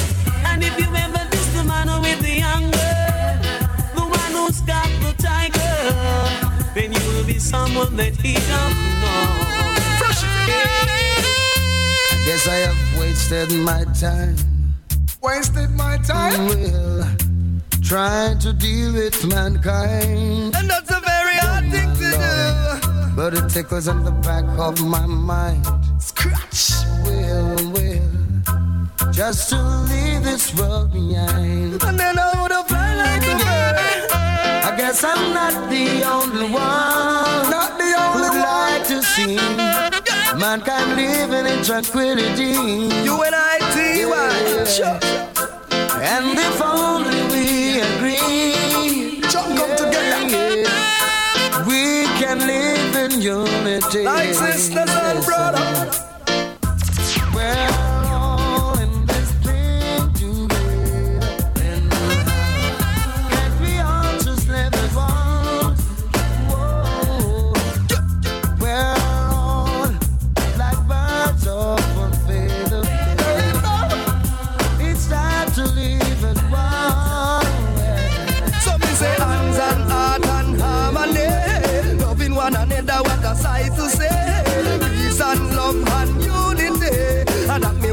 And 0.46 0.60
if 0.60 0.76
you 0.76 0.86
ever 0.92 1.28
diss 1.30 1.46
the 1.54 1.62
man 1.62 1.86
with 2.02 2.18
the 2.18 2.40
anger, 2.40 2.98
the 3.94 4.02
one 4.02 4.32
who's 4.32 4.60
got 4.62 4.90
the 5.04 5.14
tiger, 5.22 5.78
then 6.74 6.92
you 6.92 7.00
will 7.12 7.24
be 7.24 7.38
someone 7.38 7.94
that 7.94 8.16
he 8.16 8.34
don't 8.34 8.74
know. 9.02 9.78
I 12.10 12.22
Guess 12.26 12.48
I 12.48 12.56
have 12.66 12.98
wasted 12.98 13.52
my 13.52 13.84
time. 14.00 14.34
Wasted 15.22 15.70
my 15.76 15.96
time. 15.98 16.48
Well, 16.48 17.06
trying 17.84 18.40
to 18.40 18.52
deal 18.52 18.94
with 18.94 19.24
mankind. 19.26 20.56
And 20.56 20.68
that's 20.68 20.90
a 20.90 21.01
But 23.14 23.34
it 23.34 23.48
tickles 23.50 23.88
in 23.88 24.02
the 24.04 24.10
back 24.10 24.44
of 24.58 24.80
my 24.84 25.06
mind. 25.06 25.66
Scratch. 25.98 26.72
Will, 27.04 27.72
well, 27.72 29.12
just 29.12 29.50
to 29.50 29.58
leave 29.90 30.22
this 30.24 30.54
world 30.56 30.92
behind. 30.92 31.82
And 31.82 31.98
then 31.98 32.18
I 32.18 32.42
would 32.42 32.50
have 32.52 32.66
fly 32.68 32.94
like 32.96 33.22
a 33.22 33.36
bird. 33.36 34.10
I 34.64 34.74
guess 34.76 35.04
I'm 35.04 35.34
not 35.34 35.68
the 35.70 36.02
only 36.04 36.44
one. 36.44 37.50
Not 37.50 37.76
the 37.78 37.92
only 38.00 38.28
who'd 38.28 38.38
one. 38.38 38.40
like 38.40 38.86
to 38.88 39.02
see 39.02 39.36
mankind 40.38 40.96
living 40.96 41.46
in 41.52 41.62
tranquility. 41.64 42.52
You 43.04 43.22
and 43.22 43.34
I, 43.34 43.58
T.Y. 43.74 44.64
Sure. 44.64 44.98
And 46.00 46.38
if 46.38 46.62
only 46.62 47.20
we 47.32 47.80
agree, 47.80 49.20
Jump 49.30 49.56
come 49.58 49.76
together. 49.76 50.66
we 51.66 52.06
can 52.22 52.38
live 52.46 52.94
in 52.94 53.20
unity. 53.20 54.04
Like 54.04 54.32
sisters 54.32 54.90
and 54.90 55.24
brothers. 55.24 56.00
We're 57.34 57.91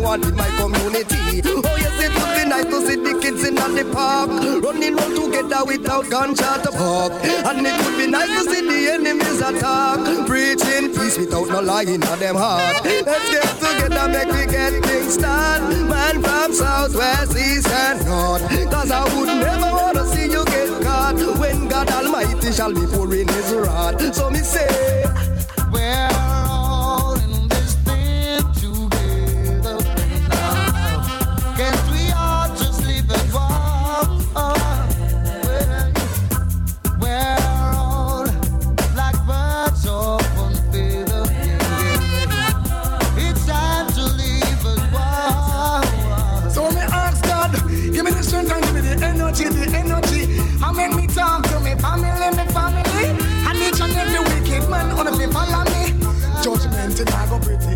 want 0.10 0.26
in 0.26 0.36
my 0.36 0.50
community. 0.58 1.42
Oh 1.46 1.62
yes, 1.78 1.96
it 2.02 2.12
would 2.18 2.34
be 2.34 2.44
nice 2.50 2.66
to 2.66 2.80
see 2.82 2.96
the 2.96 3.14
kids 3.22 3.48
in 3.48 3.54
the 3.54 3.86
park 3.94 4.30
running 4.64 4.96
round 4.96 5.16
together 5.16 5.64
without 5.66 6.10
gunshot 6.10 6.64
to 6.64 6.72
park. 6.72 7.14
And 7.46 7.68
it 7.68 7.78
would 7.86 7.96
be 7.96 8.08
nice 8.08 8.32
to 8.38 8.44
see 8.50 8.62
the 8.66 8.80
enemies 8.94 9.40
attack, 9.40 10.26
preaching 10.26 10.90
peace 10.96 11.16
without 11.16 11.48
no 11.50 11.62
lying 11.62 12.04
on 12.06 12.18
them 12.18 12.36
heart. 12.36 12.84
Let's 12.84 13.30
get 13.30 13.50
together, 13.62 14.08
make 14.10 14.32
we 14.34 14.52
get 14.52 14.84
things 14.84 15.18
done. 15.18 15.88
Man 15.88 16.24
from 16.24 16.54
south, 16.54 16.96
west, 16.96 17.38
east, 17.38 17.70
and 17.70 18.04
north. 18.06 18.42
Cause 18.72 18.90
I 18.90 19.04
would 19.14 19.28
never 19.28 19.72
wanna 19.78 20.06
see 20.08 20.26
you 20.26 20.44
get 20.46 20.82
caught 20.82 21.22
when 21.38 21.68
God 21.68 21.88
Almighty 21.92 22.52
shall 22.52 22.74
be 22.74 22.86
pouring 22.88 23.28
his 23.28 23.54
wrath. 23.54 24.02
So 24.16 24.32
me 24.32 24.40
say, 24.40 25.06
Well. 25.72 26.39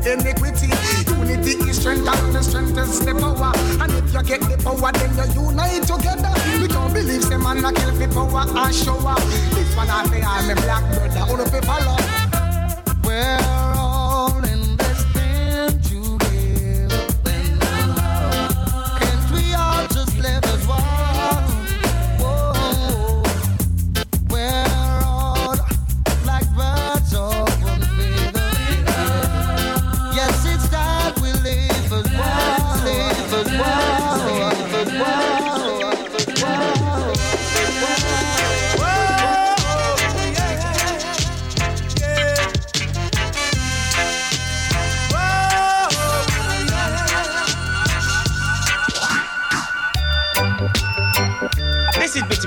Iniquity. 0.06 0.70
Unity 1.08 1.70
is 1.70 1.80
strength 1.80 2.08
and 2.08 2.36
the 2.36 2.41
strength 2.43 2.78
is 2.78 2.99
the 2.99 3.14
power. 3.14 3.51
And 3.82 3.91
if 3.93 4.14
you 4.14 4.24
get 4.24 4.41
the 4.41 4.58
power, 4.64 4.91
then 4.91 5.32
you 5.36 5.49
unite 5.49 5.84
together. 5.84 6.34
We 6.62 6.68
don't 6.68 6.93
believe 6.93 7.24
some 7.24 7.43
man 7.43 7.66
a 7.66 7.74
kill 7.74 7.95
for 7.95 8.08
power 8.08 8.45
and 8.47 8.76
shower. 8.76 9.16
This 9.56 9.76
one 9.76 9.89
I 9.89 10.06
say 10.08 10.22
I'm 10.22 10.49
a 10.49 10.56
black 10.62 10.84
brother, 10.93 11.26
all 11.30 11.41
of 11.41 11.66
follow. 11.66 11.97
Well. 13.04 13.82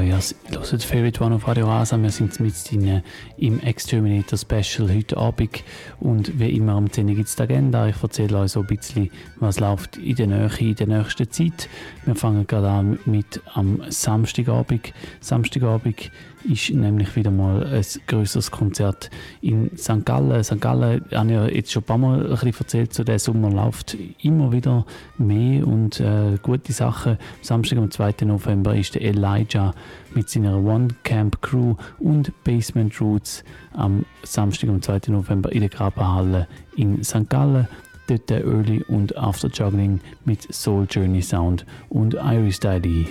them. 0.00 0.36
hört 0.70 0.82
Favorite 0.82 1.22
One 1.22 1.34
auf 1.36 1.46
Radio 1.46 1.66
Rasa. 1.66 1.96
Wir 1.96 2.10
sind 2.10 2.38
mit 2.40 2.72
in, 2.72 3.02
im 3.36 3.60
Exterminator 3.60 4.38
Special 4.38 4.88
heute 4.92 5.16
Abend. 5.16 5.62
Und 6.00 6.38
wie 6.38 6.50
immer 6.50 6.72
am 6.72 6.90
10 6.90 7.06
gibt 7.08 7.28
es 7.28 7.36
die 7.36 7.42
Agenda. 7.42 7.88
Ich 7.88 8.02
erzähle 8.02 8.38
euch 8.38 8.52
so 8.52 8.60
ein 8.60 8.66
bisschen, 8.66 9.10
was 9.36 9.60
läuft 9.60 9.96
in 9.96 10.16
der 10.16 10.26
Nähe 10.26 10.50
in 10.58 10.74
der 10.74 10.86
nächsten 10.86 11.30
Zeit. 11.30 11.68
Wir 12.04 12.14
fangen 12.14 12.46
gerade 12.46 12.68
an 12.68 12.98
mit 13.06 13.40
am 13.54 13.82
Samstagabend. 13.88 14.92
Samstagabend 15.20 16.10
ist 16.48 16.70
nämlich 16.70 17.14
wieder 17.16 17.30
mal 17.30 17.66
ein 17.66 17.84
größeres 18.06 18.50
Konzert 18.50 19.10
in 19.40 19.76
St. 19.76 20.04
Gallen. 20.04 20.42
St. 20.42 20.60
Gallen, 20.60 21.04
habe 21.12 21.26
ich 21.26 21.32
ja 21.32 21.46
jetzt 21.46 21.72
schon 21.72 21.82
ein 21.82 21.86
paar 21.86 21.98
Mal 21.98 22.26
ein 22.26 22.30
bisschen 22.30 22.54
erzählt, 22.58 22.94
so 22.94 23.04
der 23.04 23.18
Sommer 23.18 23.50
läuft 23.50 23.96
immer 24.22 24.52
wieder 24.52 24.86
mehr 25.18 25.66
und 25.66 26.00
äh, 26.00 26.38
gute 26.42 26.72
Sachen. 26.72 27.12
Am 27.12 27.18
Samstag, 27.42 27.78
am 27.78 27.90
2. 27.90 28.24
November, 28.24 28.74
ist 28.74 28.94
der 28.94 29.02
Elijah 29.02 29.74
mit 30.14 30.28
seiner 30.30 30.56
One 30.56 30.88
Camp 31.02 31.42
Crew 31.42 31.74
und 31.98 32.32
Basement 32.44 33.00
Roots 33.00 33.44
am 33.74 34.04
Samstag, 34.22 34.70
am 34.70 34.80
2. 34.82 35.00
November 35.08 35.52
in 35.52 35.60
der 35.60 35.68
Grabenhalle 35.68 36.46
in 36.76 37.02
St. 37.02 37.28
Gallen. 37.28 37.68
Dort 38.08 38.30
der 38.30 38.44
Early 38.44 38.84
und 38.84 39.16
After 39.16 39.48
Juggling 39.48 40.00
mit 40.24 40.42
Soul 40.54 40.86
Journey 40.88 41.22
Sound 41.22 41.66
und 41.88 42.14
Iris 42.14 42.60
Daddy. 42.60 43.08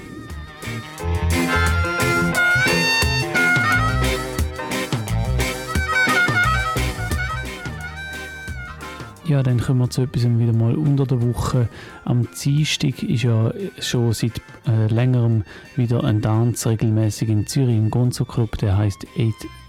Ja, 9.27 9.41
dann 9.41 9.59
kommen 9.59 9.79
wir 9.79 9.89
zu 9.89 10.03
etwas 10.03 10.23
wieder 10.23 10.53
mal 10.53 10.75
unter 10.75 11.07
der 11.07 11.19
Woche. 11.19 11.67
Am 12.03 12.27
Dienstag 12.43 13.01
ist 13.01 13.23
ja 13.23 13.51
schon 13.79 14.13
seit 14.13 14.39
äh, 14.67 14.85
längerem 14.85 15.43
wieder 15.75 16.03
ein 16.03 16.21
Dance 16.21 16.69
regelmäßig 16.69 17.29
in 17.29 17.47
Zürich 17.47 17.75
im 17.75 17.89
Gonzo 17.89 18.23
Club, 18.25 18.55
der 18.59 18.77
heißt 18.77 19.07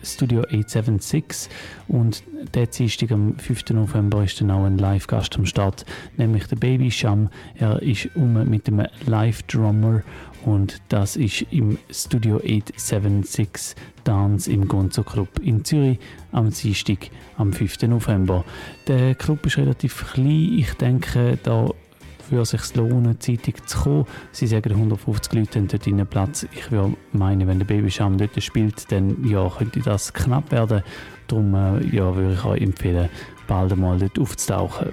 Studio 0.03 0.43
876 0.43 1.51
und 1.89 2.23
der 2.55 2.67
Dienstag 2.67 3.13
am 3.13 3.39
5. 3.39 3.71
November 3.71 4.25
ist 4.25 4.39
dann 4.43 4.51
auch 4.51 4.65
ein 4.65 4.77
Live-Gast 4.77 5.37
am 5.37 5.47
Start, 5.47 5.87
nämlich 6.19 6.47
der 6.49 6.57
Baby 6.57 6.91
Sham. 6.91 7.31
Er 7.55 7.81
ist 7.81 8.11
um 8.15 8.35
mit 8.49 8.67
dem 8.67 8.83
Live-Drummer 9.07 10.03
und 10.47 10.81
das 10.89 11.17
ist 11.17 11.45
im 11.51 11.77
Studio 11.91 12.37
876 12.37 13.75
Dance 14.05 14.51
im 14.51 14.69
Gonzo 14.69 15.03
Club 15.03 15.29
in 15.43 15.65
Zürich 15.65 15.99
am 16.31 16.51
Dienstag, 16.51 17.11
am 17.37 17.53
5. 17.53 17.83
November. 17.83 18.45
Der 18.87 19.17
Club 19.17 19.45
ist 19.45 19.59
relativ 19.59 20.13
klein. 20.13 20.57
Ich 20.57 20.73
denke, 20.75 21.37
da 21.43 21.69
würde 22.31 22.43
es 22.43 22.51
sich 22.51 22.75
lohnen, 22.77 23.21
zeitig 23.21 23.67
zu 23.67 23.79
kommen. 23.79 24.07
Sie 24.31 24.47
sagen, 24.47 24.71
150 24.71 25.33
Leute 25.33 25.59
haben 25.59 25.69
dort 25.69 25.87
einen 25.87 26.07
Platz. 26.07 26.47
Ich 26.53 26.71
würde 26.71 26.97
meinen, 27.13 27.49
wenn 27.49 27.59
der 27.59 27.67
Babyscham 27.67 28.17
dort 28.17 28.41
spielt, 28.41 28.91
dann 28.93 29.29
ja, 29.29 29.49
könnte 29.49 29.81
das 29.81 30.13
knapp 30.13 30.53
werden. 30.53 30.83
Darum 31.27 31.55
äh, 31.55 31.85
ja, 31.87 32.15
würde 32.15 32.35
ich 32.35 32.45
euch 32.45 32.63
empfehlen, 32.63 33.09
bald 33.49 33.73
einmal 33.73 33.99
dort 33.99 34.17
aufzutauchen. 34.17 34.91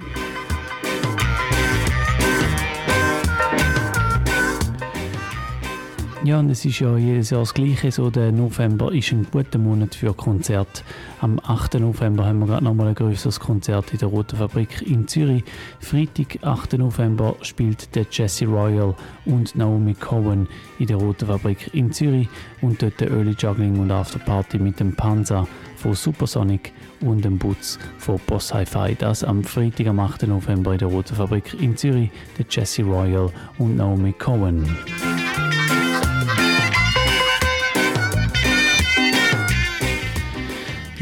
Ja, 6.24 6.38
und 6.38 6.48
es 6.48 6.64
ist 6.64 6.78
ja 6.78 6.96
jedes 6.96 7.28
Jahr 7.28 7.40
das 7.40 7.52
Gleiche. 7.52 7.92
So, 7.92 8.08
der 8.08 8.32
November 8.32 8.90
ist 8.94 9.12
ein 9.12 9.26
guter 9.30 9.58
Monat 9.58 9.94
für 9.94 10.14
Konzerte. 10.14 10.82
Am 11.20 11.38
8. 11.38 11.74
November 11.74 12.24
haben 12.24 12.38
wir 12.38 12.46
gerade 12.46 12.64
nochmal 12.64 12.88
ein 12.88 12.94
größeres 12.94 13.38
Konzert 13.38 13.92
in 13.92 13.98
der 13.98 14.08
Roten 14.08 14.38
Fabrik 14.38 14.80
in 14.86 15.06
Zürich. 15.06 15.44
Freitag, 15.80 16.38
8. 16.40 16.78
November, 16.78 17.36
spielt 17.42 17.94
der 17.94 18.06
Jesse 18.10 18.46
Royal 18.46 18.94
und 19.26 19.54
Naomi 19.54 19.92
Cohen 19.92 20.48
in 20.78 20.86
der 20.86 20.96
Roten 20.96 21.26
Fabrik 21.26 21.74
in 21.74 21.92
Zürich. 21.92 22.30
Und 22.62 22.80
dort 22.80 22.98
der 23.02 23.10
Early 23.10 23.36
Juggling 23.38 23.78
und 23.78 23.90
Afterparty 23.90 24.58
mit 24.58 24.80
dem 24.80 24.96
Panzer 24.96 25.46
von 25.76 25.92
Supersonic 25.92 26.72
und 27.02 27.22
dem 27.22 27.36
Butz 27.36 27.78
von 27.98 28.18
Boss 28.26 28.54
Hi-Fi. 28.54 28.96
Das 28.98 29.24
am 29.24 29.44
Freitag, 29.44 29.88
am 29.88 30.00
8. 30.00 30.26
November 30.26 30.72
in 30.72 30.78
der 30.78 30.88
Roten 30.88 31.16
Fabrik 31.16 31.52
in 31.60 31.76
Zürich. 31.76 32.08
Der 32.38 32.46
Jesse 32.48 32.82
Royal 32.82 33.30
und 33.58 33.76
Naomi 33.76 34.14
Cohen. 34.14 34.64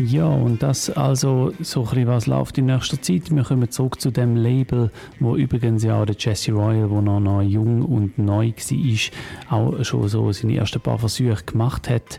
Ja, 0.04 0.26
und 0.26 0.64
das 0.64 0.90
also 0.90 1.52
so 1.60 1.86
ein 1.92 2.06
was 2.08 2.26
läuft 2.26 2.58
in 2.58 2.66
nächster 2.66 3.00
Zeit. 3.00 3.30
Wir 3.30 3.44
kommen 3.44 3.70
zurück 3.70 4.00
zu 4.00 4.10
dem 4.10 4.34
Label, 4.34 4.90
wo 5.20 5.36
übrigens 5.36 5.84
ja 5.84 6.00
auch 6.00 6.06
der 6.06 6.16
Jesse 6.18 6.50
Royal, 6.52 6.90
wo 6.90 7.00
noch, 7.00 7.20
noch 7.20 7.40
jung 7.42 7.82
und 7.82 8.18
neu 8.18 8.52
war, 8.52 9.56
auch 9.56 9.84
schon 9.84 10.08
so 10.08 10.32
seine 10.32 10.56
ersten 10.56 10.80
paar 10.80 10.98
Versuche 10.98 11.44
gemacht 11.44 11.88
hat. 11.88 12.18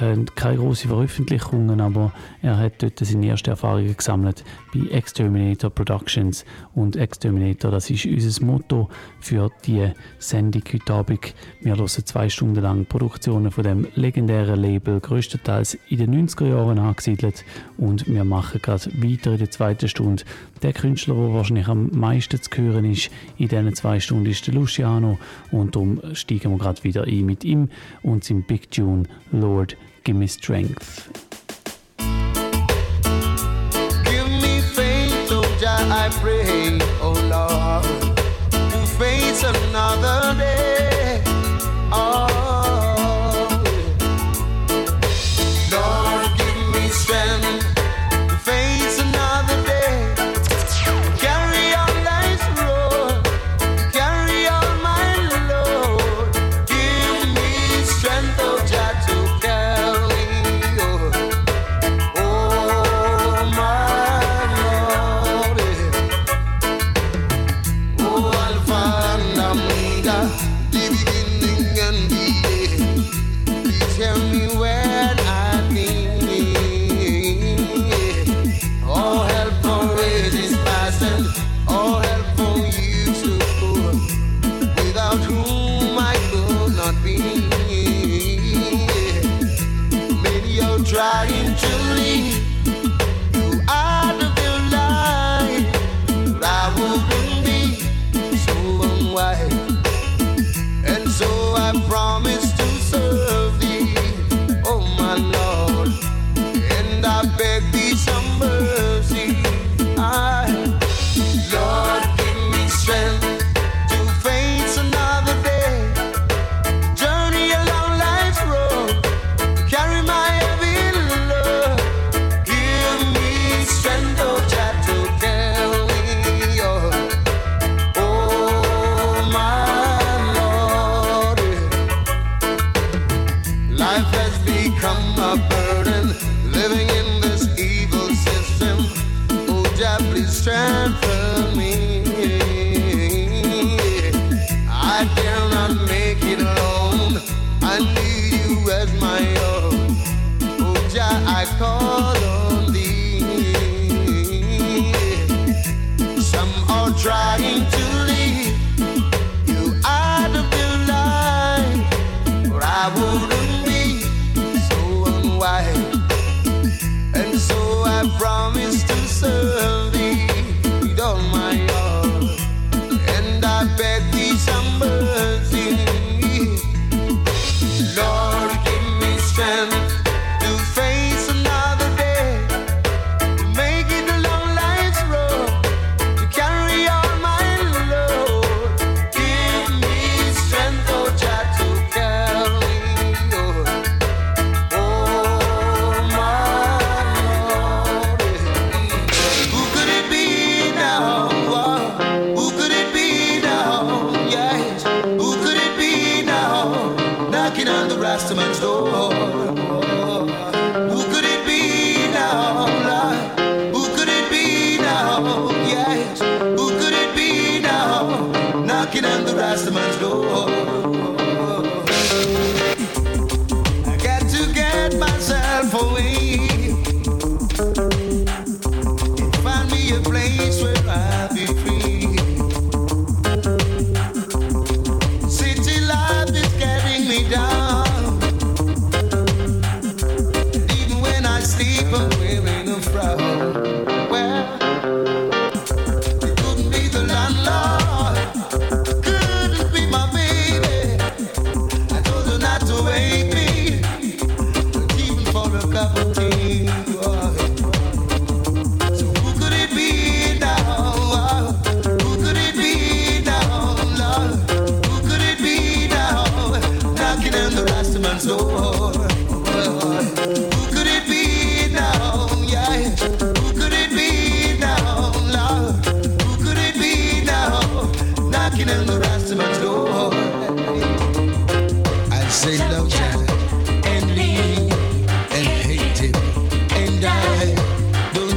Äh, 0.00 0.16
keine 0.34 0.58
grossen 0.58 0.88
Veröffentlichungen, 0.88 1.80
aber 1.80 2.12
er 2.40 2.58
hat 2.58 2.82
dort 2.82 2.98
seine 2.98 3.28
ersten 3.28 3.50
Erfahrungen 3.50 3.96
gesammelt 3.96 4.44
bei 4.72 4.88
Exterminator 4.90 5.70
Productions. 5.70 6.44
Und 6.74 6.96
Exterminator, 6.96 7.70
das 7.70 7.90
ist 7.90 8.06
unser 8.06 8.44
Motto 8.44 8.88
für 9.20 9.50
die 9.64 9.90
Sendung 10.18 10.62
heute 10.72 10.92
Abend. 10.92 11.34
Wir 11.60 11.76
hören 11.76 11.88
zwei 11.88 12.28
Stunden 12.28 12.62
lang 12.62 12.86
Produktionen 12.86 13.50
von 13.50 13.64
dem 13.64 13.86
legendären 13.94 14.60
Label, 14.60 15.00
größtenteils 15.00 15.78
in 15.88 15.98
den 15.98 16.28
90er 16.28 16.48
Jahren 16.48 16.78
angesiedelt. 16.78 17.44
Und 17.76 18.06
wir 18.06 18.24
machen 18.24 18.60
gerade 18.62 18.90
weiter 19.02 19.32
in 19.32 19.38
der 19.38 19.50
zweiten 19.50 19.88
Stunde. 19.88 20.24
Der 20.62 20.72
Künstler, 20.72 21.14
der 21.14 21.34
wahrscheinlich 21.34 21.68
am 21.68 21.90
meisten 21.92 22.40
zu 22.40 22.50
hören 22.56 22.84
ist 22.84 23.10
in 23.36 23.48
diesen 23.48 23.74
zwei 23.74 24.00
Stunden, 24.00 24.26
ist 24.26 24.46
der 24.46 24.54
Luciano. 24.54 25.18
Und 25.50 25.74
darum 25.74 26.00
steigen 26.14 26.52
wir 26.52 26.58
gerade 26.58 26.84
wieder 26.84 27.04
ein 27.04 27.26
mit 27.26 27.44
ihm 27.44 27.68
und 28.02 28.24
seinem 28.24 28.44
Big 28.44 28.70
Tune 28.70 29.04
Lord, 29.32 29.71
Give 30.04 30.16
Me 30.16 30.26
Strength. 30.26 31.10
Give 34.04 34.28
me 34.42 34.60
faith, 34.60 35.30
I 35.92 36.08
pray, 36.20 36.41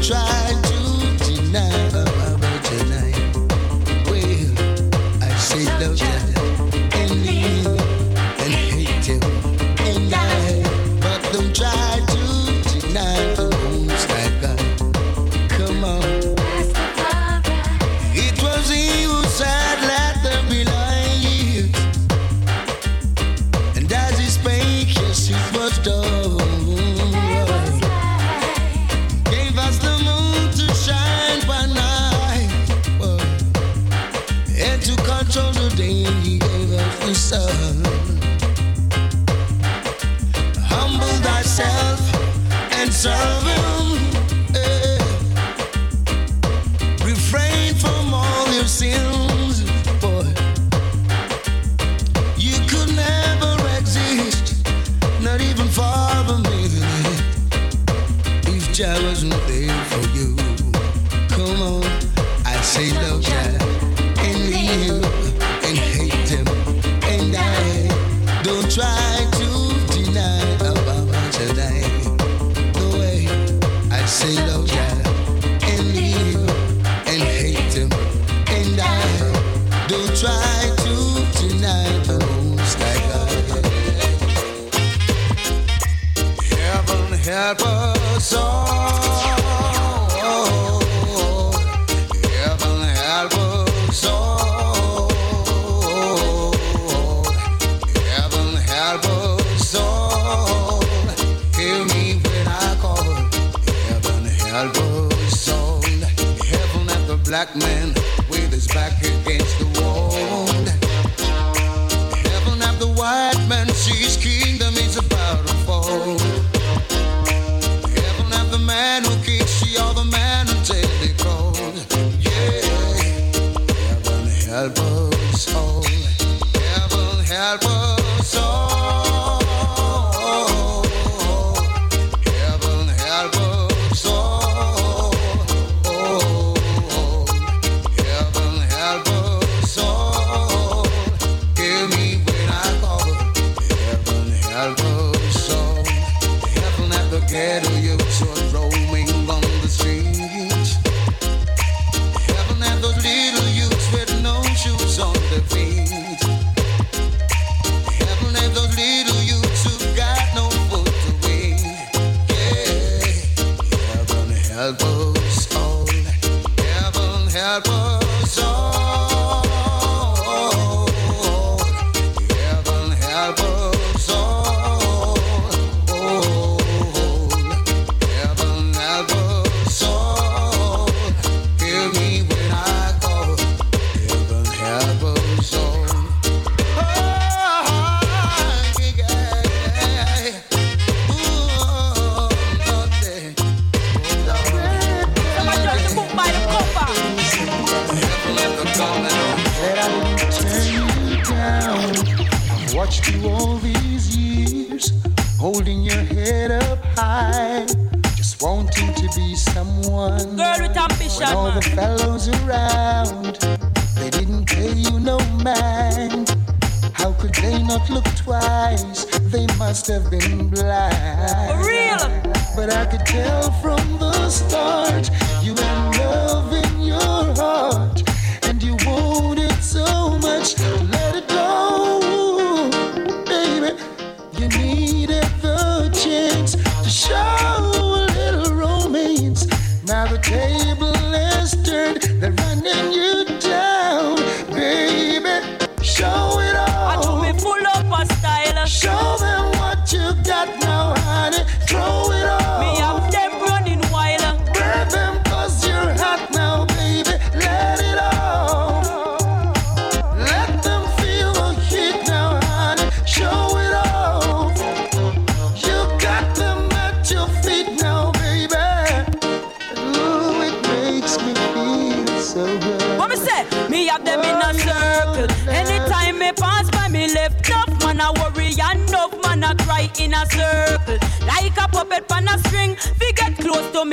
try. 0.01 0.34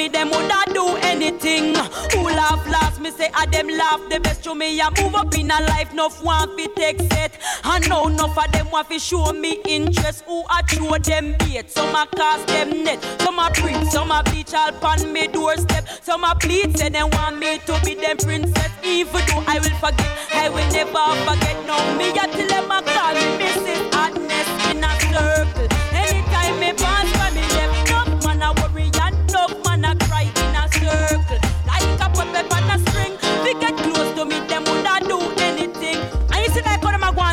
me, 0.02 0.08
them 0.08 0.30
woulda 0.30 0.62
do 0.74 0.96
anything. 1.02 1.74
Who 2.12 2.22
laugh 2.24 2.66
last, 2.68 3.00
me 3.00 3.10
say 3.10 3.30
I 3.34 3.46
them 3.46 3.68
laugh 3.68 4.00
the 4.10 4.20
best 4.20 4.42
to 4.44 4.54
me. 4.54 4.80
I 4.80 4.88
move 5.00 5.14
up 5.14 5.34
in 5.34 5.50
a 5.50 5.60
life, 5.72 5.92
no 5.94 6.08
one 6.22 6.56
fi 6.56 6.66
take 6.74 7.00
set. 7.12 7.38
I 7.64 7.78
know 7.88 8.08
enough 8.08 8.36
of 8.36 8.52
them 8.52 8.70
want 8.70 8.88
fi 8.88 8.98
show 8.98 9.32
me 9.32 9.60
interest. 9.66 10.24
Who 10.26 10.44
I 10.48 10.62
throw 10.62 10.98
them 10.98 11.36
bait, 11.40 11.70
some 11.70 11.94
I 11.94 12.06
cast 12.16 12.46
them 12.48 12.84
net, 12.84 13.00
some 13.20 13.38
I 13.38 13.50
bring, 13.52 13.84
some 13.86 14.10
I 14.10 14.22
beach 14.22 14.54
all 14.54 14.72
pon 14.72 15.12
me 15.12 15.28
doorstep, 15.28 15.86
some 16.02 16.24
I 16.24 16.34
plead 16.34 16.76
say 16.76 16.88
them 16.88 17.08
want 17.10 17.38
me 17.38 17.58
to 17.66 17.80
be 17.84 17.94
them 17.94 18.16
princess. 18.16 18.70
Even 18.84 19.22
though 19.28 19.44
I 19.46 19.58
will 19.62 19.76
forget, 19.84 20.10
I 20.34 20.48
will 20.48 20.68
never 20.72 21.06
forget. 21.26 21.56
No 21.66 21.76
me, 21.96 22.10
I 22.10 22.26
tell 22.26 22.48
them 22.48 22.70
I 22.70 22.80
call 22.94 23.14
me 23.14 23.26
Mrs. 23.40 23.82
Adness 24.02 24.48
in 24.70 24.82
a 24.82 24.90
circle. 25.10 25.68
Anytime 25.94 26.58
me 26.58 26.72
pass 26.72 27.08
by 27.18 27.30
me 27.36 27.42
left, 27.54 27.90
no 27.90 28.26
man 28.26 28.42
I 28.42 28.50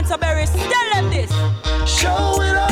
Canterbury. 0.09 0.45
Tell 0.47 0.89
them 0.93 1.09
this. 1.11 1.29
Show 1.87 2.41
it 2.41 2.55
up. 2.55 2.68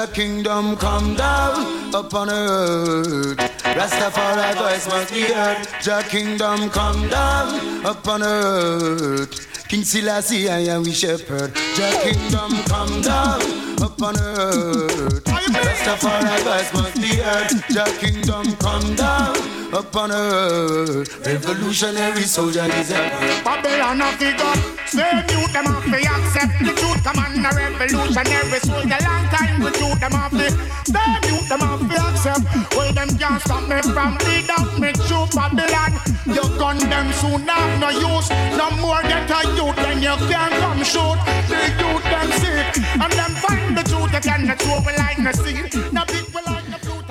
Jah 0.00 0.06
kingdom 0.14 0.76
come 0.76 1.14
down 1.14 1.94
upon 1.94 2.30
earth. 2.30 3.36
Rastafari 3.76 4.54
voice 4.56 4.88
must 4.88 5.12
be 5.12 5.20
heard. 5.20 5.68
Jah 5.82 6.02
kingdom 6.08 6.70
come 6.70 7.06
down 7.10 7.84
upon 7.84 8.22
earth. 8.22 9.68
King 9.68 9.84
Selassie, 9.84 10.48
I 10.48 10.60
am 10.72 10.84
we 10.84 10.92
shepherd. 10.92 11.54
Jah 11.76 12.00
kingdom 12.02 12.50
come 12.64 13.02
down 13.02 13.69
upon 13.82 14.16
earth. 14.18 15.24
Rastafari 15.24 16.40
voice 16.44 16.72
must 16.72 16.94
be 17.00 17.16
heard. 17.16 17.50
Jah 17.70 17.90
kingdom 17.98 18.56
come 18.56 18.94
down 18.96 19.36
upon 19.72 20.12
earth. 20.12 21.26
Revolutionary 21.26 22.22
soldier 22.22 22.66
is 22.74 22.90
a 22.90 23.10
Babylon 23.44 24.00
of 24.00 24.18
the 24.18 24.32
God. 24.36 24.58
Same 24.86 25.24
youth 25.30 25.52
them 25.52 25.66
have 25.66 25.84
to 25.84 25.98
accept 25.98 26.58
the 26.60 26.72
truth. 26.74 27.04
Come 27.04 27.18
on, 27.18 27.44
a 27.44 27.50
revolutionary 27.54 28.60
soldier. 28.60 28.98
Long 29.02 29.24
time 29.32 29.60
the 29.62 29.70
truth 29.70 30.00
them 30.00 30.12
have 30.12 30.30
to. 30.30 30.50
Same 30.84 31.22
youth 31.30 31.48
them 31.48 31.60
have 31.60 31.80
to 31.80 31.96
accept. 32.08 32.76
Well, 32.76 32.92
them 32.92 33.08
can't 33.18 33.40
stop 33.40 33.68
me 33.68 33.80
from 33.82 34.18
out 34.58 34.78
me 34.78 34.92
true 35.06 35.26
Babylon. 35.34 35.92
You 36.26 36.44
gun 36.58 36.78
them 36.78 37.12
soon 37.12 37.46
have 37.48 37.80
no 37.80 37.90
use. 37.90 38.30
No 38.58 38.70
more 38.82 39.02
get 39.02 39.30
a 39.30 39.40
youth 39.56 39.76
then 39.76 40.02
you 40.02 40.16
can't 40.28 40.54
come 40.62 40.82
shoot. 40.84 41.18
The 41.48 41.60
youth 41.80 42.04
them 42.12 42.30
sick. 42.40 42.66
And 43.02 43.12
them 43.12 43.32
find 43.42 43.69
it. 43.78 43.90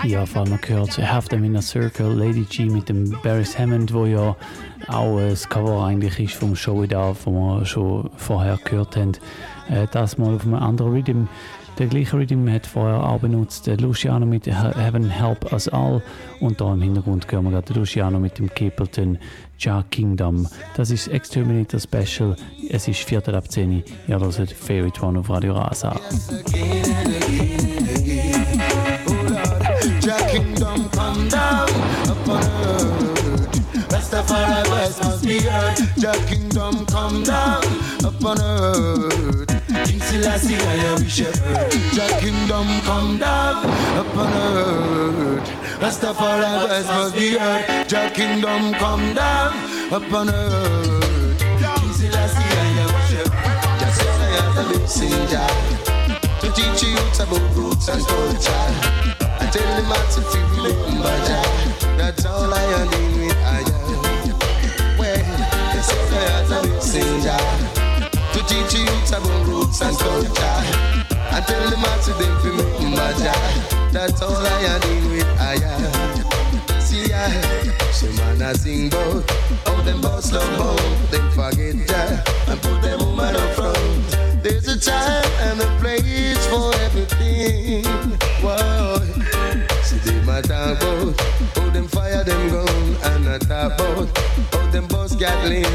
Ja, 0.04 0.26
vor 0.26 0.42
allem 0.42 0.60
gehört 0.62 0.98
Have 0.98 1.28
Them 1.28 1.44
in 1.44 1.56
a 1.56 1.62
Circle, 1.62 2.14
Lady 2.14 2.44
G 2.44 2.66
mit 2.66 2.90
dem 2.90 3.16
Barris 3.22 3.60
Hammond, 3.60 3.94
wo 3.94 4.06
ja 4.06 4.36
auch 4.88 5.20
das 5.20 5.48
Cover 5.48 5.86
eigentlich 5.86 6.20
ist 6.20 6.34
vom 6.34 6.56
Show 6.56 6.86
da, 6.86 7.14
wo 7.26 7.32
wir 7.32 7.66
schon 7.66 8.10
vorher 8.16 8.58
gehört 8.64 8.96
haben. 8.96 9.12
Äh, 9.70 9.88
das 9.92 10.18
mal 10.18 10.34
auf 10.34 10.44
einem 10.44 10.56
anderen 10.56 10.94
Rhythm. 10.94 11.26
Der 11.78 11.88
gleiche 11.88 12.18
Rhythm 12.18 12.50
hat 12.50 12.66
vorher 12.66 13.04
auch 13.04 13.20
benutzt 13.20 13.68
der 13.68 13.78
Luciano 13.78 14.26
mit 14.26 14.48
Heaven 14.48 15.10
Help 15.10 15.52
Us 15.54 15.68
All 15.68 16.02
und 16.40 16.60
da 16.60 16.74
im 16.74 16.82
Hintergrund 16.82 17.32
hören 17.32 17.46
wir 17.46 17.52
gerade 17.52 17.74
Luciano 17.74 18.20
mit 18.20 18.40
dem 18.40 18.50
Capleton 18.50 19.18
Ja 19.60 19.84
Kingdom. 19.92 20.48
Das 20.76 20.90
ist 20.90 21.08
Exterminator 21.10 21.80
Special. 21.80 22.36
Es 22.70 22.88
ist 22.88 23.00
Viertel 23.00 23.36
ab 23.36 23.52
10 23.52 23.84
Ihr 24.08 24.20
hört 24.20 24.52
Favorite 24.52 25.02
One 25.02 25.20
auf 25.20 25.30
Radio 25.30 25.54
Rasa. 25.54 26.00
Earth. 38.40 39.48
King 39.86 40.00
Selassie, 40.00 40.56
I 40.56 40.96
we 41.00 41.10
shepherd. 41.10 41.74
Jah 41.94 42.20
kingdom 42.20 42.68
come 42.86 43.18
down 43.18 43.66
upon 43.98 44.34
earth. 44.34 45.19
Rastafari 45.80 46.84
must 46.88 47.16
be 47.16 47.38
heard. 47.38 47.88
Jah 47.88 48.10
kingdom 48.14 48.74
come 48.74 49.14
down 49.14 49.54
upon 49.94 50.30
earth. 50.30 51.40
King 51.40 51.94
Selassie, 51.94 52.44
I 52.44 52.84
am 52.84 52.92
we 52.92 53.02
shepherd. 53.08 53.58
Jah 53.80 53.92
say 53.96 54.12
I 54.20 54.44
am 54.44 54.52
the 54.56 54.64
messenger 54.80 55.50
to 56.42 56.48
teach 56.52 56.84
you 56.84 56.98
about 57.24 57.56
roots 57.56 57.88
and 57.88 58.04
culture. 58.06 58.68
I 59.40 59.48
tell 59.52 59.70
them 59.78 59.86
how 59.86 60.04
to 60.16 60.22
feel 60.22 60.48
remember 60.68 61.16
Jah. 61.28 61.48
That's 61.98 62.26
all 62.26 62.54
I 62.54 62.64
am 62.76 62.90
dealing 62.92 63.28
with. 63.28 63.38
I 63.40 63.64
am. 63.64 64.98
Well, 65.00 65.16
they 65.72 65.82
say 65.82 66.12
I 66.12 66.44
have 66.44 66.66
listen 66.66 67.22
Jah 67.24 67.40
to 68.34 68.40
teach 68.52 68.74
you 68.76 68.86
about 69.16 69.48
roots 69.48 69.82
and 69.82 69.98
culture. 69.98 70.60
I 71.32 71.40
tell 71.48 71.70
them 71.70 71.80
how 71.80 71.98
to 72.04 72.12
them 72.20 72.34
feel 72.42 72.58
remember 72.58 73.14
Jah. 73.24 73.79
That's 73.92 74.22
all 74.22 74.36
I 74.36 74.80
dealing 74.80 75.12
with. 75.12 75.28
I 75.40 75.56
am. 75.56 76.80
See 76.80 77.12
I, 77.12 77.32
some 77.92 78.16
man 78.18 78.42
a 78.42 78.56
sing 78.56 78.88
about 78.88 79.30
how 79.66 79.82
them 79.82 80.02
boss 80.02 80.32
love 80.32 80.58
both. 80.58 81.12
Them 81.12 81.30
forget 81.32 81.76
Jah 81.88 82.24
and 82.48 82.62
put 82.62 82.82
them 82.82 83.00
woman 83.00 83.36
up 83.36 83.56
front. 83.56 84.44
There's 84.44 84.68
a 84.68 84.80
time 84.80 85.26
and 85.42 85.62
a 85.62 85.66
place 85.80 86.46
for 86.48 86.74
everything. 86.86 87.84
Whoa. 88.42 89.00
See 89.84 89.98
them 89.98 90.30
a 90.30 90.42
talk 90.42 90.82
about 90.82 91.20
how 91.56 91.70
them 91.72 91.88
fire 91.88 92.24
them 92.24 92.50
gun 92.50 92.96
and 93.04 93.28
a 93.28 93.40
talk 93.40 93.74
about 93.74 94.18
how 94.54 94.72
them 94.72 94.88
boss 94.88 95.16
Gatling. 95.16 95.66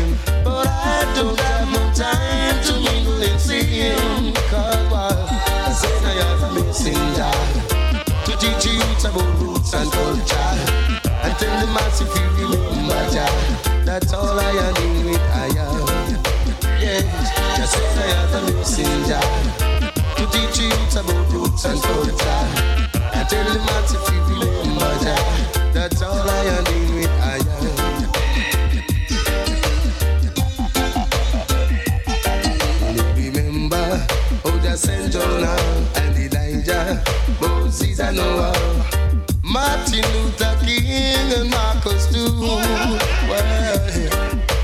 But 0.44 0.68
I 0.68 1.12
don't 1.16 1.38
have 1.40 1.68
no 1.72 1.92
time 1.92 2.62
to 2.64 2.72
mingle 2.80 3.22
and 3.22 3.40
sing. 3.40 4.43
About 9.14 9.40
roots 9.40 9.72
and 9.74 9.90
culture. 9.92 10.36
And 11.22 11.34
tell 11.38 11.54
the 11.60 11.66
massive 11.72 12.08
if 12.10 12.38
you 12.38 12.46
remember 12.46 13.10
Jah. 13.14 13.30
That's 13.84 14.12
all 14.12 14.38
I 14.38 14.50
am 14.50 14.74
doing 14.74 15.04
with 15.06 15.20
I 15.32 15.46
am. 15.54 15.86
Yes, 16.80 17.04
just 17.56 17.74
say 17.74 18.10
I 18.10 18.14
have 18.14 18.34
a 18.34 18.52
messenger 18.52 19.22
to 20.16 20.24
teach 20.32 20.58
you 20.58 20.70
about 20.98 21.32
roots 21.32 21.64
and 21.64 21.80
culture. 21.80 22.44
I 23.14 23.24
tell 23.28 23.44
the 23.44 23.58
massive 23.60 24.02
if 24.02 24.13
you 24.13 24.13
Martin 39.94 40.22
Luther 40.22 40.58
King 40.64 41.32
and 41.38 41.50
Marcus 41.50 42.12
too. 42.12 42.40
Well, 42.40 43.78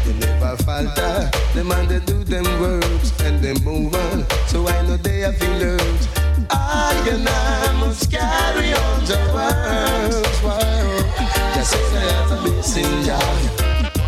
they 0.05 0.12
never 0.19 0.57
falter. 0.65 1.31
The 1.55 1.62
man 1.65 1.86
they 1.86 2.01
do 2.01 2.24
them 2.24 2.44
works 2.61 3.12
and 3.20 3.40
they 3.40 3.55
move 3.65 3.94
on. 3.94 4.27
So 4.48 4.66
I 4.66 4.82
know 4.82 4.97
they 4.97 5.20
have 5.20 5.39
been 5.39 5.59
learned. 5.61 6.09
I 6.51 7.09
and 7.09 7.28
I 7.28 7.78
must 7.78 8.11
carry 8.11 8.73
on 8.73 9.05
the 9.05 9.19
words. 9.32 10.43
Wow. 10.43 11.55
Just 11.55 11.70
say 11.70 11.85
I 11.97 12.11
have 12.11 12.32
a 12.32 12.51
messenger 12.51 13.19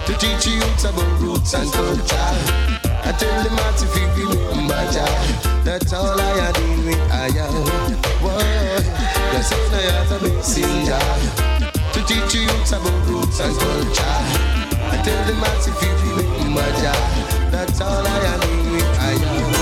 to 0.07 0.13
teach 0.19 0.47
you 0.47 0.61
about 0.89 1.21
roots 1.21 1.55
and 1.55 1.71
culture. 1.73 2.33
I 3.05 3.13
tell 3.17 3.43
them 3.45 3.57
how 3.59 3.71
to 3.71 3.87
feel 3.87 4.09
remember 4.29 4.93
Jah. 4.93 5.63
That's 5.65 5.93
all 5.93 6.21
I 6.21 6.49
am 6.49 6.53
doing 6.55 6.87
with 6.87 7.13
I 7.13 7.27
am. 7.29 7.82
Roots 13.43 13.63
and 13.63 13.85
culture. 13.95 14.21
I 14.91 14.97
tell 15.05 15.25
them 15.27 15.37
how 15.37 15.55
to 15.61 15.71
feel 15.73 15.97
remember 16.17 16.69
Jah. 16.81 17.03
That's 17.51 17.81
all 17.81 18.07
I 18.07 18.19
am 18.33 18.41
doing 18.41 18.91
I 18.99 19.13
am. 19.13 19.53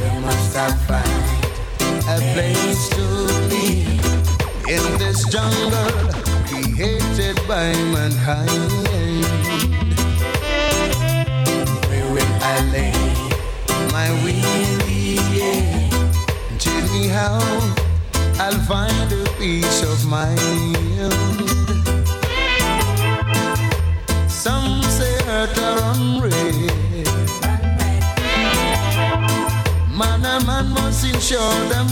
We 0.00 0.20
must 0.20 0.56
have 0.56 0.78
find 0.86 1.24
a 2.08 2.18
place 2.32 2.88
to 2.90 3.02
live 3.52 3.88
in 4.68 4.98
this 4.98 5.24
jungle 5.28 5.92
created 6.46 7.36
by 7.46 7.72
mankind. 7.92 8.72
Where 11.88 12.08
will 12.12 12.34
I 12.42 12.56
lay 12.72 12.92
my 13.92 14.08
weary 14.24 15.16
head? 15.34 15.92
Tell 16.58 16.86
me 16.92 17.08
how 17.08 17.38
I'll 18.40 18.60
find 18.66 19.12
a 19.12 19.24
peace 19.38 19.82
of 19.82 19.97
mind. 20.08 21.12
Some 24.28 24.82
say 24.82 25.16
earth 25.26 25.58
are 25.58 25.80
unreal. 25.92 27.04
Man 29.98 30.24
a 30.24 30.44
man 30.46 30.70
must 30.72 31.04
ensure 31.04 31.60
them. 31.68 31.88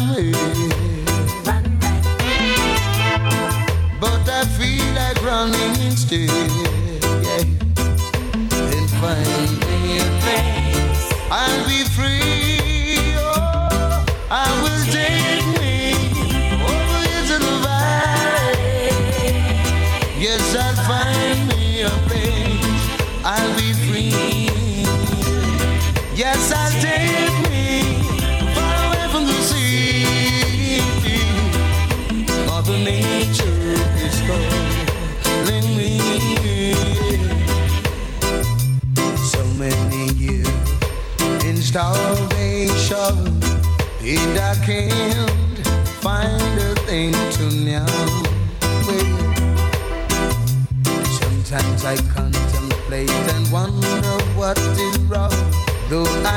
But 4.01 4.28
I 4.28 4.44
feel 4.56 4.86
like 4.94 5.22
running 5.22 5.76
instead. 5.86 6.55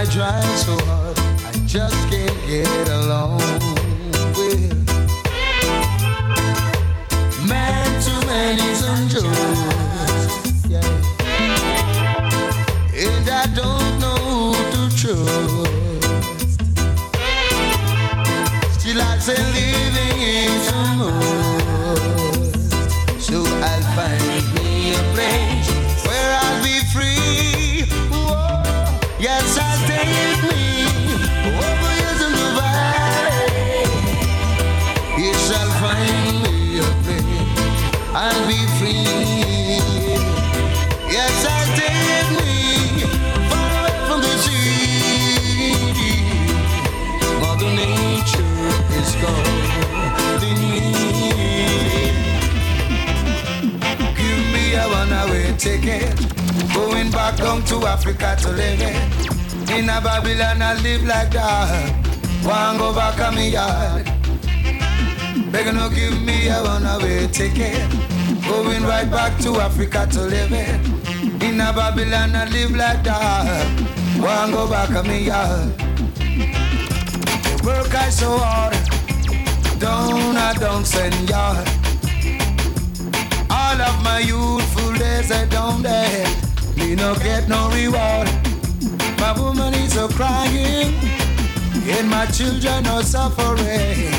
Though 0.10 0.24
I 0.24 0.32
try 0.32 0.42
so 0.56 0.76
hard, 0.86 1.20
I 1.20 1.52
just 1.68 2.10
can't 2.10 2.48
get 2.48 2.90
along. 2.90 3.39
Ticket, 67.40 67.90
going 68.50 68.84
right 68.84 69.10
back 69.10 69.40
to 69.40 69.62
Africa 69.62 70.06
to 70.12 70.24
live 70.24 70.52
it. 70.52 70.76
In 71.42 71.62
a 71.62 71.72
Babylon, 71.72 72.36
I 72.36 72.44
live 72.50 72.76
like 72.76 73.02
that. 73.06 73.66
One 74.20 74.52
go 74.52 74.68
back 74.70 74.90
on 74.90 75.08
me 75.08 75.20
yard. 75.24 75.70
Work 77.64 77.96
I 77.96 78.10
so 78.10 78.38
hard, 78.44 78.76
don't 79.80 80.36
I 80.36 80.54
don't 80.60 80.86
send 80.86 81.16
yard. 81.30 81.66
All 83.50 83.80
of 83.90 84.04
my 84.04 84.20
youthful 84.20 84.92
days 84.96 85.32
I 85.32 85.46
don't 85.46 85.82
dare. 85.82 86.28
Me 86.76 86.94
no 86.94 87.16
get 87.16 87.48
no 87.48 87.70
reward. 87.70 88.28
My 89.18 89.32
woman 89.40 89.74
is 89.76 89.96
a 89.96 90.10
crying, 90.10 90.94
and 91.96 92.10
my 92.10 92.26
children 92.26 92.86
are 92.88 93.04
suffering. 93.04 94.12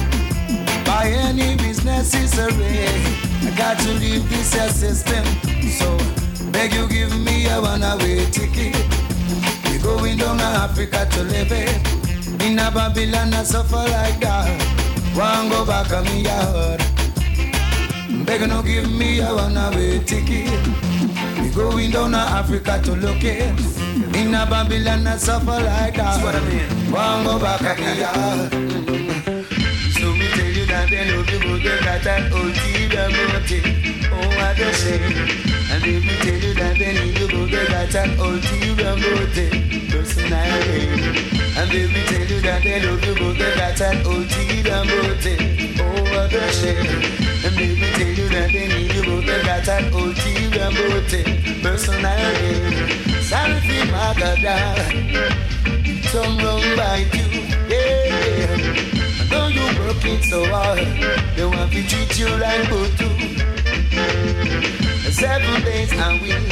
By 0.87 1.05
any 1.29 1.55
is 1.87 2.37
ray. 2.37 2.87
I 3.47 3.55
got 3.57 3.79
to 3.81 3.93
leave 3.95 4.29
this 4.29 4.51
system. 4.51 5.25
So 5.71 5.97
beg 6.51 6.73
you 6.75 6.89
give 6.89 7.19
me 7.19 7.47
a 7.47 7.61
one-way 7.61 8.27
ticket. 8.31 8.77
We 9.71 9.79
going 9.79 10.19
down 10.19 10.39
to 10.39 10.45
Africa 10.45 11.07
to 11.13 11.23
live 11.23 11.53
it. 11.53 12.43
In 12.43 12.59
a 12.59 12.71
Babylon 12.71 13.35
I 13.35 13.43
suffer 13.45 13.77
like 13.77 14.21
that. 14.21 14.61
One 15.17 15.49
go 15.49 15.65
back 15.65 15.93
on 15.93 16.05
me 16.05 16.23
yard. 16.23 16.81
Beg 18.27 18.49
no 18.49 18.63
give 18.63 18.91
me 18.91 19.21
a 19.21 19.35
one-way 19.35 20.01
ticket. 20.05 20.51
We 21.41 21.51
going 21.51 21.91
down 21.91 22.13
to 22.13 22.19
Africa 22.19 22.81
to 22.85 22.93
look 22.93 23.23
it. 23.23 23.59
In 24.17 24.35
a 24.35 24.47
Babylon 24.47 25.07
I 25.07 25.17
suffer 25.17 25.47
like 25.47 25.97
that. 25.97 26.21
That's 26.21 26.23
what 26.23 26.35
I 26.35 26.41
mean. 26.49 26.93
One 26.93 27.25
go 27.25 27.39
back 27.39 27.63
on 27.63 27.77
me 27.81 28.01
yard. 28.01 28.80
You 30.91 30.97
they 30.97 31.07
know 31.07 31.23
people 31.23 31.57
get 31.61 32.03
that 32.03 32.33
ulterior 32.33 33.07
motive. 33.15 33.63
Oh, 34.11 34.27
what 34.35 34.59
a 34.59 34.75
shame. 34.75 35.15
And 35.71 35.87
if 35.87 36.03
me 36.03 36.15
tell 36.19 36.35
you 36.35 36.53
that 36.55 36.79
need 36.79 37.15
to 37.15 37.29
go 37.29 37.47
get 37.47 37.71
that 37.71 38.19
ulterior 38.19 38.97
motive. 38.99 39.55
Personality. 39.87 40.91
And 41.55 41.71
if 41.71 41.95
me 41.95 42.03
tell 42.11 42.27
you 42.27 42.41
that 42.43 42.63
they 42.65 42.83
know 42.83 42.97
people 42.99 43.35
get 43.35 43.79
that 43.79 44.05
ulterior 44.05 44.83
motive. 44.83 45.79
Oh, 45.79 46.03
what 46.11 46.33
a 46.35 46.53
shame. 46.59 46.83
And 47.47 47.55
if 47.55 47.79
me 47.79 47.89
tell 47.95 48.11
you 48.11 48.29
that 48.29 48.51
need 48.51 48.91
to 48.91 49.01
go 49.07 49.21
get 49.23 49.47
that 49.47 49.95
ulterior 49.95 50.71
motive. 50.75 51.63
Personality. 51.63 53.23
Salty 53.23 53.79
Magada. 53.95 54.75
Some 56.11 56.39
wrong 56.39 56.77
by 56.77 57.07
you. 57.15 57.30
Working 59.95 60.23
so 60.23 60.45
hard, 60.47 60.79
they 61.37 61.45
want 61.45 61.73
to 61.73 61.83
treat 61.89 62.19
you 62.19 62.29
like 62.39 62.63
Butu. 62.71 63.09
Seven 65.11 65.63
days 65.63 65.93
a 65.93 66.11
week, 66.23 66.47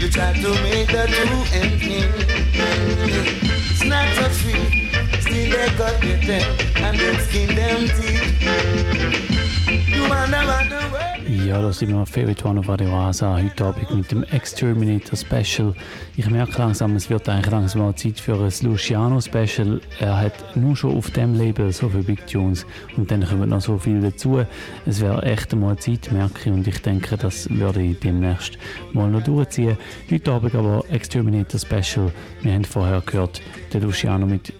you 0.00 0.08
try 0.10 0.32
to 0.32 0.48
make 0.64 0.88
the 0.88 1.06
two 1.16 1.42
ends 1.54 1.82
meet. 1.86 2.10
It's 3.70 3.84
not 3.84 4.06
so 4.16 4.28
sweet, 4.38 4.90
still 5.20 5.50
they 5.50 5.68
cut 5.76 6.00
their 6.00 6.18
teeth 6.18 6.76
and 6.76 6.98
then 6.98 7.20
skin 7.26 7.54
them 7.54 7.80
teeth. 7.96 8.42
You 9.94 10.02
wonder 10.08 10.42
what 10.50 10.68
the 10.68 10.80
world 10.92 11.05
Ja, 11.46 11.62
das 11.62 11.78
sind 11.78 11.90
wir 11.90 12.04
Favorite 12.04 12.44
One 12.44 12.58
auf 12.58 12.68
Radio 12.68 12.90
Rasa. 12.90 13.36
Heute 13.40 13.66
Abend 13.66 13.94
mit 13.94 14.10
dem 14.10 14.24
Exterminator 14.24 15.16
Special. 15.16 15.74
Ich 16.16 16.28
merke 16.28 16.58
langsam, 16.58 16.96
es 16.96 17.08
wird 17.08 17.28
eigentlich 17.28 17.52
langsam 17.52 17.82
mal 17.82 17.94
Zeit 17.94 18.18
für 18.18 18.34
ein 18.34 18.52
Luciano 18.62 19.20
Special. 19.20 19.80
Er 20.00 20.22
hat 20.22 20.56
nur 20.56 20.74
schon 20.74 20.96
auf 20.96 21.08
dem 21.12 21.34
Label 21.34 21.72
so 21.72 21.88
viele 21.88 22.02
Big 22.02 22.26
Tunes 22.26 22.66
und 22.96 23.12
dann 23.12 23.24
kommen 23.24 23.48
noch 23.48 23.60
so 23.60 23.78
viel 23.78 24.00
dazu. 24.00 24.44
Es 24.86 25.00
wäre 25.00 25.22
echt 25.22 25.54
mal 25.54 25.78
Zeit, 25.78 26.10
merke 26.10 26.40
ich, 26.40 26.46
und 26.50 26.66
ich 26.66 26.82
denke, 26.82 27.16
das 27.16 27.48
würde 27.48 27.80
ich 27.80 28.00
demnächst 28.00 28.58
mal 28.92 29.08
noch 29.08 29.22
durchziehen. 29.22 29.76
Heute 30.10 30.32
Abend 30.32 30.56
aber 30.56 30.84
Exterminator 30.90 31.60
Special. 31.60 32.10
Wir 32.42 32.54
haben 32.54 32.64
vorher 32.64 33.00
gehört, 33.06 33.40
der 33.72 33.82
Luciano 33.82 34.26
mit 34.26 34.52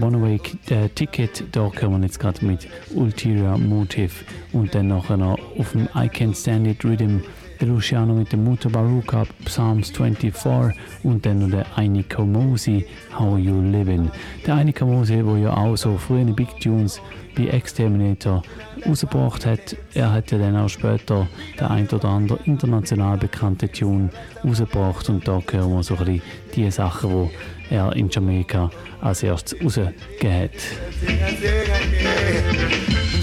One-Way 0.00 0.40
äh, 0.70 0.88
Ticket, 0.90 1.44
da 1.52 1.70
kommen 1.70 2.00
wir 2.00 2.06
jetzt 2.06 2.18
gerade 2.20 2.44
mit 2.44 2.68
Ulterior 2.94 3.58
Motive 3.58 4.24
und 4.52 4.74
dann 4.74 4.88
noch 4.88 5.10
auf 5.10 5.72
dem 5.72 5.88
I 5.94 6.08
Can't 6.08 6.40
Stand 6.40 6.66
It 6.66 6.84
Rhythm 6.84 7.20
der 7.60 7.68
Luciano 7.68 8.14
mit 8.14 8.32
dem 8.32 8.44
Muta 8.44 8.68
Baruka 8.68 9.24
Psalms 9.44 9.90
24 9.90 10.76
und 11.02 11.24
dann 11.24 11.38
noch 11.38 11.50
der 11.50 11.66
Aini 11.76 12.02
Komosi 12.02 12.84
How 13.18 13.38
You 13.38 13.60
Living. 13.60 14.10
Der 14.46 14.56
Aini 14.56 14.72
Komosi, 14.72 15.22
der 15.22 15.38
ja 15.38 15.56
auch 15.56 15.76
so 15.76 15.96
frühe 15.96 16.24
Big 16.24 16.60
Tunes 16.60 17.00
bei 17.36 17.46
Exterminator 17.46 18.42
rausgebracht 18.86 19.46
hat, 19.46 19.76
er 19.94 20.12
hat 20.12 20.30
ja 20.30 20.38
dann 20.38 20.56
auch 20.56 20.68
später 20.68 21.26
der 21.58 21.70
ein 21.70 21.88
oder 21.88 22.08
andere 22.08 22.38
international 22.44 23.18
bekannte 23.18 23.70
Tune 23.70 24.10
rausgebracht 24.44 25.08
und 25.08 25.26
da 25.26 25.40
hören 25.50 25.72
wir 25.72 25.82
so 25.82 25.96
ein 25.96 26.04
bisschen 26.04 26.22
die 26.54 26.70
Sachen, 26.70 27.10
die 27.10 27.53
er 27.70 27.96
in 27.96 28.08
Jamaika 28.08 28.70
als 29.02 29.22
erstes 29.22 29.58
rausgegeben 29.60 30.32
hat. 30.32 30.50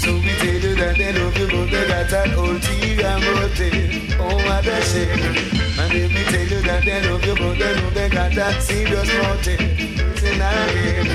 So 0.01 0.13
we 0.13 0.33
tell 0.39 0.59
you 0.59 0.75
that 0.75 0.95
they 0.97 1.13
love 1.13 1.37
you, 1.37 1.47
but 1.47 1.69
they 1.69 1.87
got 1.87 2.09
that 2.09 2.35
ulterior 2.35 3.19
motive. 3.19 4.15
Oh, 4.19 4.35
what 4.35 4.65
a 4.65 4.81
shame. 4.81 5.61
And 5.77 5.93
if 5.93 6.09
we 6.09 6.23
tell 6.25 6.47
you 6.47 6.61
that 6.63 6.83
they 6.83 7.01
love 7.07 7.23
you, 7.23 7.35
but 7.35 7.57
they 7.59 7.75
know 7.75 7.89
they 7.91 8.09
got 8.09 8.33
that 8.33 8.61
serious 8.63 9.09
motive. 9.13 9.59
Listen 9.59 10.41
again. 10.41 11.07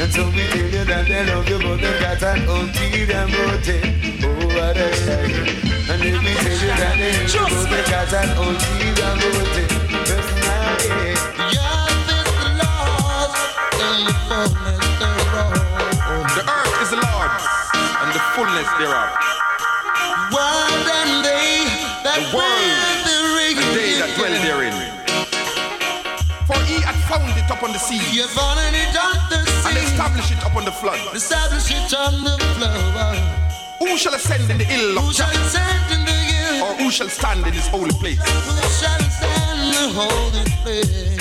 And 0.00 0.12
so 0.12 0.26
we 0.30 0.46
tell 0.54 0.70
you 0.70 0.84
that 0.84 1.06
they 1.08 1.26
love 1.26 1.48
you, 1.48 1.58
but 1.58 1.80
they 1.80 1.98
got 2.00 2.20
that 2.20 2.38
ulterior 2.46 3.26
motive. 3.26 4.24
Oh, 4.24 4.46
what 4.54 4.76
a 4.76 4.88
shame. 4.94 5.34
And 5.90 6.02
if 6.02 6.22
we 6.22 6.32
tell 6.34 6.58
you 6.62 6.72
that 6.78 6.94
they 6.96 7.10
love 7.18 7.34
you, 7.34 7.46
but 7.50 7.66
they 7.70 7.82
got 7.90 8.08
that 8.10 8.28
ulterior 8.38 9.14
motive. 9.16 9.87
And 13.98 14.06
the 14.06 14.14
fullness 14.30 14.78
thereof. 15.02 15.58
The 16.38 16.44
earth 16.46 16.82
is 16.82 16.90
the 16.94 17.00
Lord's, 17.02 17.44
and 17.74 18.10
the 18.14 18.22
fullness 18.34 18.70
thereof. 18.78 19.10
World 20.30 20.86
and 20.86 21.24
they 21.26 21.66
that 22.06 22.22
The 22.30 22.36
world 22.36 23.02
dwell 23.10 23.58
and 23.58 23.74
they 23.74 23.98
that 23.98 24.14
dwell 24.14 24.36
therein. 24.46 24.76
For 26.46 26.58
he 26.70 26.78
hath 26.86 27.00
found 27.10 27.34
it 27.34 27.50
upon 27.50 27.72
the 27.72 27.78
sea, 27.78 27.98
it 28.74 28.94
on 28.94 29.18
the 29.30 29.42
and 29.42 29.74
sea, 29.74 29.82
established 29.82 30.30
it 30.30 30.42
upon 30.46 30.64
the 30.64 30.72
flood. 30.72 31.00
establish 31.14 31.70
it 31.70 31.92
on 31.94 32.22
the. 32.22 32.38
Who 33.80 33.96
shall 33.96 34.14
ascend 34.14 34.50
in 34.50 34.58
the 34.58 34.64
hill 34.64 35.00
Who 35.00 35.12
shall 35.12 35.30
in 35.90 36.04
the 36.04 36.12
hill? 36.12 36.64
Or 36.64 36.74
who 36.76 36.90
shall 36.90 37.08
stand 37.08 37.46
in 37.46 37.52
his 37.52 37.66
holy 37.66 37.90
place? 37.90 38.18
Who 38.18 38.62
shall 38.78 39.00
stand 39.10 39.58
in 39.58 39.72
the 39.74 39.86
holy 39.98 40.44
place? 40.62 41.17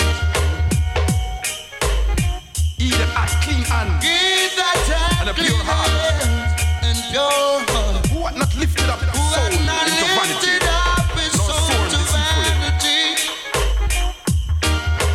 He 3.47 3.53
that 3.53 3.55
hath 3.55 3.55
clean 3.55 3.63
hands 3.63 4.03
and 5.21 5.29
a 5.29 5.33
pure 5.33 5.63
heart. 5.63 6.19
And 6.83 6.97
pure 7.07 7.63
heart. 7.71 8.07
Who 8.11 8.19
hath 8.27 8.35
not 8.35 8.51
lifted 8.59 8.89
up 8.91 8.99
his 8.99 9.15
soul 9.15 9.47
into 9.47 10.03
vanity, 10.19 10.59
nor 11.39 11.51
sworn 11.55 11.87
deceitfully. 11.87 13.23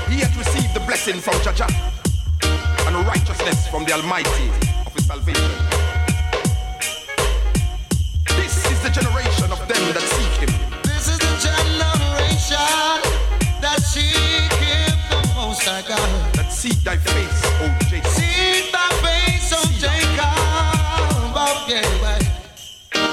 He 0.09 0.17
hath 0.25 0.33
received 0.37 0.73
the 0.73 0.81
blessing 0.81 1.21
from 1.21 1.37
Jah 1.45 1.53
Jah 1.53 1.69
and 2.89 3.07
righteousness 3.07 3.69
from 3.69 3.85
the 3.85 3.93
Almighty 3.93 4.49
of 4.87 4.95
his 4.95 5.05
salvation. 5.05 5.53
This 8.41 8.65
is 8.73 8.81
the 8.83 8.89
generation 8.89 9.53
of 9.53 9.61
them 9.69 9.93
that 9.93 10.05
seek 10.09 10.49
him. 10.49 10.53
This 10.85 11.09
is 11.09 11.19
the 11.19 11.37
generation 11.37 12.97
that 13.61 13.81
seek 13.85 14.53
him 14.57 14.97
the 15.11 15.21
most 15.35 15.69
I 15.69 15.83
got. 15.87 16.42
Seek 16.63 16.79
thy 16.85 16.97
face, 16.97 17.43
O 17.59 17.67
Jacob. 17.91 18.07
See 18.13 18.71
thy 18.71 18.87
face, 19.03 19.51
O 19.51 19.59
Jacob. 19.83 20.31
Right. 21.99 22.23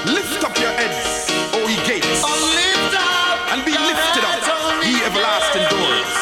Lift 0.06 0.44
up 0.44 0.54
your 0.62 0.70
heads, 0.70 1.26
O 1.58 1.66
ye 1.66 1.74
gates, 1.82 2.22
Oh, 2.22 2.30
lift 2.30 2.94
up 2.94 3.50
and 3.50 3.64
be 3.66 3.72
lifted 3.74 4.22
up, 4.22 4.38
ye 4.86 5.02
everlasting 5.02 5.66
doors, 5.66 6.14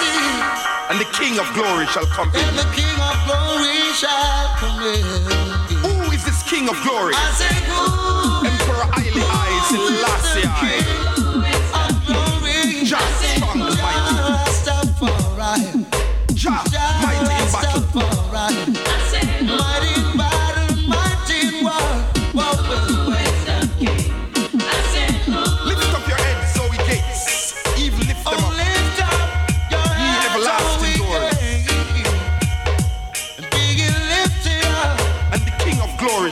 and 0.89 0.97
the 0.99 1.05
King 1.13 1.39
of 1.39 1.45
glory 1.53 1.85
shall 1.93 2.07
come 2.07 2.33
in. 2.33 2.41
And 2.41 2.57
the 2.57 2.69
King 2.73 2.97
of 2.97 3.17
glory 3.29 3.77
shall 3.93 4.49
come 4.57 4.81
in. 4.89 5.05
Who 5.85 6.11
is 6.11 6.25
this 6.25 6.43
King 6.49 6.71
of 6.71 6.81
glory? 6.81 7.13
I 7.13 7.29
say, 7.37 7.53
who 7.69 8.49
Emperor 8.49 8.89
Haile 8.97 9.21
I 9.29 9.53
Selassie 9.69 10.49
I. 10.49 11.18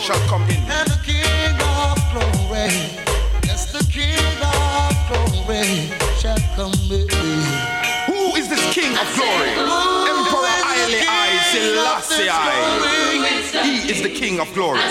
shall 0.06 0.28
come 0.28 0.42
in. 0.44 0.62
and 0.70 0.86
the 0.86 1.00
King 1.02 1.58
of 1.82 1.98
glory, 2.14 2.70
yes, 3.42 3.72
the 3.74 3.82
King 3.90 4.38
of 4.38 4.94
glory 5.10 5.90
shall 6.22 6.38
come 6.54 6.78
in. 6.94 7.10
Who 8.06 8.36
is 8.38 8.46
this 8.48 8.62
King 8.72 8.94
of 8.94 9.08
glory? 9.18 9.50
Emperor 9.50 10.46
Haile 10.62 11.02
I 11.02 11.42
Selassie 11.50 12.30
I. 12.30 12.54
He 13.66 13.90
is 13.90 14.00
the 14.02 14.10
King 14.10 14.38
of 14.38 14.46
glory. 14.54 14.78
Who 14.78 14.86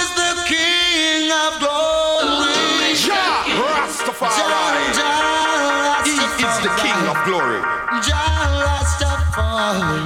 is 0.00 0.08
the 0.16 0.32
King 0.48 1.28
of 1.44 1.60
glory? 1.60 2.96
Jah 2.96 3.44
Rastafari. 3.60 4.88
He 6.08 6.16
is 6.16 6.56
the 6.64 6.72
King 6.80 7.00
of 7.12 7.16
glory. 7.28 7.60
Jah 8.00 8.40
Rastafari. 8.64 10.00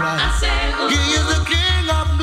He 0.90 0.98
is 1.14 1.24
the 1.30 1.44
King 1.46 1.86
of 1.88 2.06
glory. 2.18 2.19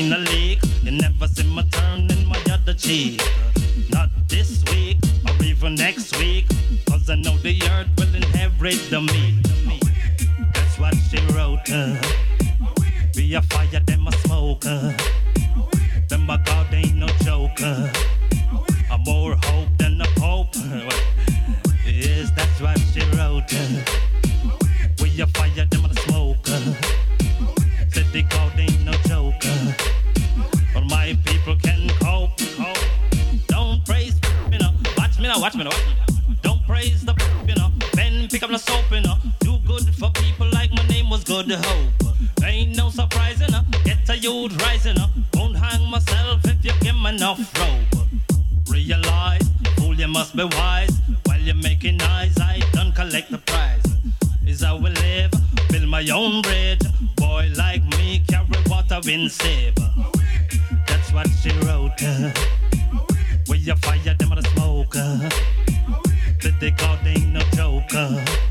Brain 0.00 0.12
a 0.12 0.18
leak. 0.18 0.58
You 0.82 0.92
never 0.92 1.26
see 1.28 1.44
my 1.44 1.62
turn 1.70 2.10
in 2.10 2.26
my 2.26 2.40
other 2.50 2.74
cheek. 2.74 3.20
Not 3.90 4.08
this 4.28 4.62
week 4.70 4.98
or 5.26 5.44
even 5.44 5.74
next 5.74 6.16
week. 6.18 6.46
Cause 6.88 7.10
I 7.10 7.16
know 7.16 7.36
the 7.38 7.60
earth 7.70 7.88
will 7.98 8.14
inherit 8.14 8.80
the 8.90 9.00
meat. 9.00 9.34
That's 10.54 10.78
what 10.78 10.94
she 11.10 11.18
wrote. 11.32 11.60
Uh. 11.70 11.96
Be 13.14 13.34
a 13.34 13.42
fire, 13.42 13.69
Then 38.40 38.48
pick 38.48 38.56
up 38.56 38.64
the 38.64 38.72
soap, 38.72 38.90
you 38.90 38.96
uh, 38.96 39.00
know. 39.00 39.16
Do 39.40 39.58
good 39.66 39.94
for 39.94 40.10
people 40.12 40.48
like 40.52 40.72
my 40.72 40.86
name 40.86 41.10
was 41.10 41.24
Good 41.24 41.50
Hope. 41.50 42.14
Ain't 42.42 42.74
no 42.76 42.88
surprise, 42.88 43.40
you 43.40 43.46
uh, 43.46 43.60
know. 43.60 43.64
Get 43.84 44.08
a 44.08 44.16
youth 44.16 44.60
rising 44.62 44.98
up. 44.98 45.10
Uh, 45.10 45.38
won't 45.38 45.56
hang 45.56 45.90
myself 45.90 46.40
if 46.44 46.64
you 46.64 46.72
give 46.80 46.96
me 46.96 47.10
enough 47.10 47.38
rope. 47.58 48.06
Realize, 48.68 49.42
fool, 49.76 49.94
you 49.94 50.08
must 50.08 50.34
be 50.34 50.44
wise. 50.44 51.00
While 51.26 51.40
you're 51.40 51.54
making 51.54 52.00
eyes, 52.00 52.36
I 52.38 52.60
don't 52.72 52.94
collect 52.94 53.30
the 53.30 53.38
prize. 53.38 53.84
Is 54.46 54.62
how 54.62 54.78
we 54.78 54.90
live, 54.90 55.32
build 55.68 55.88
my 55.88 56.06
own 56.08 56.40
bridge. 56.40 56.82
Boy 57.16 57.52
like 57.56 57.84
me, 57.98 58.22
carry 58.26 58.46
water 58.68 59.00
in 59.08 59.28
save. 59.28 59.74
That's 60.86 61.12
what 61.12 61.28
she 61.42 61.50
wrote. 61.66 62.00
Where 63.48 63.58
you 63.58 63.74
fire 63.76 64.14
them 64.14 64.32
on 64.32 64.40
the 64.40 64.48
smoke. 64.54 65.59
They 66.60 66.70
God 66.72 66.98
ain't 67.06 67.32
no 67.32 67.40
joker. 67.54 68.49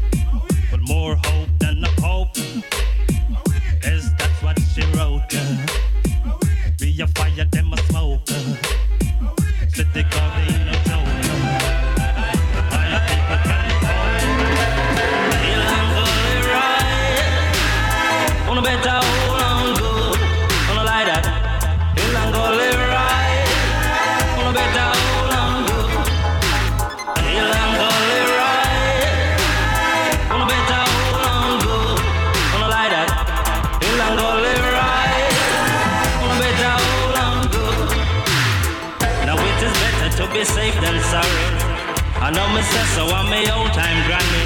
I 42.30 42.32
know 42.32 42.46
me 42.54 42.62
say 42.62 42.86
so 42.94 43.10
I'm 43.10 43.26
my 43.26 43.42
old 43.58 43.74
time 43.74 44.06
granny. 44.06 44.46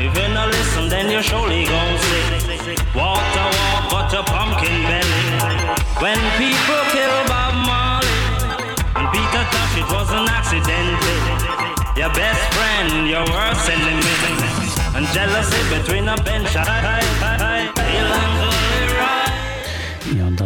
If 0.00 0.16
you 0.16 0.28
no 0.32 0.48
listen, 0.48 0.88
then 0.88 1.12
you 1.12 1.20
surely 1.20 1.68
gon' 1.68 1.98
see. 2.08 2.72
Walk 2.96 3.20
the 3.36 3.44
walk, 3.52 3.84
but 3.92 4.08
a 4.16 4.22
pumpkin 4.24 4.80
belly. 4.88 5.20
When 6.00 6.16
people 6.40 6.82
kill 6.88 7.16
Bob 7.28 7.52
Marley, 7.68 8.16
and 8.96 9.06
Peter 9.12 9.44
Tosh, 9.44 9.76
it 9.76 9.88
was 9.92 10.08
an 10.08 10.24
accident. 10.24 10.96
Your 12.00 12.08
best 12.16 12.40
friend, 12.56 13.06
your 13.06 13.28
worst 13.28 13.68
enemy. 13.68 14.16
And 14.96 15.04
jealousy 15.12 15.60
between 15.68 16.08
a 16.08 16.16
bench. 16.24 16.56
I, 16.56 16.64
I, 16.64 17.72
I, 17.76 18.31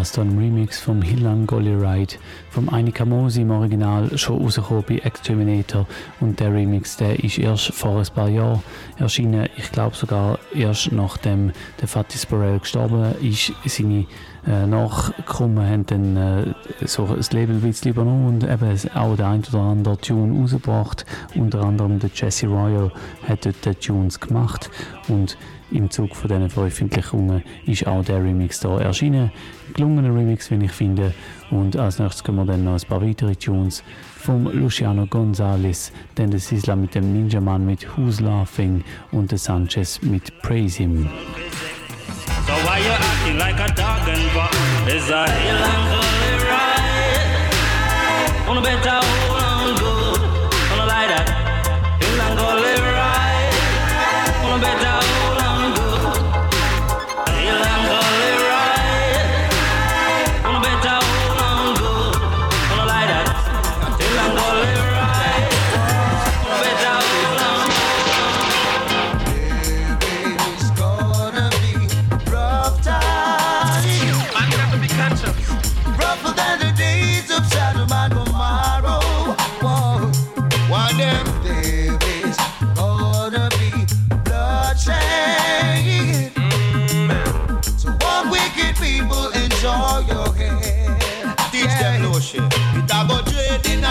Das 0.06 0.20
ein 0.20 0.38
Remix 0.38 0.78
vom 0.78 1.02
Hillan 1.02 1.48
Golly 1.48 1.74
Ride 1.74 2.14
vom 2.50 2.68
Aini 2.68 2.92
Mosi 3.04 3.40
im 3.40 3.50
Original 3.50 4.16
schon 4.16 4.40
rausgekommen 4.40 4.84
bei 4.88 4.98
Exterminator. 4.98 5.84
Und 6.20 6.38
der 6.38 6.54
Remix, 6.54 6.96
der 6.96 7.22
ist 7.24 7.38
erst 7.38 7.74
vor 7.74 7.98
ein 7.98 8.06
paar 8.14 8.28
Jahren 8.28 8.62
erschienen, 8.98 9.48
ich 9.56 9.72
glaube 9.72 9.96
sogar 9.96 10.38
erst 10.54 10.92
nachdem 10.92 11.50
der 11.80 11.88
Fatih 11.88 12.18
Sparrow 12.18 12.60
gestorben 12.60 13.16
ist, 13.20 13.52
seine 13.66 14.06
äh, 14.46 14.66
Nachkommen 14.66 15.68
haben 15.68 15.86
dann 15.86 16.16
äh, 16.16 16.54
so 16.86 17.04
ein 17.06 17.24
Label 17.32 17.56
ein 17.56 17.62
bisschen 17.62 17.90
übernommen 17.90 18.28
und 18.28 18.44
eben 18.44 18.78
auch 18.94 19.16
der 19.16 19.26
ein 19.26 19.42
oder 19.44 19.60
andere 19.60 19.98
Tune 19.98 20.40
rausgebracht, 20.40 21.04
unter 21.34 21.64
anderem 21.64 21.98
der 21.98 22.10
Jesse 22.14 22.46
Royal 22.46 22.92
hat 23.26 23.44
dort 23.44 23.64
die 23.64 23.74
Tunes 23.74 24.20
gemacht. 24.20 24.70
Und 25.08 25.36
im 25.70 25.90
Zug 25.90 26.14
von 26.14 26.28
diesen 26.28 26.48
Veröffentlichungen 26.48 27.42
ist 27.66 27.86
auch 27.86 28.04
der 28.04 28.22
Remix 28.22 28.60
da 28.60 28.78
erschienen. 28.78 29.32
Gelungener 29.74 30.14
Remix, 30.14 30.50
wenn 30.50 30.60
ich 30.60 30.72
finde. 30.72 31.12
Und 31.50 31.76
als 31.76 31.98
nächstes 31.98 32.22
kommen 32.22 32.38
wir 32.38 32.52
dann 32.52 32.64
noch 32.64 32.74
ein 32.74 32.88
paar 32.88 33.02
weitere 33.02 33.34
Tunes 33.34 33.82
vom 34.16 34.46
Luciano 34.52 35.06
Gonzalez, 35.06 35.92
dann 36.14 36.30
das 36.30 36.52
Isla 36.52 36.76
mit 36.76 36.94
dem 36.94 37.12
Ninja 37.12 37.40
Man 37.40 37.66
mit 37.66 37.86
Who's 37.96 38.20
Laughing 38.20 38.84
und 39.12 39.30
der 39.30 39.38
Sanchez 39.38 40.00
mit 40.02 40.40
Praise 40.42 40.76
Him. 40.78 41.08
So 42.46 42.52
why 42.52 42.78
you 42.78 42.92
acting 42.92 43.38
like 43.38 43.58
a 43.58 43.66
dog 43.74 44.08
and 44.08 44.22
what 44.34 44.54
is 44.88 45.10
a 45.10 45.28
hill 45.28 45.56
and 45.56 46.42
right? 46.48 46.76
On 48.48 48.56
a 48.56 48.60
better 48.60 49.25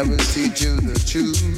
I 0.00 0.02
will 0.02 0.16
teach 0.16 0.62
you 0.62 0.76
the 0.76 0.98
truth. 1.06 1.49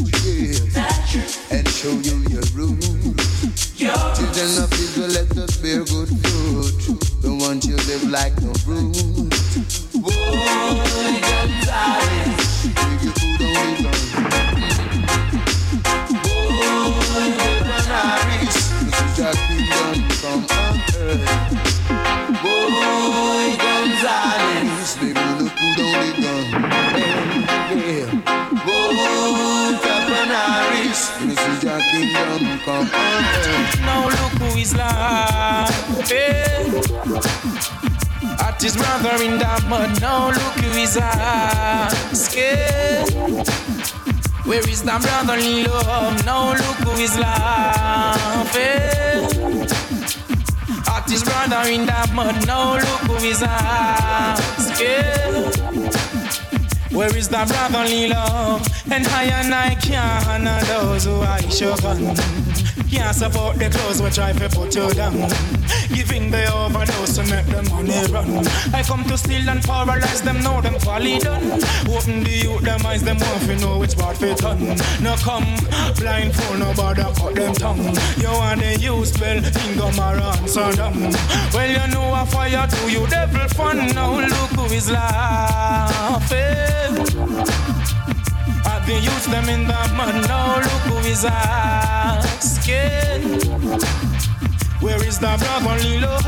I 57.43 57.45
brag 57.45 57.75
only 57.75 58.07
love, 58.07 58.65
and 58.93 59.05
I 59.05 59.25
and 59.25 59.53
I 59.53 59.75
can't 59.75 60.27
honor 60.29 60.61
those 60.67 61.07
who 61.07 61.23
I 61.23 61.41
shogun. 61.49 62.15
Can't 62.89 63.17
support 63.17 63.59
the 63.59 63.69
clothes 63.69 64.01
which 64.01 64.21
I 64.21 64.33
put 64.33 64.73
you 64.77 64.89
down. 64.95 65.17
Giving 65.93 66.31
the 66.31 66.47
overdose 66.55 67.17
to 67.17 67.23
make 67.25 67.47
the 67.47 67.69
money 67.69 67.99
run. 68.13 68.47
I 68.73 68.85
come 68.85 69.03
to 69.11 69.19
steal 69.19 69.49
and 69.51 69.61
paralyze 69.61 70.23
them, 70.23 70.41
know 70.43 70.61
them 70.61 70.79
folly 70.79 71.19
done. 71.19 71.43
Open 71.91 72.23
the 72.23 72.31
youth, 72.45 72.63
them 72.63 72.87
eyes, 72.87 73.03
them 73.03 73.19
want 73.19 73.43
to 73.43 73.57
know 73.57 73.79
which 73.81 73.97
part 73.99 74.19
fit 74.19 74.45
on. 74.45 74.61
Now 75.03 75.17
come, 75.17 75.57
blindfold, 75.99 76.61
no 76.61 76.73
bother 76.75 77.11
cut 77.19 77.35
them 77.35 77.55
tongue. 77.55 77.97
You 78.19 78.31
want 78.39 78.61
the 78.61 78.79
use, 78.79 79.19
well, 79.19 79.39
of 79.39 79.97
maran, 79.97 80.47
so 80.47 80.71
them. 80.71 81.11
Well, 81.53 81.69
you 81.69 81.93
know 81.93 82.13
I 82.13 82.25
fire 82.25 82.69
to 82.69 82.93
you, 82.93 83.05
devil 83.09 83.49
fun. 83.49 83.79
Now 83.97 84.21
look 84.21 84.51
who 84.51 84.65
is 84.67 84.89
live 84.89 85.92
laughing. 86.03 86.95
At 88.67 88.83
the 88.87 88.97
youth, 89.07 89.27
them 89.31 89.49
in 89.49 89.63
the 89.71 89.81
mud. 89.97 90.15
Now 90.27 90.57
look 90.57 90.85
who 90.89 90.97
is 91.09 91.25
asking. 91.25 92.53
Where 94.81 95.03
is 95.07 95.19
the 95.21 95.33
brotherly 95.39 96.01
love? 96.01 96.27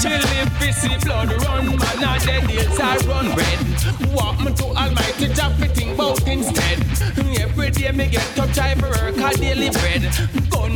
Till 0.00 0.24
if 0.40 0.50
we 0.60 0.70
see 0.70 0.96
blood 1.04 1.30
run, 1.42 1.64
man, 1.66 2.04
all 2.10 2.20
the 2.20 2.36
days 2.46 2.78
are 2.78 2.98
run 3.10 3.28
red. 3.34 3.60
Walk 4.14 4.38
me 4.44 4.50
to 4.60 4.66
Almighty 4.82 5.28
Jah, 5.36 5.50
think 5.74 5.96
bout 5.96 6.26
instead. 6.28 6.78
Every 7.40 7.70
day 7.70 7.90
me 7.90 8.06
get 8.06 8.38
up, 8.38 8.50
try 8.52 8.74
for 8.76 8.88
work, 8.88 9.18
I 9.18 9.32
daily 9.32 9.70
bread 9.70 10.02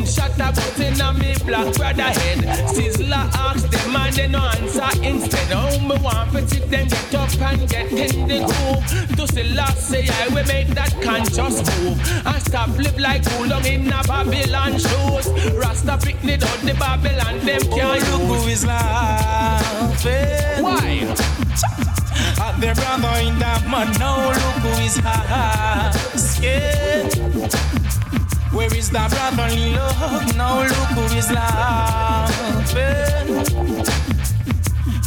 gunshot 0.01 0.41
a 0.41 0.53
put 0.53 0.81
in 0.81 1.01
a 1.01 1.13
me 1.15 1.35
black 1.45 1.75
brother 1.75 2.03
head. 2.03 2.39
Sizzla 2.69 3.31
ask 3.35 3.69
them 3.69 3.97
and 3.97 4.15
they 4.15 4.29
no 4.29 4.39
answer 4.39 5.03
instead. 5.03 5.53
Oh, 5.53 5.79
me 5.81 5.97
want 6.03 6.33
to 6.33 6.49
see 6.49 6.61
them 6.61 6.89
get 6.89 7.15
up 7.15 7.41
and 7.41 7.69
get 7.69 7.93
in 7.93 8.29
the 8.29 8.39
groove. 8.49 9.17
To 9.17 9.27
see 9.33 9.55
last 9.55 9.89
say 9.89 10.09
I 10.09 10.29
will 10.29 10.47
make 10.47 10.69
that 10.69 10.93
conscious 11.03 11.59
move. 11.81 11.99
And 12.27 12.43
stop 12.43 12.69
live 12.79 12.99
like 12.99 13.23
too 13.23 13.45
long 13.45 13.65
in 13.65 13.89
a 13.89 14.03
Babylon 14.05 14.73
shoes. 14.73 15.29
Rasta 15.55 15.99
pick 16.03 16.25
it 16.25 16.43
out 16.43 16.61
the 16.61 16.75
Babylon, 16.75 17.39
them 17.45 17.61
can't 17.61 18.03
oh, 18.09 18.29
look 18.29 18.43
who 18.43 18.49
is 18.49 18.65
laughing. 18.67 20.63
Why? 20.63 21.15
At 22.41 22.61
their 22.61 22.75
brother 22.75 23.21
in 23.21 23.39
that 23.39 23.67
mud, 23.69 23.99
now 23.99 24.29
look 24.29 24.63
who 24.63 24.69
is. 24.83 25.01
Where 28.61 28.77
is 28.77 28.91
that 28.91 29.09
brotherly 29.11 29.73
love? 29.73 30.37
Now 30.37 30.61
look 30.61 30.93
who 30.93 31.05
is 31.17 31.31
laughing. 31.33 32.77
Eh? 32.77 33.25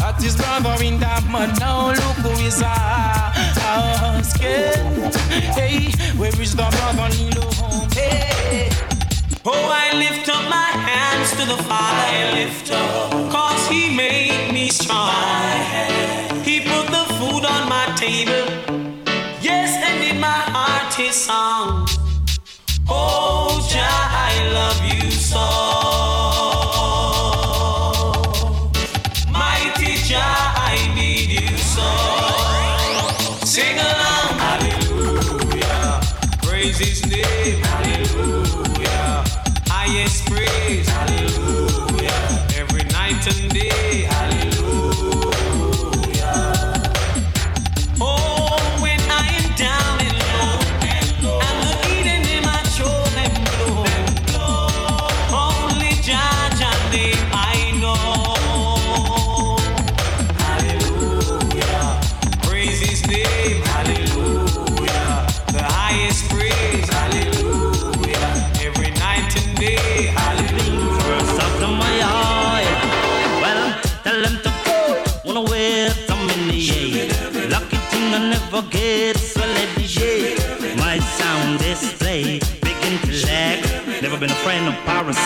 At 0.04 0.20
his 0.20 0.36
brother 0.36 0.84
in 0.84 1.00
that 1.00 1.24
mud, 1.30 1.60
now 1.60 1.90
look 1.90 2.18
who 2.26 2.32
is 2.44 2.64
asking. 2.64 3.14
Hey, 5.54 5.92
where 6.18 6.42
is 6.42 6.56
the 6.56 6.66
brotherly 6.66 7.30
love? 7.38 7.94
Hey. 7.94 8.70
Oh, 9.46 9.70
I 9.70 9.94
lift 10.00 10.28
up 10.30 10.50
my 10.50 10.72
hands 10.90 11.30
to 11.38 11.46
the 11.46 11.62
Father, 11.70 12.10
I 12.10 12.34
lift 12.34 12.72
up, 12.72 13.12
cause 13.32 13.68
He 13.68 13.96
made 13.96 14.52
me 14.52 14.70
strong. 14.70 15.14
He 16.42 16.60
put 16.60 16.88
the 16.88 17.06
food 17.20 17.46
on 17.46 17.70
my 17.70 17.86
table, 17.98 18.50
yes, 19.44 19.78
and 19.78 20.04
in 20.04 20.20
my 20.20 20.42
heart 20.50 20.92
His 20.96 21.14
song. 21.14 21.88
Oh, 22.90 23.66
child, 23.70 24.10
I 24.12 24.54
love 24.54 24.84
you 24.86 25.12
so. 25.12 25.83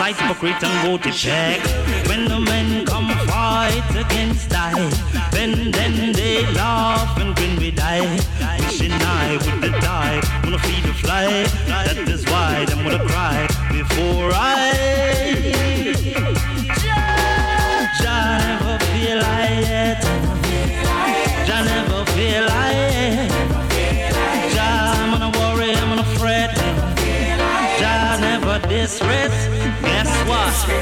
Of 0.10 0.18
parasites, 0.18 0.20
hypocrite 0.20 0.64
and 0.64 0.88
voted 0.88 1.14
check. 1.14 1.60
When 2.08 2.26
the 2.26 2.40
men 2.40 2.86
come 2.86 3.10
fight 3.28 3.84
against 3.96 4.54
I, 4.54 4.74
then 5.32 5.72
then 5.72 6.14
they 6.14 6.46
laugh 6.54 7.18
and 7.20 7.36
grin 7.36 7.58
we 7.58 7.72
die. 7.72 8.20
Wishing 8.60 8.92
I 8.92 9.38
would 9.62 9.72
died, 9.82 10.24
wanna 10.44 10.60
feed 10.60 10.84
the 10.84 10.94
fly. 10.94 11.44
That 11.68 11.98
is 11.98 12.26
why 12.26 12.66
them 12.66 12.86
wanna 12.86 13.06
cry 13.06 13.48
before 13.72 14.32
I. 14.34 16.57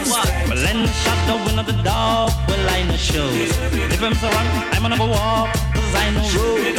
Well, 0.06 0.24
then 0.66 0.88
shut 0.88 1.20
the 1.28 1.36
window 1.46 1.64
the 1.64 1.74
door. 1.82 2.30
Well, 2.48 2.70
I 2.70 2.84
know 2.88 2.96
shows. 2.96 3.52
If 3.92 4.02
I'm 4.02 4.14
so 4.14 4.30
wrong, 4.30 4.48
I'm 4.74 4.82
gonna 4.84 4.98
go 4.98 5.08
walk. 5.08 5.54
Cause 5.74 5.96
I 5.96 6.12
know 6.14 6.26
road. 6.38 6.76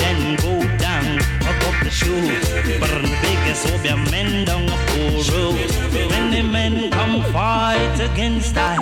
Then 0.00 0.36
go 0.36 0.52
down 0.76 1.18
above 1.40 1.78
the 1.82 1.90
shoes. 1.90 2.44
But 2.80 2.90
the 2.90 3.08
biggest 3.24 3.64
will 3.64 3.80
be 3.82 3.88
a 3.88 3.96
men 4.10 4.44
down 4.44 4.68
a 4.68 4.76
poor 4.88 5.24
road. 5.32 5.56
When 6.10 6.30
the 6.30 6.42
men 6.42 6.90
come 6.90 7.22
fight 7.32 7.98
against 7.98 8.56
I, 8.56 8.76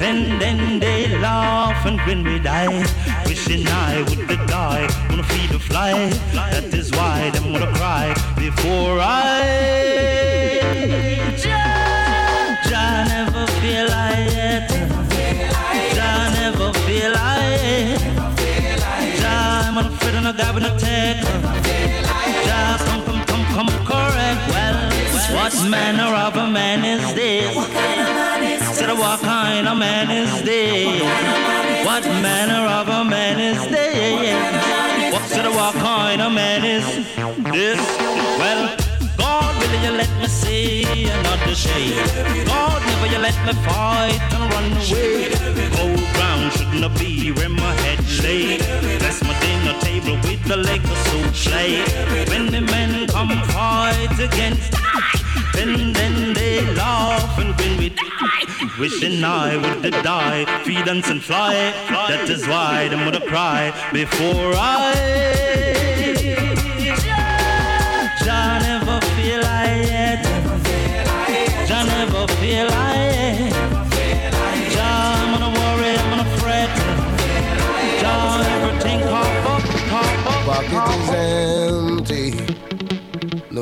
then 0.00 0.38
then 0.38 0.80
they 0.80 1.16
laugh 1.18 1.86
and 1.86 1.98
grin 2.00 2.24
we 2.24 2.38
die. 2.40 2.84
Wishing 3.26 3.66
I 3.68 4.02
would 4.08 4.30
have 4.30 4.48
died, 4.48 4.90
wanna 5.08 5.22
feed 5.24 5.50
the 5.50 5.60
fly. 5.60 6.10
That 6.34 6.74
is 6.74 6.90
why 6.90 7.30
them 7.30 7.52
wanna 7.52 7.72
cry 7.74 8.14
before 8.36 8.98
I. 9.00 10.26
Never 11.46 11.75
feel 13.66 13.88
like 13.88 14.30
it. 14.48 14.64
Jah 15.96 16.30
never 16.38 16.72
feel 16.86 17.10
like 17.10 17.62
it. 17.62 17.98
Jah, 19.20 19.66
I'm 19.66 19.78
afraid 19.78 20.14
of 20.14 20.22
no 20.22 20.32
God 20.32 20.54
with 20.54 20.62
no 20.62 20.72
tech. 20.78 21.16
Jah, 22.46 22.78
come, 22.86 23.02
come, 23.08 23.22
come, 23.30 23.44
come, 23.56 23.70
correct. 23.90 24.42
Well, 24.54 24.76
what 25.36 25.52
manner 25.68 26.10
of 26.26 26.36
a 26.36 26.46
man 26.46 26.84
is 26.84 27.04
this? 27.14 27.54
Said, 28.76 28.92
what 29.02 29.20
kind 29.20 29.66
of 29.66 29.76
a 29.76 29.80
man 29.80 30.10
is 30.22 30.32
this? 30.44 31.02
What 31.86 32.04
manner 32.26 32.62
of 32.78 32.88
a 32.88 33.04
man 33.04 33.40
is 33.40 33.60
this? 33.74 35.12
What 35.12 35.22
said, 35.28 35.46
what 35.58 35.74
kind 35.74 36.22
of 36.22 36.30
a 36.30 36.34
man 36.34 36.64
is 36.64 36.86
this? 37.52 37.80
Well, 38.40 38.76
God, 39.18 39.52
will 39.58 39.74
you 39.84 39.92
let 40.00 40.10
me 40.20 40.28
see 40.66 41.04
another 41.18 41.54
shade? 41.54 41.94
God, 42.46 42.80
never 42.88 43.06
you 43.12 43.20
let 43.28 43.36
me 43.46 43.52
fight 43.66 44.22
and 44.34 44.44
run 44.52 44.68
away. 44.82 45.30
Cold 45.76 46.04
ground 46.14 46.52
shouldn't 46.54 46.98
be 46.98 47.32
where 47.36 47.48
my 47.48 47.72
head 47.84 48.00
lay. 48.22 48.58
Bless 48.98 49.22
my 49.22 49.34
dinner 49.44 49.76
table 49.80 50.16
with 50.26 50.42
the 50.44 50.56
leg 50.68 50.82
of 50.84 50.98
soup 51.08 51.32
plate. 51.44 51.88
When 52.30 52.46
the 52.54 52.62
men 52.74 53.06
come 53.14 53.34
fight 53.54 54.18
against 54.28 54.72
then 55.54 55.92
then 55.98 56.34
they 56.34 56.56
laugh 56.74 57.38
and 57.38 57.56
grin 57.56 57.76
with 57.78 57.96
Wishing 58.78 59.24
I 59.24 59.56
would 59.56 59.90
died, 60.02 60.48
feed 60.64 60.86
and 60.88 61.02
fly. 61.28 61.54
That 62.10 62.28
is 62.28 62.46
why 62.46 62.88
them 62.88 63.06
would 63.06 63.22
cry 63.30 63.62
before 63.92 64.52
I. 64.54 65.65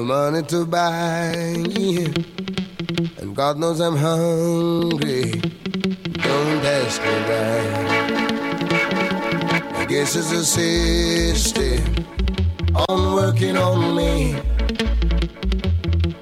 money 0.05 0.43
to 0.43 0.67
buy, 0.67 1.33
and 3.19 3.35
God 3.35 3.59
knows 3.59 3.81
I'm 3.81 3.97
hungry. 3.97 5.31
Don't 5.33 6.65
ask 6.65 7.01
me 7.01 7.15
why. 7.29 7.61
I 9.81 9.85
guess 9.87 10.15
it's 10.15 10.31
a 10.33 10.45
system 10.45 12.05
on 12.89 13.15
working 13.15 13.57
on 13.57 13.97
me. 13.97 14.37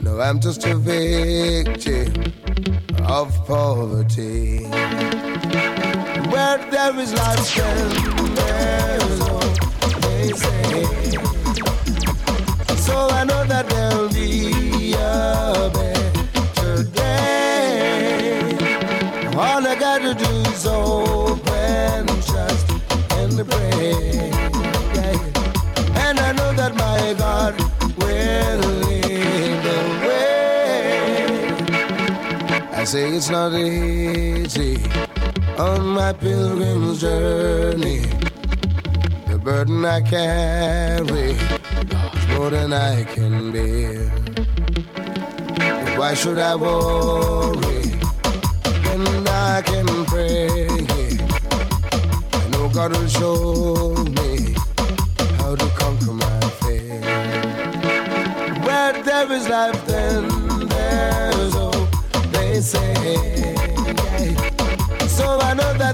No, 0.01 0.21
I'm 0.21 0.39
just 0.41 0.65
a 0.65 0.77
victim 0.77 2.33
of 3.05 3.35
poverty. 3.47 4.65
Where 6.31 6.59
there 6.71 6.99
is 7.01 7.13
life, 7.15 7.55
there 8.37 8.99
is 9.11 9.19
hope, 9.19 9.59
they 10.03 10.31
say. 10.33 11.42
I 13.21 13.25
know 13.25 13.45
that 13.45 13.69
there'll 13.69 14.09
be 14.09 14.95
a 14.95 15.71
better 15.73 16.83
day. 16.85 18.57
All 19.37 19.67
I 19.67 19.75
gotta 19.79 20.15
do 20.15 20.31
is 20.53 20.67
open, 20.67 22.07
trust, 22.29 22.67
and 23.19 23.49
pray. 23.49 24.31
And 26.05 26.17
I 26.19 26.33
know 26.33 26.53
that 26.61 26.75
my 26.75 27.15
God 27.19 27.55
will 27.99 28.63
lead 28.83 29.63
the 29.69 29.81
way. 30.07 30.29
I 32.73 32.85
say 32.85 33.05
it's 33.17 33.31
not 33.31 33.53
easy 33.55 34.77
on 35.59 35.87
my 35.87 36.13
pilgrim's 36.13 37.01
journey. 37.01 38.03
The 39.29 39.39
burden 39.39 39.85
I 39.85 40.01
carry 40.03 41.37
more 42.43 42.51
than 42.51 42.73
I 42.73 43.05
can 43.05 43.53
bear. 43.53 44.11
But 45.85 45.99
why 45.99 46.13
should 46.15 46.39
I 46.39 46.57
worry 46.57 47.85
when 48.85 49.29
I 49.29 49.63
can 49.71 49.87
pray? 50.07 50.67
I 52.41 52.45
know 52.51 52.69
God 52.69 52.91
will 52.97 53.11
show 53.21 53.95
me 54.19 54.55
how 55.39 55.55
to 55.55 55.69
conquer 55.81 56.15
my 56.25 56.41
fear. 56.61 57.01
Where 58.67 58.95
there 59.09 59.33
is 59.39 59.49
life, 59.49 59.81
then 59.87 60.23
there's 60.67 61.55
hope, 61.55 61.91
they 62.33 62.61
say. 62.61 63.55
So 65.17 65.27
I 65.49 65.55
know 65.55 65.73
that. 65.75 65.92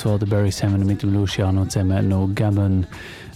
zwar 0.00 0.18
der 0.18 0.28
Barry 0.28 0.50
Salmon 0.50 0.86
mit 0.86 1.02
dem 1.02 1.12
Luciano 1.12 1.66
zusammen 1.66 2.08
noch 2.08 2.30
Gammon. 2.34 2.86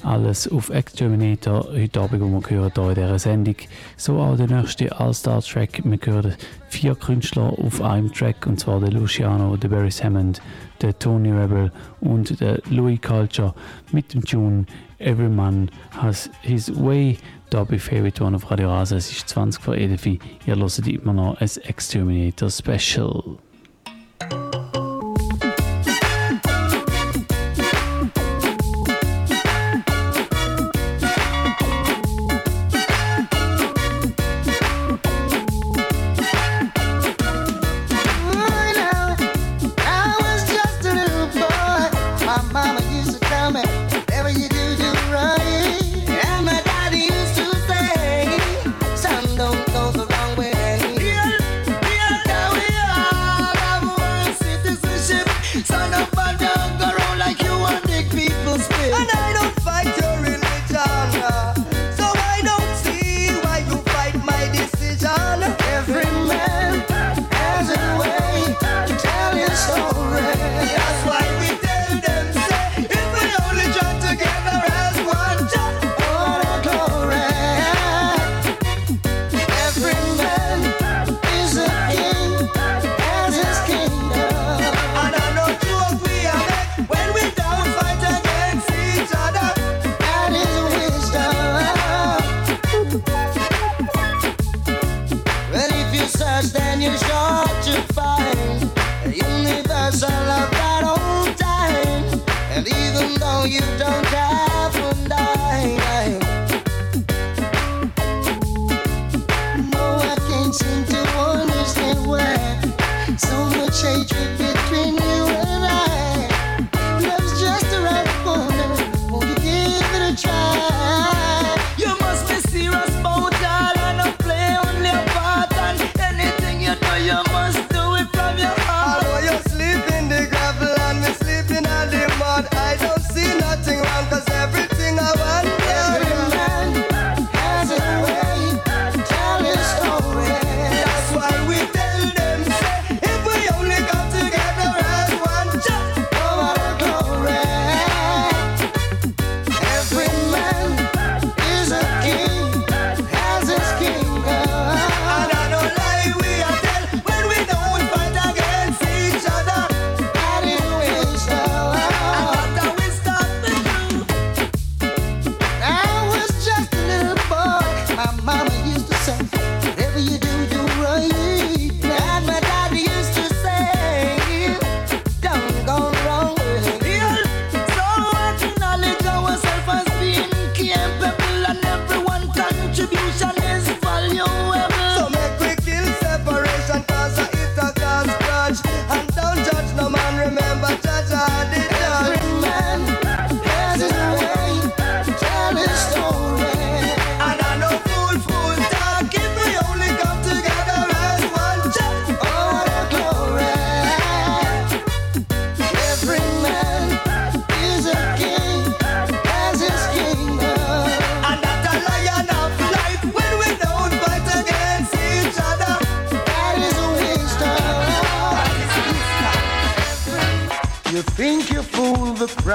Alles 0.02 0.50
auf 0.50 0.70
Exterminator, 0.70 1.68
heute 1.70 2.00
Abend, 2.00 2.22
wo 2.22 2.40
wir 2.40 2.50
hören 2.56 2.72
hier 2.74 2.88
in 2.88 2.94
dieser 2.94 3.18
Sendung. 3.18 3.56
So 3.98 4.18
auch 4.18 4.38
der 4.38 4.46
nächste 4.46 4.98
All-Star-Track. 4.98 5.82
Wir 5.84 5.98
hören 6.02 6.34
vier 6.68 6.94
Künstler 6.94 7.52
auf 7.58 7.82
einem 7.82 8.10
Track, 8.10 8.46
und 8.46 8.60
zwar 8.60 8.80
der 8.80 8.92
Luciano, 8.92 9.58
der 9.58 9.68
Barry 9.68 9.90
Hammond, 9.90 10.40
der 10.80 10.98
Tony 10.98 11.32
Rebel 11.32 11.70
und 12.00 12.40
der 12.40 12.62
Louis 12.70 12.98
Culture 13.02 13.54
mit 13.92 14.14
dem 14.14 14.24
Tune 14.24 14.64
Every 14.98 15.28
Man 15.28 15.70
Has 15.90 16.30
His 16.40 16.74
Way. 16.74 17.18
Da 17.50 17.64
bei 17.64 17.78
Favorite 17.78 18.24
One 18.24 18.36
auf 18.36 18.50
Radio 18.50 18.70
Rasa. 18.70 18.96
Es 18.96 19.12
ist 19.12 19.28
20 19.28 19.62
vor 19.62 19.74
11 19.74 20.06
Ihr 20.06 20.20
hört 20.56 20.88
immer 20.88 21.12
noch 21.12 21.36
ein 21.38 21.50
Exterminator 21.64 22.48
Special. 22.48 23.36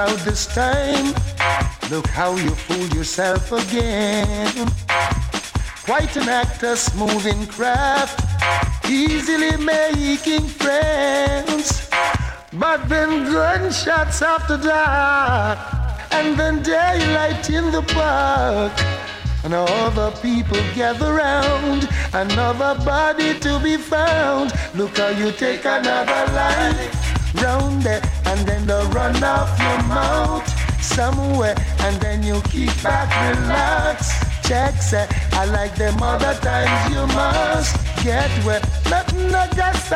This 0.08 0.46
time. 0.46 1.14
Look 1.90 2.06
how 2.06 2.36
you 2.36 2.50
fool 2.50 2.86
yourself 2.96 3.52
again. 3.52 4.68
Quite 5.84 6.16
an 6.16 6.28
actor, 6.28 6.76
smooth 6.76 7.26
in 7.26 7.46
craft, 7.46 8.18
easily 8.88 9.56
making 9.56 10.46
friends. 10.48 11.88
But 12.52 12.88
then 12.88 13.30
gunshots 13.30 14.22
after 14.22 14.56
dark, 14.56 15.58
and 16.12 16.36
then 16.38 16.62
daylight 16.62 17.50
in 17.50 17.70
the 17.70 17.82
park. 17.82 18.72
And 19.44 19.54
other 19.54 20.10
people 20.22 20.58
gather 20.74 21.14
round, 21.14 21.88
another 22.12 22.74
body 22.84 23.38
to 23.40 23.58
be 23.60 23.76
found. 23.76 24.52
Look 24.74 24.96
how 24.98 25.08
you 25.08 25.32
take 25.32 25.64
another 25.64 26.32
life 26.32 27.10
round 27.42 27.82
there 27.82 28.02
and 28.30 28.46
then 28.46 28.64
they 28.64 28.82
run 28.94 29.22
off 29.24 29.58
your 29.58 29.82
mouth 29.88 30.46
somewhere, 30.80 31.56
and 31.80 32.00
then 32.00 32.22
you 32.22 32.40
keep 32.42 32.70
back, 32.82 33.08
relax. 33.34 34.12
Check, 34.46 34.74
say, 34.80 35.06
I 35.32 35.44
like 35.46 35.74
them 35.74 36.00
other 36.00 36.34
times 36.40 36.94
you 36.94 37.04
must 37.18 37.74
get 38.04 38.30
where 38.44 38.62
nothing 38.88 39.30
not 39.30 39.54
just 39.56 39.90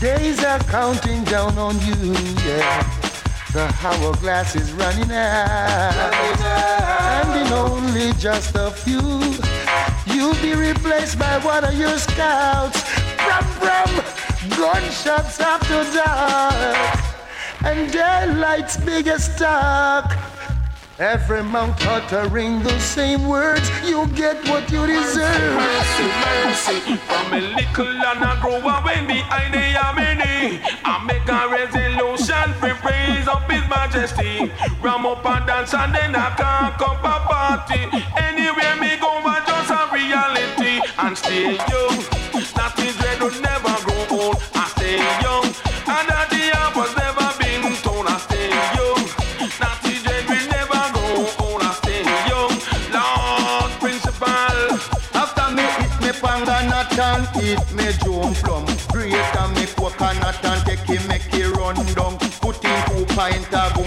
Days 0.00 0.44
are 0.44 0.60
counting 0.60 1.24
down 1.24 1.58
on 1.58 1.74
you, 1.80 2.12
yeah. 2.46 2.86
The 3.52 3.66
hourglass 3.82 4.54
is 4.54 4.72
running 4.74 5.10
out, 5.10 6.14
and 7.18 7.46
in 7.46 7.52
only 7.52 8.12
just 8.12 8.54
a 8.54 8.70
few, 8.70 9.34
you'll 10.06 10.40
be 10.40 10.54
replaced 10.54 11.18
by 11.18 11.38
one 11.38 11.64
of 11.64 11.74
your 11.74 11.98
scouts. 11.98 12.80
Brum, 13.24 13.46
brum, 13.58 13.90
gunshots 14.56 15.40
after 15.40 15.82
dark 15.96 17.07
and 17.64 17.92
daylight's 17.92 18.76
biggest 18.76 19.38
talk. 19.38 20.16
Every 20.98 21.44
mouth 21.44 21.80
uttering 21.86 22.60
the 22.62 22.76
same 22.80 23.28
words, 23.28 23.70
you 23.86 24.06
get 24.16 24.36
what 24.48 24.68
you 24.70 24.84
deserve. 24.84 25.54
Mercy, 25.54 26.08
mercy, 26.26 26.96
from 27.06 27.32
a 27.34 27.40
little 27.40 27.86
and 27.86 28.24
I 28.24 28.40
grow 28.40 28.58
away 28.58 29.06
behind 29.06 29.54
the 29.54 29.68
many. 29.94 30.60
I 30.84 30.98
make 31.06 31.28
a 31.30 31.46
resolution 31.46 32.50
for 32.58 32.74
praise 32.82 33.28
of 33.28 33.46
His 33.48 33.62
Majesty. 33.70 34.50
Ram 34.82 35.06
up 35.06 35.24
and 35.24 35.46
dance 35.46 35.72
and 35.72 35.94
then 35.94 36.16
I 36.16 36.34
can't 36.34 36.74
come 36.78 36.98
a 36.98 37.22
party. 37.30 37.86
Anywhere 38.18 38.74
me 38.82 38.98
go, 38.98 39.22
I 39.22 39.38
just 39.46 39.70
a 39.70 39.86
reality 39.94 40.82
and 40.98 41.16
stay 41.16 41.54
young. 41.70 41.98
Nothing 42.58 42.92
dread 42.98 43.20
will 43.22 43.40
never 43.40 43.57
eat 57.42 57.62
me 57.74 57.86
jump 58.02 58.36
plum. 58.44 58.66
Greater 58.88 59.48
me 59.54 59.66
coconut 59.76 60.44
and 60.44 60.62
take 60.66 60.88
it, 60.88 61.06
make 61.08 61.32
it 61.32 61.50
run 61.56 61.76
down. 61.94 62.18
Put 62.40 62.64
in 62.64 62.78
two 62.86 63.06
pint 63.14 63.52
of 63.54 63.77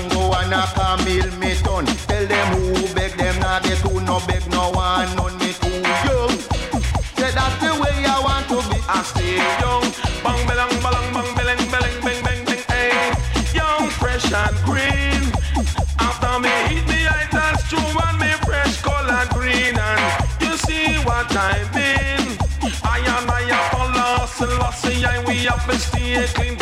have 26.19 26.60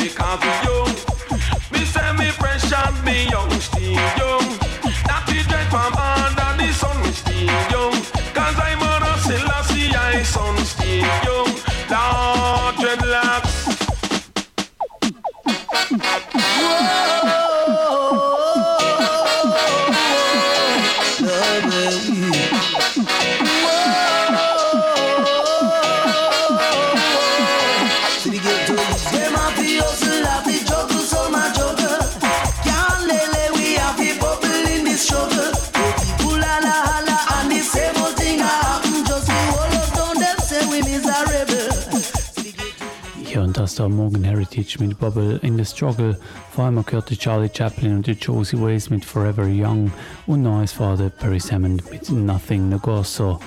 Heritage 44.50 44.80
mit 44.80 44.98
Bubble 44.98 45.40
in 45.44 45.58
the 45.58 45.66
Struggle. 45.66 46.18
Vor 46.52 46.66
allem 46.66 46.84
gehörte 46.84 47.16
Charlie 47.18 47.50
Chaplin 47.54 47.98
und 47.98 48.08
die 48.08 48.14
Josie 48.14 48.60
Ways 48.60 48.90
mit 48.90 49.06
Forever 49.06 49.46
Young 49.46 49.92
und 50.26 50.42
neues 50.42 50.72
Vater 50.72 51.10
Perry 51.10 51.40
Hammond 51.40 51.90
mit 51.92 52.10
Nothing 52.10 52.70
Negoso. 52.70 53.40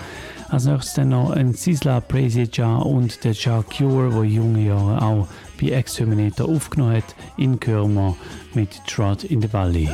Als 0.50 0.64
nächstes 0.64 0.94
dann 0.94 1.08
noch 1.08 1.30
ein 1.30 1.54
Sisla 1.54 2.00
Preseja 2.00 2.76
und 2.76 3.24
der 3.24 3.32
Jah 3.32 3.64
Cure, 3.64 4.10
der 4.10 4.24
junge 4.24 4.66
Jahre 4.66 5.02
auch 5.02 5.28
bei 5.60 5.70
Exterminator 5.70 6.48
aufgenommen 6.48 6.96
hat, 6.96 7.16
in 7.36 7.58
Kürmer 7.58 8.16
mit 8.54 8.70
Trot 8.86 9.24
in 9.24 9.42
the 9.42 9.52
Valley. 9.52 9.88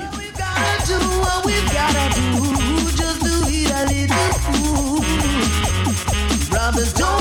Brothers 6.51 6.93
don't 6.93 7.18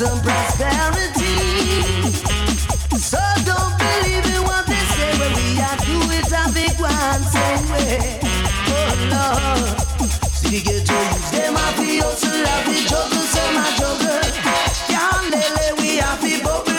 some 0.00 0.20
prosperity. 0.22 1.36
So 2.96 3.20
don't 3.44 3.76
believe 3.76 4.24
in 4.32 4.42
what 4.48 4.64
they 4.64 4.82
say 4.96 5.12
when 5.20 5.32
we 5.36 5.60
are 5.60 5.76
do 5.84 5.98
it 6.16 6.32
a 6.32 6.44
big 6.56 6.80
one 6.80 7.22
same 7.34 7.66
way. 7.68 8.18
Oh 8.72 8.96
Lord, 9.12 9.78
see 10.32 10.62
get 10.62 10.86
to 10.86 10.94
use 10.94 11.30
them 11.32 11.54
happy 11.54 11.98
hustle, 11.98 12.46
happy 12.46 12.76
juggle, 12.88 13.26
so 13.34 13.44
my 13.52 13.68
juggle. 13.76 14.24
Can't 14.88 15.80
we 15.80 15.96
happy 15.96 16.40
bubble 16.42 16.69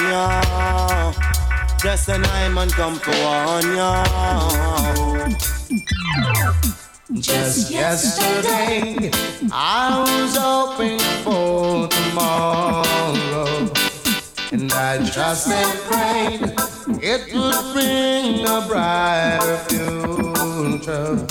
on 0.00 0.10
ya. 0.10 1.12
Just 1.82 2.08
an 2.08 2.24
I'm 2.26 2.68
come 2.70 2.96
for 2.96 3.12
on 3.12 3.76
ya. 3.76 4.04
Just 7.12 7.70
yesterday, 7.70 9.10
I 9.52 10.00
was 10.00 10.36
hoping 10.36 10.98
for 11.24 11.88
tomorrow, 11.88 13.68
and 14.52 14.72
I 14.72 14.98
just 15.04 15.48
and 15.48 15.78
prayed 15.88 16.54
it 17.02 17.34
would 17.34 17.72
bring 17.72 18.46
a 18.46 18.64
brighter 18.68 19.58
future. 19.68 21.26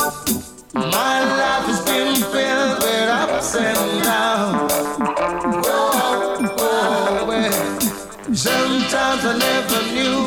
My 0.73 1.23
life 1.23 1.65
has 1.65 1.81
been 1.85 2.15
filled 2.15 2.83
with 2.83 3.09
ups 3.09 3.55
and 3.55 4.03
downs. 4.03 5.98
Sometimes 8.31 9.26
I 9.26 9.38
never 9.39 9.81
knew 9.91 10.18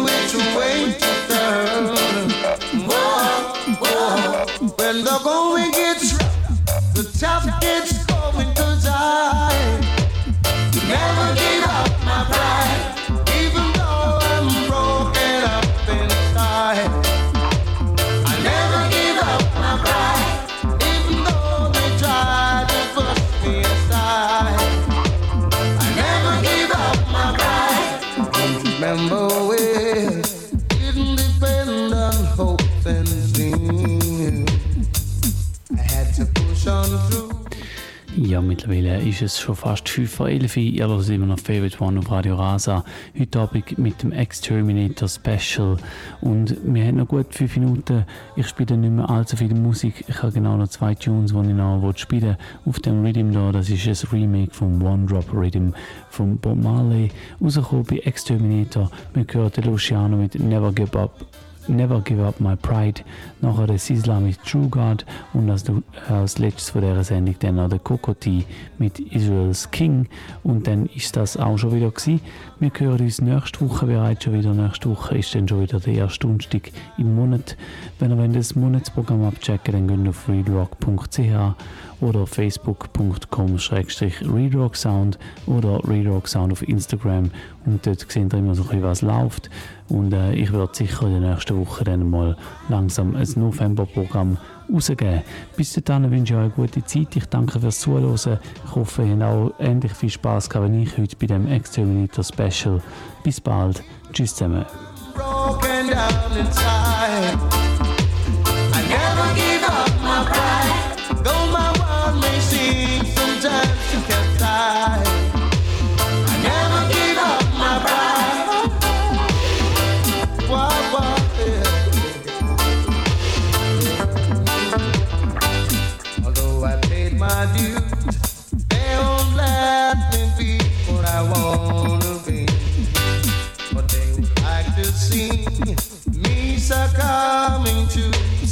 Mittlerweile 38.65 39.03
ist 39.03 39.23
es 39.23 39.41
schon 39.41 39.57
fast 39.57 39.89
5 39.89 40.09
vor 40.09 40.29
11 40.29 40.57
Uhr. 40.57 40.63
Ihr 40.63 40.87
hört 40.87 41.09
immer 41.09 41.27
noch 41.27 41.39
Favorite 41.41 41.83
One 41.83 41.99
auf 41.99 42.09
Radio 42.13 42.37
Rasa. 42.37 42.85
Heute 43.19 43.41
Abend 43.41 43.77
mit 43.77 44.01
dem 44.05 44.13
Exterminator 44.13 45.09
Special. 45.09 45.79
Und 46.21 46.57
wir 46.63 46.85
haben 46.85 46.99
noch 46.99 47.09
gut 47.09 47.35
5 47.35 47.57
Minuten. 47.57 48.05
Ich 48.37 48.47
spiele 48.47 48.77
nicht 48.77 48.93
mehr 48.93 49.11
allzu 49.11 49.37
viel 49.37 49.53
Musik. 49.53 50.05
Ich 50.07 50.23
habe 50.23 50.31
genau 50.31 50.57
noch 50.57 50.69
zwei 50.69 50.95
Tunes, 50.95 51.33
die 51.33 51.39
ich 51.39 51.55
noch 51.57 51.93
spielen 51.97 52.23
will. 52.23 52.37
Auf 52.65 52.79
dem 52.79 53.05
Rhythm 53.05 53.31
hier, 53.31 53.51
das 53.51 53.69
ist 53.69 53.85
ein 53.85 54.09
Remake 54.13 54.55
vom 54.55 54.81
One 54.81 55.07
Drop 55.07 55.33
Rhythm 55.33 55.71
von 56.11 56.39
Bob 56.39 56.63
Marley. 56.63 57.11
Rausgekommen 57.43 57.85
bei 57.85 57.97
Exterminator. 57.97 58.93
Wir 59.13 59.27
hören 59.29 59.65
Luciano 59.65 60.17
mit 60.17 60.39
Never 60.39 60.73
Give 60.73 60.97
Up. 60.97 61.27
Never 61.69 62.01
Give 62.01 62.25
Up 62.25 62.41
My 62.41 62.57
Pride, 62.57 63.03
nachher 63.41 63.67
der 63.67 63.79
Sisla 63.79 64.21
mit 64.21 64.43
True 64.45 64.69
God 64.69 65.05
und 65.33 65.51
als, 65.51 65.65
als 66.09 66.39
letztes 66.39 66.71
von 66.71 66.83
dieser 66.83 67.05
Sendung 67.05 67.37
dann 67.39 67.57
noch 67.57 67.69
der 67.69 67.79
Kokoti 67.79 68.45
mit 68.79 68.99
Israel's 68.99 69.71
King 69.71 70.09
und 70.43 70.67
dann 70.67 70.87
ist 70.87 71.17
das 71.17 71.37
auch 71.37 71.57
schon 71.59 71.75
wieder 71.75 71.91
gewesen. 71.91 72.21
Wir 72.61 72.71
hören 72.77 73.01
uns 73.01 73.21
nächste 73.21 73.61
Woche 73.69 73.87
bereits 73.87 74.25
schon 74.25 74.35
wieder. 74.35 74.55
Nächste 74.55 74.91
Woche 74.91 75.19
ist 75.19 75.35
dann 75.35 75.49
schon 75.49 75.63
wieder 75.63 75.81
der 75.81 75.95
erste 75.95 76.21
Donnerstag 76.21 76.71
im 76.99 77.15
Monat. 77.15 77.57
Wenn 77.99 78.19
ihr 78.19 78.29
das 78.29 78.55
Monatsprogramm 78.55 79.25
abchecken 79.25 79.89
dann 79.89 80.05
geht 80.05 80.09
auf 80.09 80.29
readrock.ch 80.29 81.57
oder 82.03 82.27
facebook.com-readrocksound 82.27 85.19
oder 85.47 85.81
readrocksound 85.89 86.53
auf 86.53 86.69
Instagram 86.69 87.31
und 87.65 87.87
dort 87.87 88.01
seht 88.01 88.31
ihr 88.33 88.39
immer 88.39 88.55
so 88.55 88.63
ein 88.63 88.69
bisschen, 88.69 88.83
was 88.83 89.01
läuft 89.03 89.51
und 89.89 90.13
äh, 90.13 90.35
ich 90.35 90.53
werde 90.53 90.75
sicher 90.75 91.07
in 91.07 91.21
der 91.21 91.31
nächsten 91.31 91.57
Woche 91.59 91.85
dann 91.85 92.11
mal 92.11 92.37
langsam 92.69 93.15
ein 93.15 93.29
November-Programm 93.37 94.39
rausgeben. 94.73 95.23
Bis 95.57 95.75
dahin 95.75 96.11
wünsche 96.11 96.35
ich 96.35 96.39
euch 96.39 96.45
eine 96.45 96.53
gute 96.53 96.85
Zeit. 96.85 97.15
Ich 97.15 97.27
danke 97.27 97.61
fürs 97.61 97.79
Zuhören. 97.81 98.15
Ich 98.15 98.27
hoffe, 98.75 99.03
ihr 99.03 99.13
habt 99.13 99.23
auch 99.23 99.53
ähnlich 99.59 99.93
viel 99.93 100.11
Spaß 100.11 100.51
gehabt 100.51 100.73
wie 100.73 100.83
ich 100.83 100.99
heute 100.99 101.17
bei 101.17 101.27
dem 101.27 101.47
Exterminator 101.47 102.25
Special. 102.25 102.83
Bis 103.23 103.41
bald. 103.41 103.83
Tschüss 104.13 104.35
zusammen. 104.35 104.65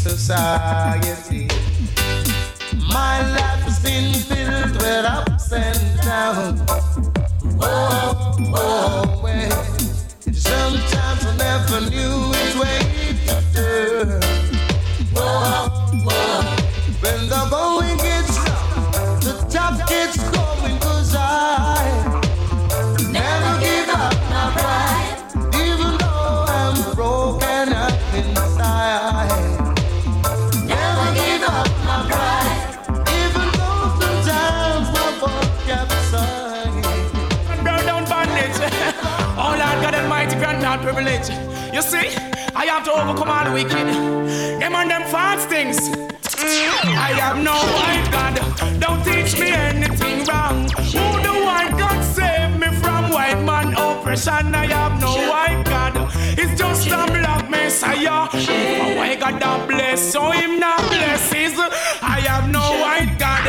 Society. 0.01 1.47
My 2.89 3.21
life 3.37 3.63
has 3.69 3.81
been 3.83 4.15
filled 4.15 4.77
with 4.77 5.05
ups 5.05 5.53
and 5.53 6.01
downs. 6.01 6.63
Oh, 7.61 8.35
oh, 8.55 9.21
well. 9.23 9.63
Sometimes 10.33 11.23
I 11.27 11.37
never 11.37 11.81
knew 11.91 12.15
which 12.33 12.55
way 12.63 12.81
to 13.27 13.37
turn. 13.53 14.21
Oh, 15.17 15.69
oh. 16.09 16.57
When 17.03 17.29
the 17.29 17.43
privilege. 41.01 41.29
You 41.75 41.83
see, 41.83 42.09
I 42.55 42.67
have 42.67 42.85
to 42.85 42.93
overcome 42.93 43.31
all 43.31 43.45
the 43.45 43.53
wicked. 43.53 43.87
Them 44.61 44.75
and 44.75 44.91
them 44.91 45.03
fast 45.05 45.49
things. 45.49 45.79
I 47.09 47.13
have 47.23 47.39
no 47.43 47.57
white 47.77 48.09
God. 48.11 48.35
Don't 48.81 49.03
teach 49.05 49.39
me 49.39 49.51
anything 49.51 50.25
wrong. 50.27 50.69
Who 50.95 51.07
the 51.27 51.35
white 51.47 51.75
God 51.79 52.03
save 52.05 52.53
me 52.61 52.69
from 52.83 53.11
white 53.11 53.41
man 53.43 53.75
oppression? 53.75 54.55
I 54.55 54.67
have 54.67 55.01
no 55.01 55.13
white 55.31 55.65
God. 55.65 55.95
It's 56.39 56.59
just 56.59 56.87
a 56.89 57.07
black 57.07 57.49
messiah. 57.49 58.29
A 58.33 58.97
white 58.97 59.21
God 59.21 59.41
that 59.41 59.69
bless, 59.69 60.13
so 60.13 60.31
him 60.31 60.59
not 60.59 60.81
blesses. 60.89 61.55
I 62.03 62.21
have 62.29 62.51
no 62.51 62.65
white 62.83 63.17
God. 63.19 63.45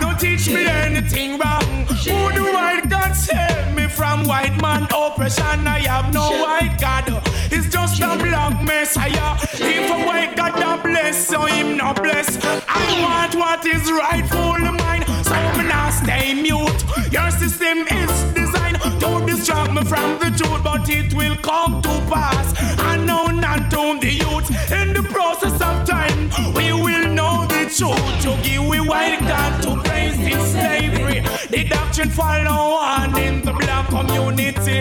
Don't 0.00 0.18
teach 0.18 0.48
me 0.48 0.66
anything 0.66 1.38
wrong. 1.38 1.86
Who 1.86 2.32
the 2.38 2.50
white 2.52 2.88
God 2.88 3.12
save 3.14 3.55
from 3.96 4.24
white 4.24 4.60
man 4.60 4.86
oppression? 4.94 5.66
I 5.66 5.80
have 5.88 6.12
no 6.12 6.28
white 6.44 6.76
God. 6.78 7.04
It's 7.50 7.68
just 7.68 8.00
a 8.00 8.16
black 8.18 8.62
messiah. 8.62 9.36
If 9.54 9.90
a 9.90 10.06
white 10.06 10.36
God 10.36 10.54
that 10.60 10.82
bless, 10.82 11.26
so 11.26 11.46
him 11.46 11.78
not 11.78 12.02
bless. 12.02 12.28
I 12.68 12.84
want 13.02 13.34
what 13.34 13.64
is 13.64 13.90
rightful 13.90 14.58
mine, 14.82 15.04
so 15.24 15.36
me 15.56 15.68
not 15.68 15.92
stay 15.92 16.34
mute. 16.34 16.80
Your 17.10 17.30
system 17.30 17.78
is 17.88 18.12
designed 18.34 18.65
to 19.00 19.26
distract 19.26 19.72
me 19.72 19.82
from 19.84 20.18
the 20.18 20.30
truth, 20.36 20.62
but 20.62 20.88
it 20.88 21.12
will 21.14 21.36
come 21.36 21.82
to 21.82 21.94
pass. 22.10 22.54
I 22.78 22.96
know 22.96 23.26
not 23.26 23.70
to 23.70 23.98
the 24.00 24.12
youth. 24.12 24.48
In 24.70 24.92
the 24.92 25.02
process 25.02 25.54
of 25.60 25.86
time, 25.86 26.30
we 26.54 26.72
will 26.72 27.08
know 27.12 27.46
the 27.46 27.62
truth. 27.76 28.06
To 28.22 28.30
give 28.42 28.66
we 28.66 28.80
white 28.80 29.20
God 29.20 29.62
to 29.62 29.76
praise 29.88 30.18
in 30.18 30.40
slavery. 30.52 31.20
The 31.50 31.64
doctrine 31.68 32.10
follow 32.10 32.76
on 32.76 33.16
in 33.18 33.42
the 33.42 33.52
black 33.52 33.88
community. 33.88 34.80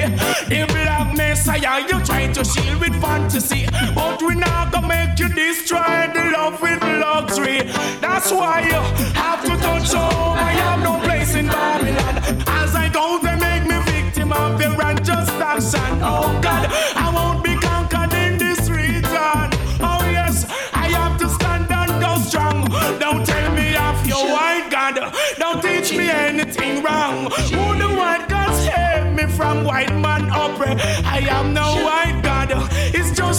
The 0.52 0.66
black 0.68 1.16
messiah 1.16 1.82
you 1.82 2.04
try 2.04 2.32
to 2.34 2.44
shield 2.44 2.80
with 2.80 3.00
fantasy, 3.02 3.68
but 3.94 4.22
we 4.22 4.36
not 4.36 4.72
gonna 4.72 4.88
make 4.88 5.20
you 5.20 5.30
destroy 5.30 6.10
the 6.14 6.32
love 6.34 6.62
with 6.62 6.82
luxury. 6.82 7.64
That's 8.02 8.32
why 8.32 8.62
you 8.62 8.82
have 9.14 9.42
to 9.46 9.56
touch 9.58 9.94
home. 9.94 10.38
I 10.38 10.52
have 10.64 10.82
no 10.84 11.00
place 11.06 11.36
in 11.36 11.48
Babylon. 11.48 12.16
As 12.48 12.76
I 12.76 12.90
go, 12.90 13.20
their 14.70 14.90
unjust 14.90 15.32
action. 15.32 16.00
Oh 16.02 16.40
God, 16.42 16.66
I 16.96 17.12
won't 17.14 17.44
be 17.44 17.56
conquered 17.56 18.14
in 18.14 18.38
this 18.38 18.70
region. 18.70 19.48
Oh 19.82 20.02
yes, 20.18 20.46
I 20.74 20.88
have 20.98 21.20
to 21.20 21.30
stand 21.30 21.72
and 21.72 21.92
go 22.02 22.18
strong. 22.18 22.68
Don't 23.00 23.26
tell 23.26 23.52
me 23.54 23.76
of 23.76 24.08
your 24.08 24.26
white 24.36 24.68
God. 24.70 24.96
Don't 25.38 25.62
teach 25.62 25.96
me 25.96 26.10
anything 26.10 26.84
wrong. 26.84 27.30
Who 27.56 27.66
the 27.78 27.90
white 28.00 28.26
God 28.28 28.54
save 28.54 29.14
me 29.14 29.26
from 29.38 29.64
white 29.64 29.94
man 29.96 30.30
oppress? 30.30 30.82
I 31.06 31.20
am 31.30 31.54
no 31.54 31.68
white 31.86 32.22
God. 32.24 32.35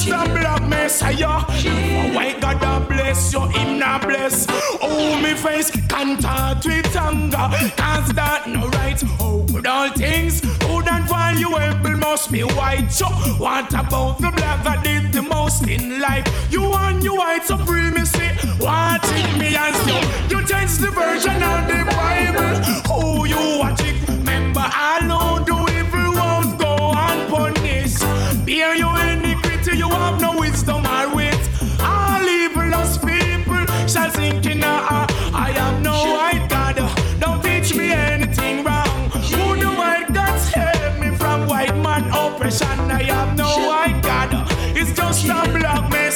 A 0.06 0.24
black 0.24 0.62
messiah. 0.68 1.44
A 1.48 2.12
white 2.14 2.40
God 2.40 2.60
that 2.60 2.88
bless 2.88 3.32
you, 3.32 3.40
him 3.48 3.78
not 3.78 4.02
bless. 4.02 4.46
Oh, 4.80 5.20
me 5.20 5.34
face 5.34 5.70
contact 5.88 6.64
with 6.66 6.96
anger. 6.96 7.48
Cause 7.76 8.12
that 8.14 8.44
no 8.46 8.68
right. 8.68 9.02
Oh, 9.20 9.46
with 9.52 9.66
all 9.66 9.90
things 9.92 10.40
good 10.86 10.88
and 10.88 11.08
valuable 11.08 11.96
must 11.96 12.30
be 12.30 12.42
white. 12.42 12.90
So, 12.90 13.06
what 13.38 13.72
about 13.72 14.18
the 14.18 14.30
black 14.30 14.64
that 14.64 14.84
did 14.84 15.12
the 15.12 15.22
most 15.22 15.66
in 15.66 16.00
life? 16.00 16.26
You 16.50 16.72
and 16.72 17.02
your 17.02 17.18
white 17.18 17.44
supremacy. 17.44 18.28
Watching 18.60 19.38
me 19.38 19.56
as 19.56 19.76
you. 19.88 19.98
You 20.30 20.46
change 20.46 20.78
the 20.78 20.90
version 20.90 21.42
of 21.42 21.66
the 21.70 21.80
Bible. 21.96 22.54
Oh, 22.88 23.24
you 23.24 23.58
watch 23.58 23.80
it. 23.80 23.96
Remember, 24.08 24.64
I 24.64 25.00
know 25.08 25.44
do 25.44 25.56
evil 25.78 26.14
won't 26.20 26.58
go 26.58 26.92
unpunished. 27.06 28.00
Bear 28.46 28.74
your 28.76 28.96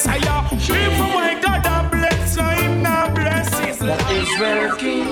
messiah. 0.01 0.40
A 0.51 1.14
white 1.14 1.43
God 1.43 1.62
that 1.64 1.90
bless, 1.90 2.35
so 2.35 2.43
him 2.43 2.82
not 2.82 3.14
bless 3.14 3.48
his 3.59 3.78
That 3.78 4.01
Israel 4.10 4.77
King 4.77 5.09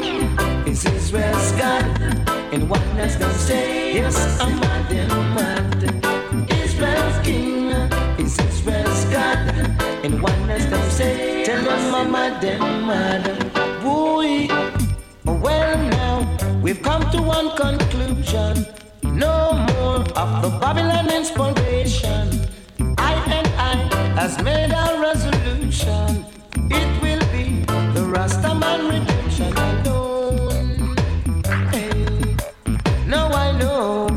is 0.67 0.85
Israel's 0.85 1.53
God, 1.53 1.85
and 2.53 2.69
one 2.71 2.97
that's 2.97 3.17
gonna 3.17 3.35
say, 3.35 3.95
Yes, 3.95 4.41
I'm 4.41 4.59
mad 4.61 4.93
and 4.93 5.13
mad. 5.37 6.51
Israel's 6.63 7.19
King 7.27 7.71
is 8.19 8.39
Israel's 8.39 9.05
God, 9.07 9.39
and 10.05 10.23
one 10.23 10.47
that's 10.47 10.67
gonna 10.67 10.91
say, 10.91 11.45
Tell 11.45 11.63
them 11.63 11.95
I'm 11.95 12.11
mad 12.13 12.45
and. 12.45 12.79
Boy, 13.83 14.49
well 15.25 15.79
now, 15.99 16.61
we've 16.63 16.83
come 16.83 17.11
to 17.11 17.21
one 17.23 17.57
conclusion. 17.57 18.67
No 19.03 19.53
more 19.71 20.01
of 20.23 20.31
the 20.43 20.51
Babylon 20.61 21.11
inspiration. 21.11 22.49
Has 24.19 24.37
made 24.43 24.73
a 24.73 24.99
resolution. 25.01 26.25
It 26.73 27.03
will 27.03 27.25
be 27.31 27.63
the 27.95 28.03
Rastaman 28.15 28.91
redemption 28.91 29.57
alone. 29.57 30.97
Hey. 31.71 32.35
Now 33.07 33.29
I 33.29 33.57
know, 33.57 34.09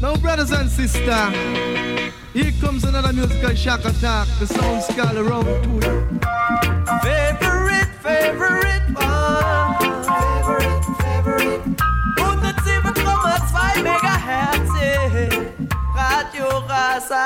No 0.00 0.16
brothers 0.16 0.52
and 0.52 0.70
sisters, 0.70 1.34
here 2.32 2.52
comes 2.62 2.84
another 2.84 3.12
musical 3.12 3.54
shock 3.54 3.84
attack. 3.84 4.26
The 4.38 4.46
sound's 4.46 4.86
called 4.86 5.18
around 5.18 5.44
to 5.44 5.80
Favorite, 7.02 7.88
favorite. 8.02 8.67
107,2 12.16 13.82
Megahertz. 13.82 14.74
Radio 15.94 16.48
Rasa. 16.66 17.24